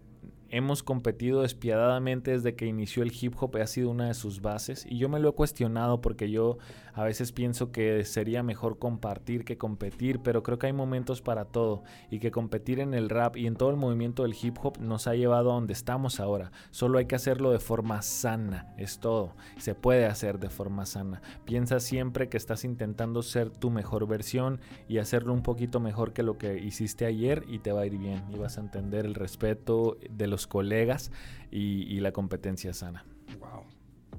hemos 0.53 0.83
competido 0.83 1.41
despiadadamente 1.41 2.29
desde 2.29 2.53
que 2.53 2.67
inició 2.67 3.01
el 3.01 3.11
hip 3.19 3.33
hop, 3.39 3.57
ha 3.57 3.65
sido 3.65 3.89
una 3.89 4.09
de 4.09 4.13
sus 4.13 4.39
bases 4.39 4.85
y 4.87 4.99
yo 4.99 5.09
me 5.09 5.19
lo 5.19 5.29
he 5.29 5.33
cuestionado 5.33 5.99
porque 5.99 6.29
yo 6.29 6.59
a 6.93 7.03
veces 7.03 7.31
pienso 7.31 7.71
que 7.71 8.03
sería 8.05 8.43
mejor 8.43 8.79
compartir 8.79 9.45
que 9.45 9.57
competir, 9.57 10.19
pero 10.19 10.43
creo 10.43 10.59
que 10.59 10.67
hay 10.67 10.73
momentos 10.73 11.21
para 11.21 11.45
todo 11.45 11.83
y 12.09 12.19
que 12.19 12.31
competir 12.31 12.79
en 12.79 12.93
el 12.93 13.09
rap 13.09 13.35
y 13.37 13.47
en 13.47 13.55
todo 13.55 13.69
el 13.69 13.77
movimiento 13.77 14.23
del 14.23 14.35
hip 14.39 14.57
hop 14.61 14.79
nos 14.79 15.07
ha 15.07 15.15
llevado 15.15 15.51
a 15.51 15.55
donde 15.55 15.73
estamos 15.73 16.19
ahora. 16.19 16.51
Solo 16.71 16.99
hay 16.99 17.05
que 17.05 17.15
hacerlo 17.15 17.51
de 17.51 17.59
forma 17.59 18.01
sana, 18.01 18.73
es 18.77 18.99
todo. 18.99 19.35
Se 19.57 19.75
puede 19.75 20.05
hacer 20.05 20.39
de 20.39 20.49
forma 20.49 20.85
sana. 20.85 21.21
Piensa 21.45 21.79
siempre 21.79 22.29
que 22.29 22.37
estás 22.37 22.63
intentando 22.63 23.23
ser 23.23 23.49
tu 23.49 23.69
mejor 23.69 24.07
versión 24.07 24.59
y 24.87 24.99
hacerlo 24.99 25.33
un 25.33 25.43
poquito 25.43 25.79
mejor 25.79 26.13
que 26.13 26.23
lo 26.23 26.37
que 26.37 26.59
hiciste 26.59 27.05
ayer 27.05 27.43
y 27.47 27.59
te 27.59 27.71
va 27.71 27.81
a 27.81 27.85
ir 27.85 27.97
bien 27.97 28.23
y 28.29 28.37
vas 28.37 28.57
a 28.57 28.61
entender 28.61 29.05
el 29.05 29.15
respeto 29.15 29.97
de 30.09 30.27
los 30.27 30.47
colegas 30.47 31.11
y, 31.51 31.99
la 32.03 32.11
competencia 32.11 32.73
sana. 32.73 33.05
Wow. 33.39 33.63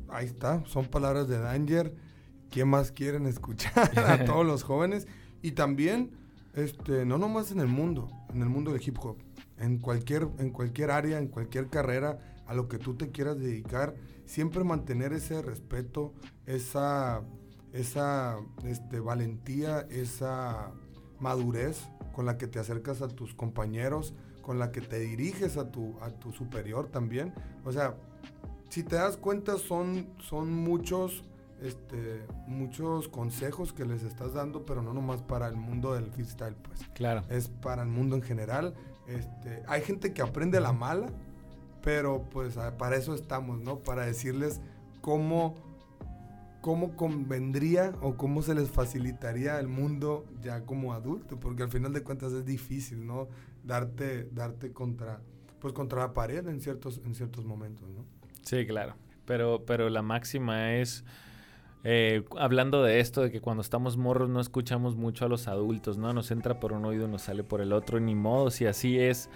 Ahí 0.09 0.27
está, 0.27 0.65
son 0.65 0.87
palabras 0.87 1.29
de 1.29 1.39
Danger. 1.39 1.95
¿Qué 2.55 2.65
más 2.65 2.93
quieren 2.93 3.27
escuchar 3.27 3.99
a 4.09 4.25
todos 4.25 4.47
los 4.47 4.63
jóvenes? 4.63 5.09
Y 5.43 5.53
también, 5.53 6.13
este, 6.55 7.05
no 7.05 7.19
nomás 7.19 7.51
en 7.51 7.59
el 7.59 7.67
mundo, 7.67 8.09
en 8.33 8.43
el 8.43 8.49
mundo 8.49 8.73
del 8.73 8.81
hip 8.81 8.97
hop, 9.01 9.17
en 9.59 9.79
cualquier, 9.79 10.29
en 10.39 10.51
cualquier 10.51 10.93
área, 10.93 11.19
en 11.19 11.27
cualquier 11.27 11.69
carrera, 11.69 12.17
a 12.47 12.55
lo 12.55 12.69
que 12.69 12.79
tú 12.79 12.95
te 12.95 13.11
quieras 13.11 13.41
dedicar, 13.41 13.97
siempre 14.25 14.63
mantener 14.63 15.13
ese 15.13 15.43
respeto, 15.43 16.15
esa, 16.47 17.25
esa 17.73 18.37
este, 18.63 19.01
valentía, 19.01 19.81
esa 19.91 20.71
madurez 21.19 21.89
con 22.13 22.25
la 22.25 22.39
que 22.39 22.47
te 22.47 22.61
acercas 22.61 23.03
a 23.03 23.09
tus 23.09 23.35
compañeros, 23.35 24.15
con 24.43 24.61
la 24.61 24.71
que 24.71 24.81
te 24.81 25.01
diriges 25.01 25.57
a 25.57 25.73
tu, 25.73 25.99
a 26.01 26.11
tu 26.11 26.31
superior 26.31 26.87
también. 26.87 27.35
O 27.65 27.73
sea, 27.73 27.97
si 28.69 28.85
te 28.85 28.95
das 28.95 29.17
cuenta 29.17 29.59
son, 29.59 30.07
son 30.21 30.53
muchos, 30.53 31.25
este, 31.65 32.27
muchos 32.47 33.09
consejos 33.09 33.73
que 33.73 33.85
les 33.85 34.03
estás 34.03 34.35
dando, 34.35 34.65
pero 34.65 34.83
no 34.83 34.93
nomás 34.93 35.23
para 35.23 35.49
el 35.49 35.57
mundo 35.57 35.95
del 35.95 36.07
freestyle, 36.07 36.57
pues. 36.57 36.81
Claro. 36.95 37.23
Es 37.29 37.49
para 37.49 37.83
el 37.83 37.89
mundo 37.89 38.17
en 38.17 38.23
general. 38.23 38.75
Este, 39.09 39.63
hay 39.67 39.83
gente 39.83 40.13
que 40.13 40.23
aprende 40.23 40.61
la 40.61 40.73
mala, 40.73 41.07
pero 41.83 42.29
pues 42.31 42.57
para 42.79 42.97
eso 42.97 43.15
estamos, 43.15 43.61
¿no? 43.61 43.81
Para 43.81 44.07
decirles 44.07 44.61
cómo, 45.01 45.55
cómo 46.61 46.97
convendría 46.97 47.93
o 48.01 48.17
cómo 48.17 48.43
se 48.43 48.55
les 48.55 48.71
facilitaría 48.71 49.59
el 49.59 49.69
mundo 49.69 50.25
ya 50.41 50.65
como 50.65 50.93
adulto, 50.93 51.39
porque 51.39 51.63
al 51.63 51.71
final 51.71 51.93
de 51.93 52.03
cuentas 52.03 52.33
es 52.33 52.45
difícil, 52.45 53.07
¿no? 53.07 53.29
darte, 53.65 54.29
darte 54.31 54.73
contra, 54.73 55.21
pues 55.59 55.73
contra 55.73 56.01
la 56.01 56.13
pared 56.13 56.47
en 56.47 56.61
ciertos, 56.61 57.01
en 57.05 57.15
ciertos 57.15 57.45
momentos, 57.45 57.89
¿no? 57.89 58.05
Sí, 58.43 58.67
claro. 58.67 58.95
Pero, 59.25 59.65
pero 59.65 59.89
la 59.89 60.03
máxima 60.03 60.75
es, 60.75 61.05
eh, 61.85 62.25
hablando 62.39 62.83
de 62.83 63.01
esto, 63.01 63.21
de 63.21 63.31
que 63.31 63.43
cuando 63.43 63.61
estamos 63.61 63.99
morros 63.99 64.31
no 64.31 64.41
escuchamos 64.41 64.97
mucho 64.97 65.27
a 65.27 65.29
los 65.29 65.49
adultos, 65.49 65.99
¿no? 65.99 66.15
Nos 66.15 66.31
entra 66.31 66.59
por 66.59 66.73
un 66.73 66.87
oído, 66.87 67.07
nos 67.09 67.23
sale 67.23 67.45
por 67.45 67.61
el 67.61 67.75
otro, 67.75 68.01
ni 68.01 68.15
modo, 68.15 68.51
si 68.51 68.65
así 68.65 68.99
es 68.99 69.29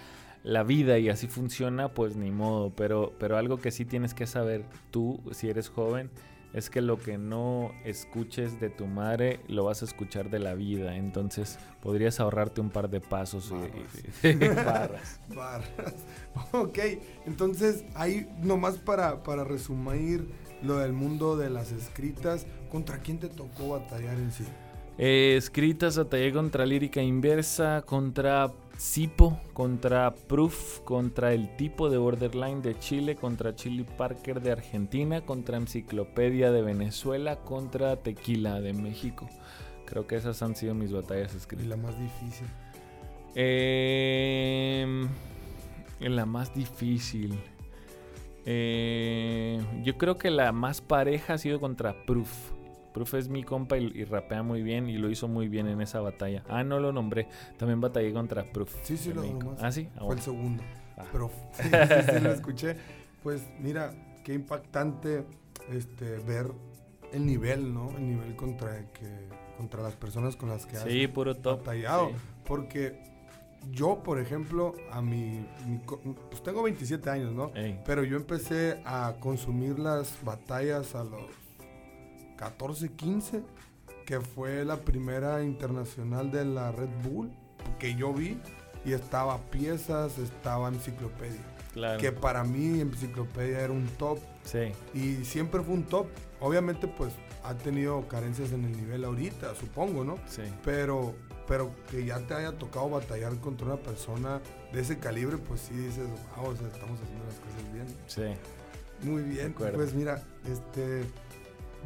la 0.43 0.63
vida 0.63 0.97
y 0.97 1.09
así 1.09 1.27
funciona, 1.27 1.89
pues 1.89 2.15
ni 2.15 2.31
modo. 2.31 2.71
Pero, 2.75 3.13
pero 3.19 3.37
algo 3.37 3.57
que 3.57 3.69
sí 3.69 3.85
tienes 3.85 4.15
que 4.15 4.25
saber 4.25 4.65
tú, 4.89 5.21
si 5.31 5.47
eres 5.47 5.69
joven, 5.69 6.09
es 6.51 6.71
que 6.71 6.81
lo 6.81 6.97
que 6.97 7.19
no 7.19 7.71
escuches 7.83 8.59
de 8.59 8.71
tu 8.71 8.87
madre 8.87 9.39
lo 9.47 9.65
vas 9.65 9.83
a 9.83 9.85
escuchar 9.85 10.31
de 10.31 10.39
la 10.39 10.55
vida. 10.55 10.95
Entonces 10.95 11.59
podrías 11.81 12.19
ahorrarte 12.19 12.61
un 12.61 12.71
par 12.71 12.89
de 12.89 12.99
pasos 12.99 13.53
y, 14.23 14.33
barras. 14.55 15.19
barras. 15.35 15.93
Ok, 16.51 16.79
entonces 17.27 17.85
ahí 17.93 18.27
nomás 18.41 18.77
para, 18.77 19.21
para 19.21 19.43
resumir 19.43 20.27
lo 20.63 20.77
del 20.77 20.93
mundo 20.93 21.37
de 21.37 21.49
las 21.49 21.71
escritas, 21.71 22.45
¿contra 22.71 22.99
quién 22.99 23.19
te 23.19 23.29
tocó 23.29 23.69
batallar 23.69 24.17
en 24.17 24.31
sí? 24.31 24.45
Eh, 24.97 25.35
escritas 25.37 25.97
batallé 25.97 26.33
contra 26.33 26.65
Lírica 26.65 27.01
Inversa, 27.01 27.83
contra 27.85 28.51
Sipo 28.79 29.37
contra 29.51 30.15
Proof, 30.15 30.79
contra 30.85 31.33
el 31.33 31.53
tipo 31.57 31.89
de 31.89 31.97
Borderline 31.97 32.61
de 32.61 32.79
Chile, 32.79 33.17
contra 33.17 33.53
Chili 33.53 33.83
Parker 33.83 34.41
de 34.41 34.53
Argentina, 34.53 35.19
contra 35.19 35.57
Enciclopedia 35.57 36.49
de 36.53 36.61
Venezuela, 36.61 37.35
contra 37.41 37.97
Tequila 37.97 38.61
de 38.61 38.71
México. 38.71 39.29
Creo 39.85 40.07
que 40.07 40.15
esas 40.15 40.41
han 40.43 40.55
sido 40.55 40.75
mis 40.75 40.93
batallas 40.93 41.35
escritas. 41.35 41.65
¿Y 41.65 41.69
la 41.69 41.75
más 41.75 41.99
difícil? 41.99 42.47
Eh, 43.35 45.07
la 45.99 46.25
más 46.25 46.55
difícil. 46.55 47.37
Eh, 48.51 49.61
yo 49.83 49.95
creo 49.99 50.17
que 50.17 50.31
la 50.31 50.51
más 50.51 50.81
pareja 50.81 51.33
ha 51.33 51.37
sido 51.37 51.59
contra 51.59 51.93
Proof. 52.05 52.51
Proof 52.95 53.13
es 53.13 53.29
mi 53.29 53.43
compa 53.43 53.77
y, 53.77 54.03
rapea 54.05 54.41
muy 54.41 54.63
bien 54.63 54.89
y 54.89 54.97
lo 54.97 55.11
hizo 55.11 55.27
muy 55.27 55.47
bien 55.47 55.67
en 55.67 55.81
esa 55.81 56.01
batalla. 56.01 56.43
Ah, 56.49 56.63
no 56.63 56.79
lo 56.79 56.91
nombré. 56.91 57.27
También 57.57 57.79
batallé 57.79 58.11
contra 58.11 58.43
Proof. 58.51 58.75
Sí, 58.81 58.97
sí, 58.97 59.13
lo 59.13 59.23
nombré. 59.23 59.49
Ah, 59.61 59.71
sí. 59.71 59.87
Ah, 59.95 59.99
Fue 59.99 60.15
el 60.15 60.21
segundo. 60.21 60.63
Ah. 60.97 61.05
Proof. 61.11 61.31
Sí, 61.53 61.63
sí, 61.63 62.19
lo 62.21 62.33
escuché. 62.33 62.75
Pues 63.21 63.47
mira, 63.59 63.93
qué 64.23 64.33
impactante 64.33 65.25
este, 65.71 66.17
ver 66.17 66.51
el 67.13 67.27
nivel, 67.27 67.71
¿no? 67.71 67.91
El 67.97 68.07
nivel 68.07 68.35
contra, 68.35 68.91
que, 68.93 69.27
contra 69.57 69.83
las 69.83 69.95
personas 69.95 70.35
con 70.35 70.49
las 70.49 70.65
que 70.65 70.77
has 70.77 70.83
sí, 70.85 71.07
puro 71.07 71.35
top. 71.35 71.59
batallado. 71.59 72.13
Porque 72.45 73.08
yo, 73.71 74.01
por 74.03 74.19
ejemplo, 74.19 74.73
a 74.91 75.01
mi, 75.01 75.45
pues 76.29 76.41
tengo 76.43 76.63
27 76.63 77.09
años, 77.09 77.33
¿no? 77.33 77.51
Pero 77.85 78.03
yo 78.03 78.17
empecé 78.17 78.81
a 78.85 79.15
consumir 79.19 79.79
las 79.79 80.17
batallas 80.23 80.95
a 80.95 81.03
los 81.03 81.29
14, 82.37 82.89
15, 82.93 83.43
que 84.05 84.21
fue 84.21 84.65
la 84.65 84.77
primera 84.77 85.43
internacional 85.43 86.31
de 86.31 86.45
la 86.45 86.71
Red 86.71 86.89
Bull, 87.03 87.31
que 87.77 87.95
yo 87.95 88.13
vi, 88.13 88.39
y 88.85 88.93
estaba 88.93 89.37
piezas, 89.51 90.17
estaba 90.17 90.69
enciclopedia. 90.69 91.43
Que 91.99 92.11
para 92.11 92.43
mí 92.43 92.81
enciclopedia 92.81 93.61
era 93.61 93.73
un 93.73 93.87
top. 93.97 94.19
Sí. 94.43 94.71
Y 94.93 95.23
siempre 95.23 95.61
fue 95.61 95.75
un 95.75 95.83
top. 95.83 96.07
Obviamente, 96.39 96.87
pues 96.87 97.13
ha 97.43 97.53
tenido 97.53 98.07
carencias 98.07 98.51
en 98.51 98.65
el 98.65 98.71
nivel 98.71 99.05
ahorita, 99.05 99.53
supongo, 99.55 100.03
¿no? 100.03 100.17
Sí. 100.27 100.41
Pero, 100.63 101.13
pero 101.49 101.71
que 101.89 102.05
ya 102.05 102.19
te 102.19 102.35
haya 102.35 102.51
tocado 102.51 102.91
batallar 102.91 103.35
contra 103.39 103.65
una 103.65 103.77
persona 103.77 104.39
de 104.71 104.81
ese 104.81 104.99
calibre, 104.99 105.37
pues 105.37 105.61
sí 105.61 105.73
dices, 105.73 106.07
wow, 106.37 106.53
estamos 106.53 106.99
haciendo 107.01 107.25
las 107.25 107.39
cosas 107.39 107.73
bien. 107.73 107.87
Sí. 108.05 109.07
Muy 109.07 109.23
bien. 109.23 109.53
Pues 109.53 109.93
mira, 109.95 110.21
este 110.47 111.03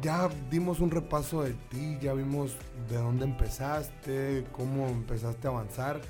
ya 0.02 0.28
dimos 0.50 0.80
un 0.80 0.90
repaso 0.90 1.42
de 1.42 1.54
ti, 1.70 1.98
ya 2.00 2.12
vimos 2.12 2.56
de 2.90 2.96
dónde 2.96 3.24
empezaste, 3.24 4.44
cómo 4.52 4.88
empezaste 4.88 5.48
a 5.48 5.50
avanzar, 5.50 6.00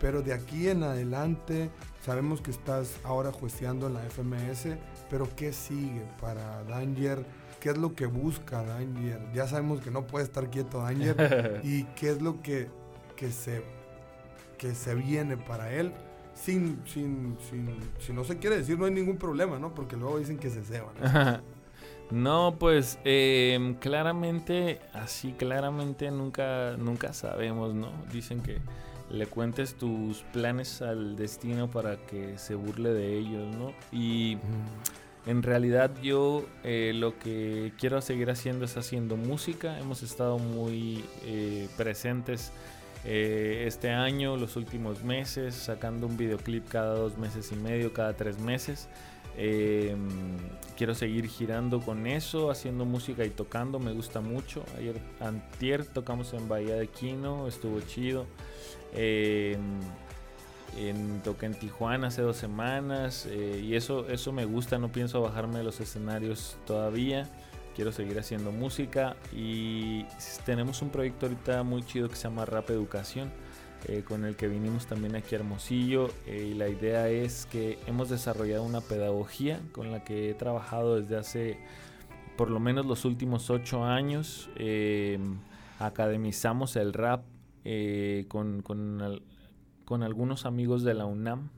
pero 0.00 0.20
de 0.22 0.32
aquí 0.32 0.68
en 0.68 0.82
adelante 0.82 1.70
sabemos 2.04 2.40
que 2.40 2.50
estás 2.50 2.96
ahora 3.04 3.30
jueceando 3.30 3.86
en 3.86 3.94
la 3.94 4.00
FMS, 4.00 4.76
pero 5.08 5.28
¿qué 5.36 5.52
sigue 5.52 6.02
para 6.20 6.64
Danger? 6.64 7.24
¿Qué 7.60 7.70
es 7.70 7.78
lo 7.78 7.94
que 7.94 8.06
busca 8.06 8.64
Danger? 8.64 9.20
Ya 9.32 9.46
sabemos 9.46 9.80
que 9.80 9.90
no 9.90 10.06
puede 10.06 10.24
estar 10.24 10.50
quieto 10.50 10.82
Danger. 10.82 11.60
¿Y 11.64 11.84
qué 11.94 12.10
es 12.10 12.20
lo 12.20 12.42
que, 12.42 12.68
que, 13.16 13.30
se, 13.30 13.62
que 14.58 14.74
se 14.74 14.94
viene 14.94 15.36
para 15.36 15.72
él? 15.72 15.92
Sin, 16.34 16.82
sin, 16.86 17.36
sin, 17.48 17.76
si 17.98 18.12
no 18.12 18.24
se 18.24 18.38
quiere 18.38 18.58
decir, 18.58 18.78
no 18.78 18.86
hay 18.86 18.92
ningún 18.92 19.18
problema, 19.18 19.58
¿no? 19.58 19.72
Porque 19.72 19.96
luego 19.96 20.18
dicen 20.18 20.38
que 20.38 20.50
se 20.50 20.62
ceban. 20.62 21.42
No, 22.10 22.56
pues 22.58 22.98
em, 23.04 23.74
claramente, 23.74 24.80
así 24.92 25.32
claramente 25.32 26.10
nunca, 26.10 26.76
nunca 26.76 27.12
sabemos, 27.14 27.74
¿no? 27.74 27.90
Dicen 28.12 28.40
que 28.42 28.58
le 29.10 29.26
cuentes 29.26 29.74
tus 29.74 30.22
planes 30.32 30.82
al 30.82 31.16
destino 31.16 31.70
para 31.70 31.96
que 31.96 32.38
se 32.38 32.54
burle 32.54 32.90
de 32.90 33.18
ellos, 33.18 33.56
¿no? 33.56 33.72
Y 33.90 34.38
en 35.26 35.42
realidad 35.42 35.90
yo 36.02 36.44
eh, 36.62 36.92
lo 36.94 37.18
que 37.18 37.72
quiero 37.78 38.00
seguir 38.02 38.30
haciendo 38.30 38.66
es 38.66 38.76
haciendo 38.76 39.16
música. 39.16 39.78
Hemos 39.78 40.02
estado 40.02 40.38
muy 40.38 41.04
eh, 41.24 41.68
presentes 41.76 42.52
eh, 43.04 43.64
este 43.66 43.90
año, 43.90 44.36
los 44.36 44.56
últimos 44.56 45.02
meses, 45.02 45.54
sacando 45.54 46.06
un 46.06 46.16
videoclip 46.16 46.68
cada 46.68 46.94
dos 46.94 47.18
meses 47.18 47.52
y 47.52 47.56
medio, 47.56 47.92
cada 47.92 48.14
tres 48.14 48.38
meses. 48.38 48.88
Em, 49.36 50.08
quiero 50.76 50.94
seguir 50.94 51.26
girando 51.28 51.80
con 51.80 52.06
eso, 52.06 52.50
haciendo 52.50 52.84
música 52.84 53.24
y 53.24 53.30
tocando, 53.30 53.78
me 53.78 53.92
gusta 53.92 54.20
mucho. 54.20 54.64
Ayer, 54.78 55.00
antier, 55.20 55.84
tocamos 55.84 56.32
en 56.34 56.48
Bahía 56.48 56.76
de 56.76 56.86
Quino, 56.86 57.48
estuvo 57.48 57.80
chido. 57.80 58.26
Em, 58.94 59.80
en, 60.76 61.20
toqué 61.22 61.46
en 61.46 61.54
Tijuana 61.54 62.08
hace 62.08 62.22
dos 62.22 62.36
semanas 62.36 63.26
eh, 63.30 63.60
y 63.62 63.74
eso, 63.76 64.08
eso 64.08 64.32
me 64.32 64.44
gusta, 64.44 64.78
no 64.78 64.90
pienso 64.90 65.20
bajarme 65.20 65.58
de 65.58 65.64
los 65.64 65.80
escenarios 65.80 66.56
todavía. 66.66 67.28
Quiero 67.74 67.90
seguir 67.90 68.18
haciendo 68.20 68.52
música 68.52 69.16
y 69.32 70.04
tenemos 70.46 70.80
un 70.80 70.90
proyecto 70.90 71.26
ahorita 71.26 71.64
muy 71.64 71.82
chido 71.82 72.08
que 72.08 72.14
se 72.14 72.28
llama 72.28 72.44
Rap 72.44 72.70
Educación 72.70 73.32
eh, 73.86 74.02
con 74.02 74.24
el 74.24 74.34
que 74.34 74.48
vinimos 74.48 74.86
también 74.86 75.14
aquí 75.14 75.34
a 75.34 75.38
Hermosillo 75.38 76.08
eh, 76.26 76.50
y 76.52 76.54
la 76.54 76.68
idea 76.68 77.08
es 77.08 77.46
que 77.46 77.78
hemos 77.86 78.08
desarrollado 78.08 78.62
una 78.62 78.80
pedagogía 78.80 79.60
con 79.72 79.90
la 79.90 80.04
que 80.04 80.30
he 80.30 80.34
trabajado 80.34 81.00
desde 81.00 81.16
hace 81.16 81.58
por 82.38 82.48
lo 82.48 82.60
menos 82.60 82.86
los 82.86 83.04
últimos 83.04 83.50
ocho 83.50 83.84
años. 83.84 84.48
Eh, 84.56 85.18
academizamos 85.78 86.76
el 86.76 86.92
rap 86.92 87.24
con, 88.28 88.62
con, 88.62 90.02
algunos 90.02 90.46
amigos 90.46 90.82
de 90.82 90.94
la 90.94 91.06
UNAM. 91.06 91.50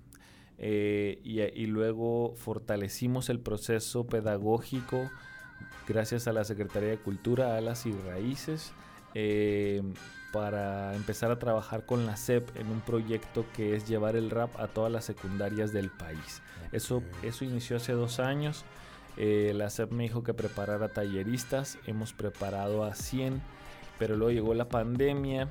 y, 0.58 1.40
y, 1.40 1.66
luego 1.66 2.34
fortalecimos 2.36 3.28
el 3.28 3.40
proceso 3.40 4.06
pedagógico 4.06 5.10
gracias 5.86 6.26
a 6.28 6.32
la 6.32 6.44
Secretaría 6.44 6.90
de 6.90 6.98
Cultura, 6.98 7.56
Alas 7.56 7.86
y 7.86 7.92
Raíces, 7.92 8.72
para 10.32 10.94
empezar 10.94 11.30
a 11.30 11.38
trabajar 11.38 11.86
con 11.86 12.04
la 12.04 12.16
SEP 12.16 12.54
en 12.56 12.68
un 12.68 12.80
proyecto 12.82 13.46
que 13.54 13.74
es 13.74 13.88
llevar 13.88 14.16
el 14.16 14.28
rap 14.28 14.54
a 14.60 14.68
todas 14.68 14.92
las 14.92 15.04
secundarias 15.06 15.72
del 15.72 15.90
país. 15.90 16.42
Eso, 16.72 17.02
eso 17.22 17.44
inició 17.44 17.76
hace 17.76 17.92
dos 17.92 18.20
años. 18.20 18.64
Eh, 19.16 19.52
la 19.54 19.70
SEP 19.70 19.92
me 19.92 20.02
dijo 20.02 20.22
que 20.22 20.34
preparara 20.34 20.88
talleristas. 20.88 21.78
Hemos 21.86 22.12
preparado 22.12 22.84
a 22.84 22.94
100, 22.94 23.40
pero 23.98 24.16
luego 24.16 24.32
llegó 24.32 24.54
la 24.54 24.68
pandemia 24.68 25.48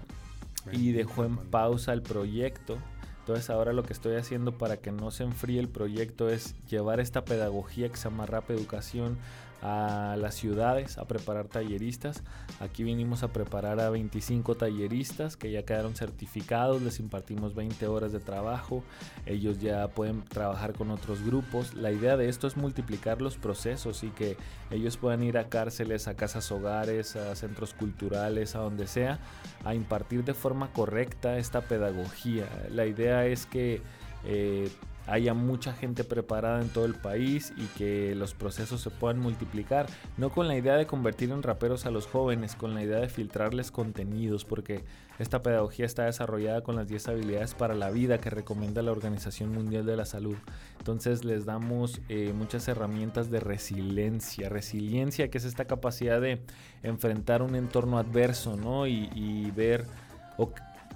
y 0.72 0.91
dejó 0.91 1.26
en 1.26 1.38
pausa 1.38 1.93
el 1.93 2.03
proyecto. 2.03 2.78
Entonces 3.20 3.49
ahora 3.49 3.74
lo 3.74 3.82
que 3.82 3.93
estoy 3.93 4.18
haciendo 4.18 4.56
para 4.58 4.78
que 4.78 4.91
no 4.91 5.10
se 5.10 5.24
enfríe 5.24 5.60
el 5.60 5.70
proyecto 5.70 6.30
es 6.30 6.53
llevar 6.68 6.99
esta 6.99 7.26
pedagogía 7.26 7.89
que 7.89 7.97
se 7.97 8.08
llama 8.08 8.28
Rap 8.28 8.51
Educación 8.51 9.18
a 9.66 10.16
las 10.16 10.36
ciudades 10.36 10.99
a 10.99 11.05
preparar 11.05 11.47
talleristas. 11.47 12.22
Aquí 12.59 12.84
vinimos 12.84 13.24
a 13.24 13.30
preparar 13.30 13.80
a 13.80 13.89
25 13.89 14.55
talleristas 14.55 15.38
que 15.38 15.51
ya 15.51 15.63
quedaron 15.63 15.95
certificados, 15.95 16.84
les 16.84 16.99
impartimos 16.99 17.55
20 17.55 17.88
horas 17.88 18.11
de 18.11 18.20
trabajo, 18.20 18.84
ellos 19.26 19.59
ya 19.59 19.88
pueden 19.88 20.24
trabajar 20.24 20.74
con 20.74 20.91
otros 20.91 21.24
grupos. 21.26 21.74
La 21.74 21.91
idea 21.91 22.16
de 22.16 22.30
esto 22.30 22.45
es 22.45 22.57
multiplicar 22.57 23.24
los 23.24 23.38
procesos 23.38 24.03
y 24.03 24.09
que 24.09 24.38
ellos 24.70 24.97
puedan 24.97 25.24
ir 25.24 25.39
a 25.39 25.49
cárceles, 25.49 26.07
a 26.07 26.16
casas 26.16 26.51
hogares, 26.51 27.16
a 27.16 27.36
centros 27.36 27.74
culturales, 27.74 28.55
a 28.55 28.59
donde 28.59 28.86
sea, 28.86 29.20
a 29.63 29.74
impartir 29.74 30.24
de 30.24 30.36
forma 30.36 30.72
correcta 30.74 31.39
esta 31.39 31.61
pedagogía. 31.61 32.47
La 32.70 32.86
idea 32.86 33.26
es 33.26 33.47
que... 33.47 33.82
Eh, 34.26 34.70
haya 35.08 35.34
mucha 35.34 35.74
gente 35.74 36.03
preparada 36.03 36.62
en 36.62 36.70
todo 36.70 36.86
el 36.86 36.95
país 36.95 37.53
y 37.58 37.66
que 37.78 38.16
los 38.16 38.34
procesos 38.34 38.82
se 38.82 38.89
puedan 38.89 39.20
multiplicar, 39.20 39.88
no 40.18 40.30
con 40.30 40.47
la 40.47 40.58
idea 40.58 40.76
de 40.76 40.88
convertir 40.88 41.32
en 41.32 41.43
raperos 41.43 41.86
a 41.86 41.91
los 41.91 42.08
jóvenes, 42.08 42.56
con 42.56 42.74
la 42.74 42.84
idea 42.84 42.99
de 42.99 43.10
filtrarles 43.10 43.72
contenidos, 43.72 44.45
porque 44.45 44.84
esta 45.20 45.41
pedagogía 45.41 45.86
está 45.86 46.06
desarrollada 46.06 46.62
con 46.62 46.76
las 46.76 46.88
10 46.88 47.08
habilidades 47.08 47.53
para 47.53 47.74
la 47.74 47.89
vida 47.89 48.18
que 48.18 48.30
recomienda 48.30 48.82
la 48.82 48.91
Organización 48.91 49.53
Mundial 49.53 49.86
de 49.86 49.95
la 49.95 50.06
Salud. 50.06 50.36
Entonces 50.80 51.24
les 51.24 51.45
damos 51.45 52.01
eh, 52.10 52.34
muchas 52.36 52.68
herramientas 52.68 53.32
de 53.32 53.39
resiliencia, 53.39 54.49
resiliencia 54.49 55.30
que 55.30 55.38
es 55.38 55.45
esta 55.45 55.66
capacidad 55.66 56.20
de 56.20 56.41
enfrentar 56.84 57.41
un 57.41 57.56
entorno 57.56 57.97
adverso, 57.97 58.58
¿no? 58.58 58.88
Y, 58.88 59.10
y 59.14 59.51
ver 59.51 59.86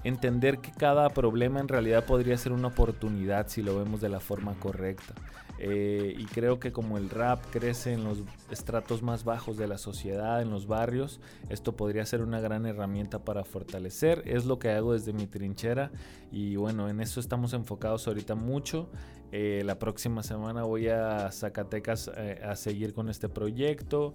entender 0.04 0.60
que 0.60 0.72
cada 0.72 1.10
problema 1.10 1.60
en 1.60 1.68
realidad 1.68 2.06
podría 2.06 2.38
ser 2.38 2.52
una 2.52 2.68
oportunidad 2.70 3.48
si 3.48 3.62
lo 3.62 3.78
vemos 3.78 4.02
de 4.02 4.10
la 4.10 4.20
forma 4.20 4.54
correcta. 4.56 5.14
Eh, 5.62 6.16
y 6.18 6.24
creo 6.26 6.58
que 6.58 6.72
como 6.72 6.98
el 6.98 7.10
rap 7.10 7.44
crece 7.52 7.92
en 7.92 8.06
los 8.06 8.20
estratos 8.50 9.04
más 9.04 9.26
bajos 9.26 9.58
de 9.58 9.68
la 9.68 9.78
sociedad, 9.78 10.42
en 10.42 10.52
los 10.52 10.68
barrios, 10.68 11.20
esto 11.50 11.76
podría 11.76 12.06
ser 12.06 12.22
una 12.22 12.40
gran 12.40 12.66
herramienta 12.66 13.26
para 13.26 13.44
fortalecer. 13.44 14.24
Es 14.26 14.46
lo 14.46 14.58
que 14.58 14.70
hago 14.70 14.94
desde 14.94 15.12
mi 15.12 15.28
trinchera 15.28 15.92
y 16.32 16.56
bueno, 16.56 16.88
en 16.88 17.02
eso 17.02 17.20
estamos 17.20 17.52
enfocados 17.52 18.08
ahorita 18.08 18.36
mucho. 18.36 18.90
Eh, 19.34 19.62
la 19.66 19.78
próxima 19.78 20.24
semana 20.24 20.64
voy 20.64 20.88
a 20.88 21.30
Zacatecas 21.32 22.10
eh, 22.16 22.42
a 22.42 22.56
seguir 22.56 22.94
con 22.94 23.10
este 23.10 23.28
proyecto. 23.28 24.14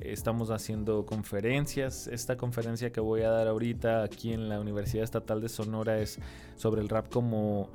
estamos 0.00 0.50
haciendo 0.50 1.04
conferencias. 1.04 2.06
Esta 2.06 2.38
conferencia 2.38 2.90
que 2.90 3.00
voy 3.00 3.20
a 3.20 3.28
dar 3.28 3.48
ahorita 3.48 4.02
aquí 4.02 4.32
en 4.32 4.48
la 4.48 4.58
Universidad 4.58 5.04
Estatal 5.04 5.42
de 5.42 5.50
Sonora 5.50 5.98
es 5.98 6.18
sobre 6.56 6.80
el 6.80 6.88
rap 6.88 7.10
como 7.10 7.68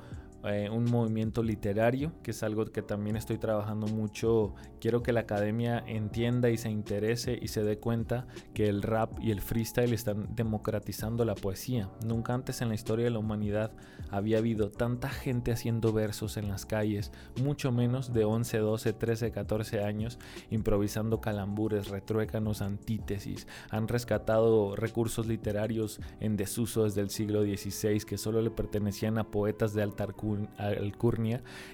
eh, 0.44 0.70
un 0.72 0.86
movimiento 0.86 1.42
literario, 1.42 2.14
que 2.22 2.32
es 2.32 2.44
algo 2.44 2.66
que 2.66 2.84
también 2.84 3.16
estoy 3.16 3.38
trabajando 3.40 3.88
mucho. 3.88 4.54
Quiero 4.80 5.02
que 5.02 5.12
la 5.12 5.22
academia 5.22 5.84
entienda 5.88 6.50
y 6.52 6.58
se 6.58 6.70
interese 6.70 7.38
y 7.42 7.48
se 7.48 7.64
dé 7.64 7.80
cuenta 7.80 8.28
que 8.54 8.70
el 8.70 8.84
rap 8.84 9.20
y 9.20 9.32
el 9.32 9.42
freestyle 9.42 9.94
están 9.94 10.36
democratizando 10.36 11.26
la 11.26 11.34
poesía. 11.34 11.90
Nunca 12.06 12.36
antes 12.36 12.62
en 12.62 12.70
la 12.70 12.76
historia 12.76 13.06
de 13.06 13.12
la 13.12 13.20
humanidad 13.20 13.72
había 14.12 14.38
habido 14.38 14.70
tanta 14.70 15.10
gente 15.10 15.52
haciendo 15.52 15.92
versos 15.92 16.38
en 16.38 16.50
las 16.50 16.66
calles, 16.66 17.12
mucho 17.42 17.72
menos 17.72 18.14
de 18.14 18.24
11, 18.24 18.60
12, 18.60 18.94
13, 18.94 19.32
14 19.32 19.84
años, 19.84 20.20
improvisando 20.52 21.20
calambures, 21.20 21.90
retruécanos, 21.90 22.62
antítesis. 22.62 23.48
Han 23.72 23.88
rescatado 23.88 24.76
recursos 24.76 25.26
literarios 25.26 26.00
en 26.20 26.38
desuso 26.38 26.84
desde 26.84 27.02
el 27.02 27.10
siglo 27.10 27.42
XVI 27.42 28.00
que 28.06 28.20
solo 28.20 28.42
le 28.42 28.52
pertenecían 28.52 29.18
a 29.18 29.26
poetas 29.32 29.74
de 29.74 29.82
alta 29.82 30.04
alcurnia 30.04 30.27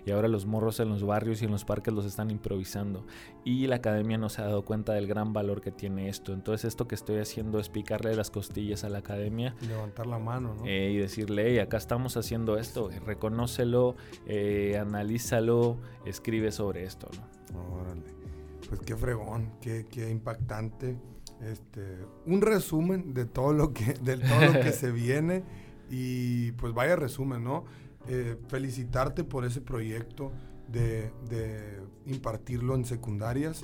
y 0.05 0.11
ahora 0.11 0.27
los 0.27 0.45
morros 0.45 0.79
en 0.79 0.89
los 0.89 1.03
barrios 1.03 1.41
y 1.41 1.45
en 1.45 1.51
los 1.51 1.65
parques 1.65 1.93
los 1.93 2.05
están 2.05 2.29
improvisando 2.31 3.05
y 3.45 3.67
la 3.67 3.77
academia 3.77 4.17
no 4.17 4.29
se 4.29 4.41
ha 4.41 4.45
dado 4.45 4.63
cuenta 4.63 4.93
del 4.93 5.07
gran 5.07 5.33
valor 5.33 5.61
que 5.61 5.71
tiene 5.71 6.09
esto. 6.09 6.33
Entonces 6.33 6.65
esto 6.65 6.87
que 6.87 6.95
estoy 6.95 7.17
haciendo 7.17 7.59
es 7.59 7.69
picarle 7.69 8.15
las 8.15 8.31
costillas 8.31 8.83
a 8.83 8.89
la 8.89 8.99
academia. 8.99 9.55
Y 9.61 9.67
levantar 9.67 10.07
la 10.07 10.19
mano, 10.19 10.55
¿no? 10.55 10.65
Eh, 10.65 10.91
y 10.91 10.97
decirle, 10.97 11.45
hey, 11.47 11.59
acá 11.59 11.77
estamos 11.77 12.17
haciendo 12.17 12.57
esto, 12.57 12.89
reconócelo, 13.05 13.95
eh, 14.25 14.77
analízalo, 14.79 15.77
escribe 16.05 16.51
sobre 16.51 16.83
esto, 16.83 17.09
¿no? 17.53 17.79
Órale. 17.81 18.03
Pues 18.67 18.81
qué 18.81 18.95
fregón, 18.95 19.51
qué, 19.61 19.85
qué 19.89 20.09
impactante. 20.09 20.97
Este, 21.41 21.97
un 22.25 22.41
resumen 22.41 23.13
de 23.13 23.25
todo 23.25 23.51
lo 23.51 23.73
que, 23.73 23.93
de 23.93 24.17
todo 24.17 24.41
lo 24.41 24.53
que 24.61 24.71
se 24.71 24.91
viene 24.91 25.43
y 25.89 26.53
pues 26.53 26.73
vaya 26.73 26.95
resumen, 26.95 27.43
¿no? 27.43 27.65
Eh, 28.07 28.37
felicitarte 28.49 29.23
por 29.23 29.45
ese 29.45 29.61
proyecto 29.61 30.31
de, 30.67 31.11
impartirlo 32.05 32.75
en 32.75 32.83
secundarias, 32.83 33.61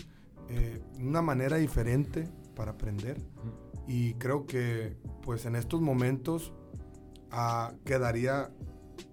eh, 0.48 0.82
una 0.98 1.22
manera 1.22 1.58
diferente 1.58 2.30
para 2.56 2.72
aprender. 2.72 3.18
Y 3.88 4.14
creo 4.14 4.46
que 4.46 4.96
pues 5.24 5.46
en 5.46 5.56
estos 5.56 5.82
momentos 5.82 6.54
ah, 7.32 7.74
quedaría 7.84 8.52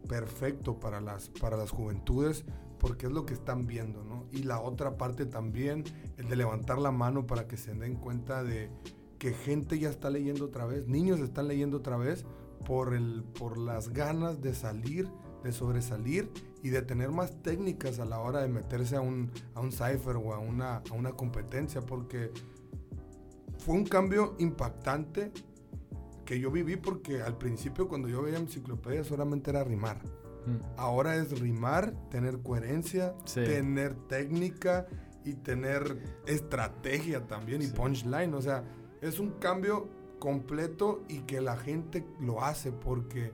perfecto 0.09 0.79
para 0.79 1.01
las, 1.01 1.29
para 1.29 1.57
las 1.57 1.71
juventudes 1.71 2.45
porque 2.79 3.07
es 3.07 3.13
lo 3.13 3.27
que 3.27 3.35
están 3.35 3.67
viendo, 3.67 4.05
¿no? 4.05 4.27
Y 4.33 4.43
la 4.43 4.61
otra 4.61 4.97
parte 4.97 5.27
también, 5.27 5.85
el 6.19 6.29
de 6.29 6.37
levantar 6.37 6.79
la 6.79 6.91
mano 6.91 7.27
para 7.27 7.49
que 7.49 7.57
se 7.57 7.75
den 7.75 7.97
cuenta 7.97 8.45
de 8.45 8.71
que 9.19 9.33
gente 9.33 9.79
ya 9.79 9.89
está 9.89 10.11
leyendo 10.11 10.45
otra 10.45 10.67
vez, 10.67 10.87
niños 10.87 11.21
están 11.21 11.49
leyendo 11.49 11.79
otra 11.79 11.97
vez, 11.97 12.25
por, 12.65 12.95
el, 12.95 13.25
por 13.39 13.59
las 13.59 13.91
ganas 13.91 14.41
de 14.41 14.55
salir 14.55 15.09
de 15.47 15.53
sobresalir 15.53 16.31
y 16.63 16.71
de 16.71 16.83
tener 16.83 17.11
más 17.11 17.43
técnicas 17.43 18.01
a 18.01 18.05
la 18.05 18.19
hora 18.19 18.43
de 18.43 18.49
meterse 18.49 18.97
a 18.97 19.01
un, 19.01 19.31
a 19.55 19.61
un 19.61 19.71
cipher 19.71 20.17
o 20.17 20.35
a 20.35 20.39
una, 20.39 20.79
a 20.79 20.93
una 20.93 21.13
competencia, 21.13 21.81
porque 21.83 22.33
fue 23.59 23.75
un 23.75 23.85
cambio 23.85 24.35
impactante 24.39 25.33
que 26.25 26.41
yo 26.41 26.51
viví 26.51 26.77
porque 26.77 27.23
al 27.23 27.39
principio 27.39 27.87
cuando 27.87 28.09
yo 28.09 28.23
veía 28.23 28.39
enciclopedia 28.39 29.05
solamente 29.05 29.51
era 29.51 29.63
rimar. 29.63 30.03
Mm. 30.47 30.57
Ahora 30.77 31.15
es 31.15 31.39
rimar, 31.39 31.95
tener 32.11 32.43
coherencia, 32.43 33.15
tener 33.33 33.95
técnica 34.09 34.87
y 35.25 35.35
tener 35.35 36.03
estrategia 36.27 37.27
también 37.29 37.63
y 37.63 37.69
punchline. 37.69 38.35
O 38.35 38.43
sea, 38.43 38.65
es 39.01 39.21
un 39.21 39.31
cambio 39.39 39.89
completo 40.19 41.03
y 41.09 41.21
que 41.21 41.41
la 41.41 41.57
gente 41.57 42.07
lo 42.21 42.45
hace 42.45 42.73
porque 42.73 43.33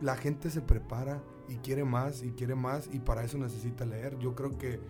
la 0.00 0.16
gente 0.16 0.50
se 0.50 0.60
prepara 0.60 1.22
y 1.48 1.56
quiere 1.56 1.84
más 1.84 2.22
y 2.22 2.32
quiere 2.32 2.54
más 2.54 2.88
y 2.92 3.00
para 3.00 3.24
eso 3.24 3.38
necesita 3.38 3.84
leer. 3.84 4.18
Yo 4.18 4.34
creo 4.34 4.56
que 4.58 4.80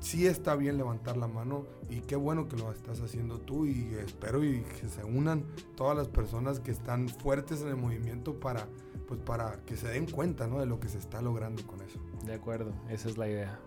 sí 0.00 0.26
está 0.26 0.54
bien 0.54 0.76
levantar 0.76 1.16
la 1.16 1.28
mano 1.28 1.66
y 1.88 2.00
qué 2.00 2.16
bueno 2.16 2.48
que 2.48 2.56
lo 2.56 2.70
estás 2.72 3.00
haciendo 3.00 3.40
tú 3.40 3.66
y 3.66 3.94
espero 3.94 4.44
y 4.44 4.60
que 4.62 4.88
se 4.88 5.04
unan 5.04 5.44
todas 5.76 5.96
las 5.96 6.08
personas 6.08 6.60
que 6.60 6.70
están 6.70 7.08
fuertes 7.08 7.62
en 7.62 7.68
el 7.68 7.76
movimiento 7.76 8.38
para 8.38 8.68
pues 9.08 9.20
para 9.20 9.64
que 9.64 9.76
se 9.76 9.88
den 9.88 10.06
cuenta 10.06 10.46
¿no? 10.46 10.60
de 10.60 10.66
lo 10.66 10.78
que 10.78 10.88
se 10.88 10.98
está 10.98 11.22
logrando 11.22 11.66
con 11.66 11.80
eso. 11.80 11.98
De 12.26 12.34
acuerdo, 12.34 12.72
esa 12.90 13.08
es 13.08 13.16
la 13.16 13.26
idea. 13.26 13.58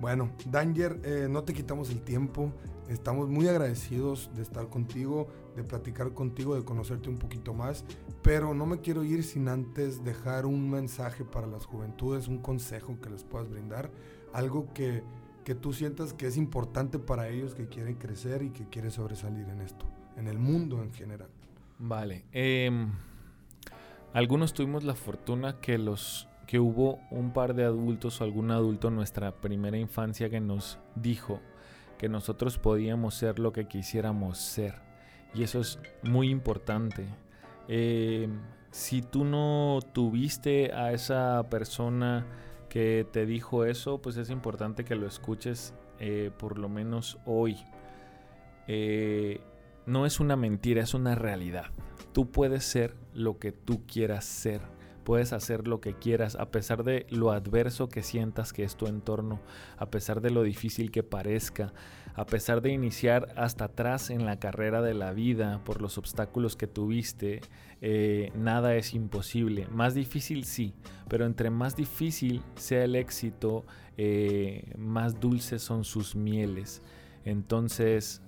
Bueno, 0.00 0.32
Danger, 0.46 1.00
eh, 1.04 1.28
no 1.30 1.44
te 1.44 1.52
quitamos 1.54 1.90
el 1.90 2.02
tiempo. 2.02 2.52
Estamos 2.90 3.28
muy 3.28 3.46
agradecidos 3.46 4.30
de 4.34 4.42
estar 4.42 4.68
contigo, 4.68 5.28
de 5.54 5.62
platicar 5.62 6.12
contigo, 6.12 6.56
de 6.56 6.64
conocerte 6.64 7.08
un 7.08 7.18
poquito 7.18 7.54
más. 7.54 7.84
Pero 8.20 8.52
no 8.52 8.66
me 8.66 8.80
quiero 8.80 9.04
ir 9.04 9.22
sin 9.22 9.48
antes 9.48 10.02
dejar 10.02 10.44
un 10.44 10.68
mensaje 10.68 11.24
para 11.24 11.46
las 11.46 11.66
juventudes, 11.66 12.26
un 12.26 12.38
consejo 12.38 13.00
que 13.00 13.08
les 13.08 13.22
puedas 13.22 13.48
brindar. 13.48 13.92
Algo 14.32 14.74
que, 14.74 15.04
que 15.44 15.54
tú 15.54 15.72
sientas 15.72 16.12
que 16.12 16.26
es 16.26 16.36
importante 16.36 16.98
para 16.98 17.28
ellos, 17.28 17.54
que 17.54 17.68
quieren 17.68 17.94
crecer 17.94 18.42
y 18.42 18.50
que 18.50 18.68
quieren 18.68 18.90
sobresalir 18.90 19.48
en 19.48 19.60
esto, 19.60 19.86
en 20.16 20.26
el 20.26 20.40
mundo 20.40 20.82
en 20.82 20.92
general. 20.92 21.28
Vale. 21.78 22.24
Em, 22.32 22.90
algunos 24.12 24.52
tuvimos 24.52 24.82
la 24.82 24.96
fortuna 24.96 25.60
que 25.60 25.78
los 25.78 26.26
que 26.48 26.58
hubo 26.58 26.98
un 27.12 27.32
par 27.32 27.54
de 27.54 27.62
adultos 27.62 28.20
o 28.20 28.24
algún 28.24 28.50
adulto 28.50 28.88
en 28.88 28.96
nuestra 28.96 29.40
primera 29.40 29.78
infancia 29.78 30.28
que 30.28 30.40
nos 30.40 30.80
dijo 30.96 31.40
que 32.00 32.08
nosotros 32.08 32.56
podíamos 32.56 33.14
ser 33.14 33.38
lo 33.38 33.52
que 33.52 33.66
quisiéramos 33.66 34.38
ser. 34.38 34.76
Y 35.34 35.42
eso 35.42 35.60
es 35.60 35.78
muy 36.02 36.30
importante. 36.30 37.04
Eh, 37.68 38.26
si 38.70 39.02
tú 39.02 39.22
no 39.26 39.80
tuviste 39.92 40.72
a 40.72 40.94
esa 40.94 41.50
persona 41.50 42.24
que 42.70 43.06
te 43.12 43.26
dijo 43.26 43.66
eso, 43.66 44.00
pues 44.00 44.16
es 44.16 44.30
importante 44.30 44.82
que 44.82 44.94
lo 44.94 45.06
escuches 45.06 45.74
eh, 45.98 46.30
por 46.38 46.58
lo 46.58 46.70
menos 46.70 47.18
hoy. 47.26 47.58
Eh, 48.66 49.42
no 49.84 50.06
es 50.06 50.20
una 50.20 50.36
mentira, 50.36 50.82
es 50.82 50.94
una 50.94 51.14
realidad. 51.14 51.66
Tú 52.14 52.30
puedes 52.30 52.64
ser 52.64 52.96
lo 53.12 53.38
que 53.38 53.52
tú 53.52 53.84
quieras 53.86 54.24
ser 54.24 54.62
puedes 55.10 55.32
hacer 55.32 55.66
lo 55.66 55.80
que 55.80 55.94
quieras 55.94 56.36
a 56.36 56.52
pesar 56.52 56.84
de 56.84 57.04
lo 57.10 57.32
adverso 57.32 57.88
que 57.88 58.04
sientas 58.04 58.52
que 58.52 58.62
es 58.62 58.76
tu 58.76 58.86
entorno, 58.86 59.40
a 59.76 59.90
pesar 59.90 60.20
de 60.20 60.30
lo 60.30 60.44
difícil 60.44 60.92
que 60.92 61.02
parezca, 61.02 61.72
a 62.14 62.26
pesar 62.26 62.62
de 62.62 62.70
iniciar 62.70 63.34
hasta 63.36 63.64
atrás 63.64 64.10
en 64.10 64.24
la 64.24 64.38
carrera 64.38 64.82
de 64.82 64.94
la 64.94 65.12
vida 65.12 65.62
por 65.64 65.82
los 65.82 65.98
obstáculos 65.98 66.54
que 66.54 66.68
tuviste, 66.68 67.40
eh, 67.80 68.30
nada 68.36 68.76
es 68.76 68.94
imposible. 68.94 69.66
Más 69.72 69.94
difícil 69.94 70.44
sí, 70.44 70.74
pero 71.08 71.26
entre 71.26 71.50
más 71.50 71.74
difícil 71.74 72.40
sea 72.54 72.84
el 72.84 72.94
éxito, 72.94 73.64
eh, 73.96 74.72
más 74.78 75.18
dulces 75.18 75.60
son 75.60 75.82
sus 75.82 76.14
mieles. 76.14 76.82
Entonces, 77.24 78.22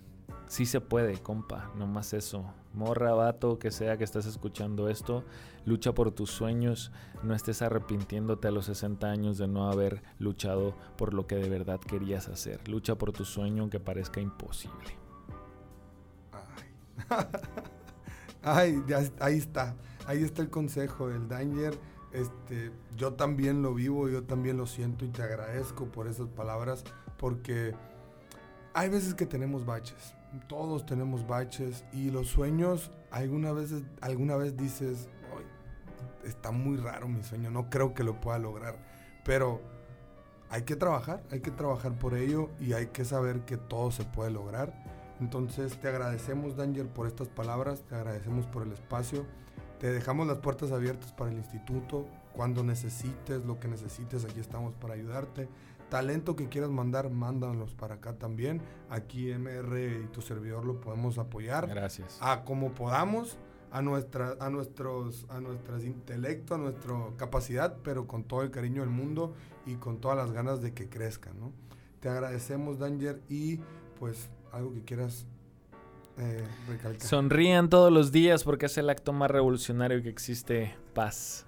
sí 0.48 0.66
se 0.66 0.80
puede, 0.80 1.18
compa, 1.18 1.70
no 1.78 1.86
más 1.86 2.12
eso. 2.12 2.44
Morra, 2.74 3.12
vato, 3.12 3.60
que 3.60 3.70
sea 3.70 3.96
que 3.98 4.04
estés 4.04 4.26
escuchando 4.26 4.88
esto, 4.88 5.24
lucha 5.64 5.92
por 5.92 6.10
tus 6.12 6.30
sueños, 6.30 6.92
no 7.22 7.34
estés 7.34 7.62
arrepintiéndote 7.62 8.48
a 8.48 8.50
los 8.50 8.66
60 8.66 9.06
años 9.06 9.38
de 9.38 9.48
no 9.48 9.70
haber 9.70 10.02
luchado 10.18 10.74
por 10.96 11.14
lo 11.14 11.26
que 11.26 11.36
de 11.36 11.48
verdad 11.48 11.80
querías 11.80 12.28
hacer. 12.28 12.68
Lucha 12.68 12.96
por 12.96 13.12
tu 13.12 13.24
sueño 13.24 13.62
aunque 13.62 13.80
parezca 13.80 14.20
imposible. 14.20 14.98
Ay, 18.42 18.82
ahí 19.20 19.38
está, 19.38 19.76
ahí 20.06 20.22
está 20.22 20.42
el 20.42 20.50
consejo 20.50 21.08
del 21.08 21.28
Danger. 21.28 21.78
Este, 22.12 22.70
yo 22.96 23.14
también 23.14 23.62
lo 23.62 23.74
vivo, 23.74 24.08
yo 24.08 24.24
también 24.24 24.58
lo 24.58 24.66
siento 24.66 25.04
y 25.04 25.08
te 25.08 25.22
agradezco 25.22 25.86
por 25.86 26.08
esas 26.08 26.28
palabras 26.28 26.84
porque 27.16 27.74
hay 28.74 28.90
veces 28.90 29.14
que 29.14 29.24
tenemos 29.24 29.64
baches 29.64 30.14
todos 30.48 30.86
tenemos 30.86 31.26
baches 31.26 31.84
y 31.92 32.10
los 32.10 32.28
sueños, 32.28 32.90
alguna 33.10 33.52
vez, 33.52 33.70
alguna 34.00 34.36
vez 34.36 34.56
dices, 34.56 35.08
está 36.24 36.50
muy 36.50 36.76
raro 36.76 37.08
mi 37.08 37.22
sueño, 37.22 37.50
no 37.50 37.70
creo 37.70 37.94
que 37.94 38.04
lo 38.04 38.20
pueda 38.20 38.38
lograr, 38.38 38.76
pero 39.24 39.60
hay 40.50 40.62
que 40.62 40.76
trabajar, 40.76 41.22
hay 41.30 41.40
que 41.40 41.50
trabajar 41.50 41.98
por 41.98 42.14
ello 42.14 42.50
y 42.60 42.74
hay 42.74 42.88
que 42.88 43.04
saber 43.04 43.40
que 43.40 43.56
todo 43.56 43.90
se 43.90 44.04
puede 44.04 44.30
lograr. 44.30 44.72
Entonces 45.20 45.78
te 45.78 45.88
agradecemos 45.88 46.56
Danger 46.56 46.86
por 46.86 47.06
estas 47.06 47.28
palabras, 47.28 47.82
te 47.88 47.94
agradecemos 47.94 48.46
por 48.46 48.62
el 48.62 48.72
espacio, 48.72 49.24
te 49.78 49.92
dejamos 49.92 50.26
las 50.26 50.38
puertas 50.38 50.72
abiertas 50.72 51.12
para 51.12 51.30
el 51.30 51.38
instituto, 51.38 52.06
cuando 52.32 52.64
necesites 52.64 53.44
lo 53.44 53.60
que 53.60 53.68
necesites, 53.68 54.24
aquí 54.24 54.40
estamos 54.40 54.74
para 54.74 54.94
ayudarte 54.94 55.48
talento 55.92 56.36
que 56.36 56.48
quieras 56.48 56.70
mandar, 56.70 57.10
mándanos 57.10 57.74
para 57.74 57.96
acá 57.96 58.14
también. 58.14 58.62
Aquí 58.88 59.30
MR 59.30 60.00
y 60.02 60.06
tu 60.06 60.22
servidor 60.22 60.64
lo 60.64 60.80
podemos 60.80 61.18
apoyar. 61.18 61.68
Gracias. 61.68 62.16
A 62.22 62.44
como 62.44 62.72
podamos, 62.72 63.36
a 63.72 63.80
nuestra, 63.80 64.36
a 64.38 64.50
nuestros, 64.50 65.26
a 65.30 65.40
nuestras 65.40 65.84
intelecto, 65.84 66.54
a 66.54 66.58
nuestra 66.58 66.94
capacidad, 67.16 67.78
pero 67.82 68.06
con 68.06 68.24
todo 68.24 68.42
el 68.42 68.50
cariño 68.50 68.82
del 68.82 68.90
mundo 68.90 69.34
y 69.66 69.76
con 69.76 69.98
todas 69.98 70.16
las 70.16 70.30
ganas 70.32 70.60
de 70.60 70.74
que 70.74 70.88
crezcan, 70.88 71.40
¿no? 71.40 71.52
Te 72.00 72.08
agradecemos, 72.08 72.78
Danger, 72.78 73.22
y 73.28 73.60
pues 73.98 74.28
algo 74.52 74.74
que 74.74 74.82
quieras 74.82 75.24
eh, 76.18 76.44
recalcar. 76.68 77.08
Sonrían 77.08 77.70
todos 77.70 77.90
los 77.90 78.12
días 78.12 78.44
porque 78.44 78.66
es 78.66 78.76
el 78.76 78.90
acto 78.90 79.14
más 79.14 79.30
revolucionario 79.30 80.02
que 80.02 80.10
existe, 80.10 80.74
paz. 80.92 81.46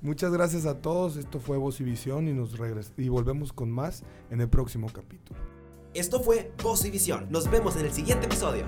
Muchas 0.00 0.32
gracias 0.32 0.66
a 0.66 0.80
todos. 0.80 1.16
Esto 1.16 1.40
fue 1.40 1.56
Voz 1.56 1.80
y 1.80 1.84
Visión 1.84 2.28
y 2.28 2.34
nos 2.34 2.54
y 2.96 3.08
volvemos 3.08 3.52
con 3.52 3.70
más 3.70 4.04
en 4.30 4.40
el 4.40 4.48
próximo 4.48 4.88
capítulo. 4.92 5.40
Esto 5.94 6.20
fue 6.20 6.52
Voz 6.62 6.84
y 6.84 6.90
Visión. 6.90 7.26
Nos 7.30 7.50
vemos 7.50 7.74
en 7.76 7.86
el 7.86 7.92
siguiente 7.92 8.26
episodio. 8.26 8.66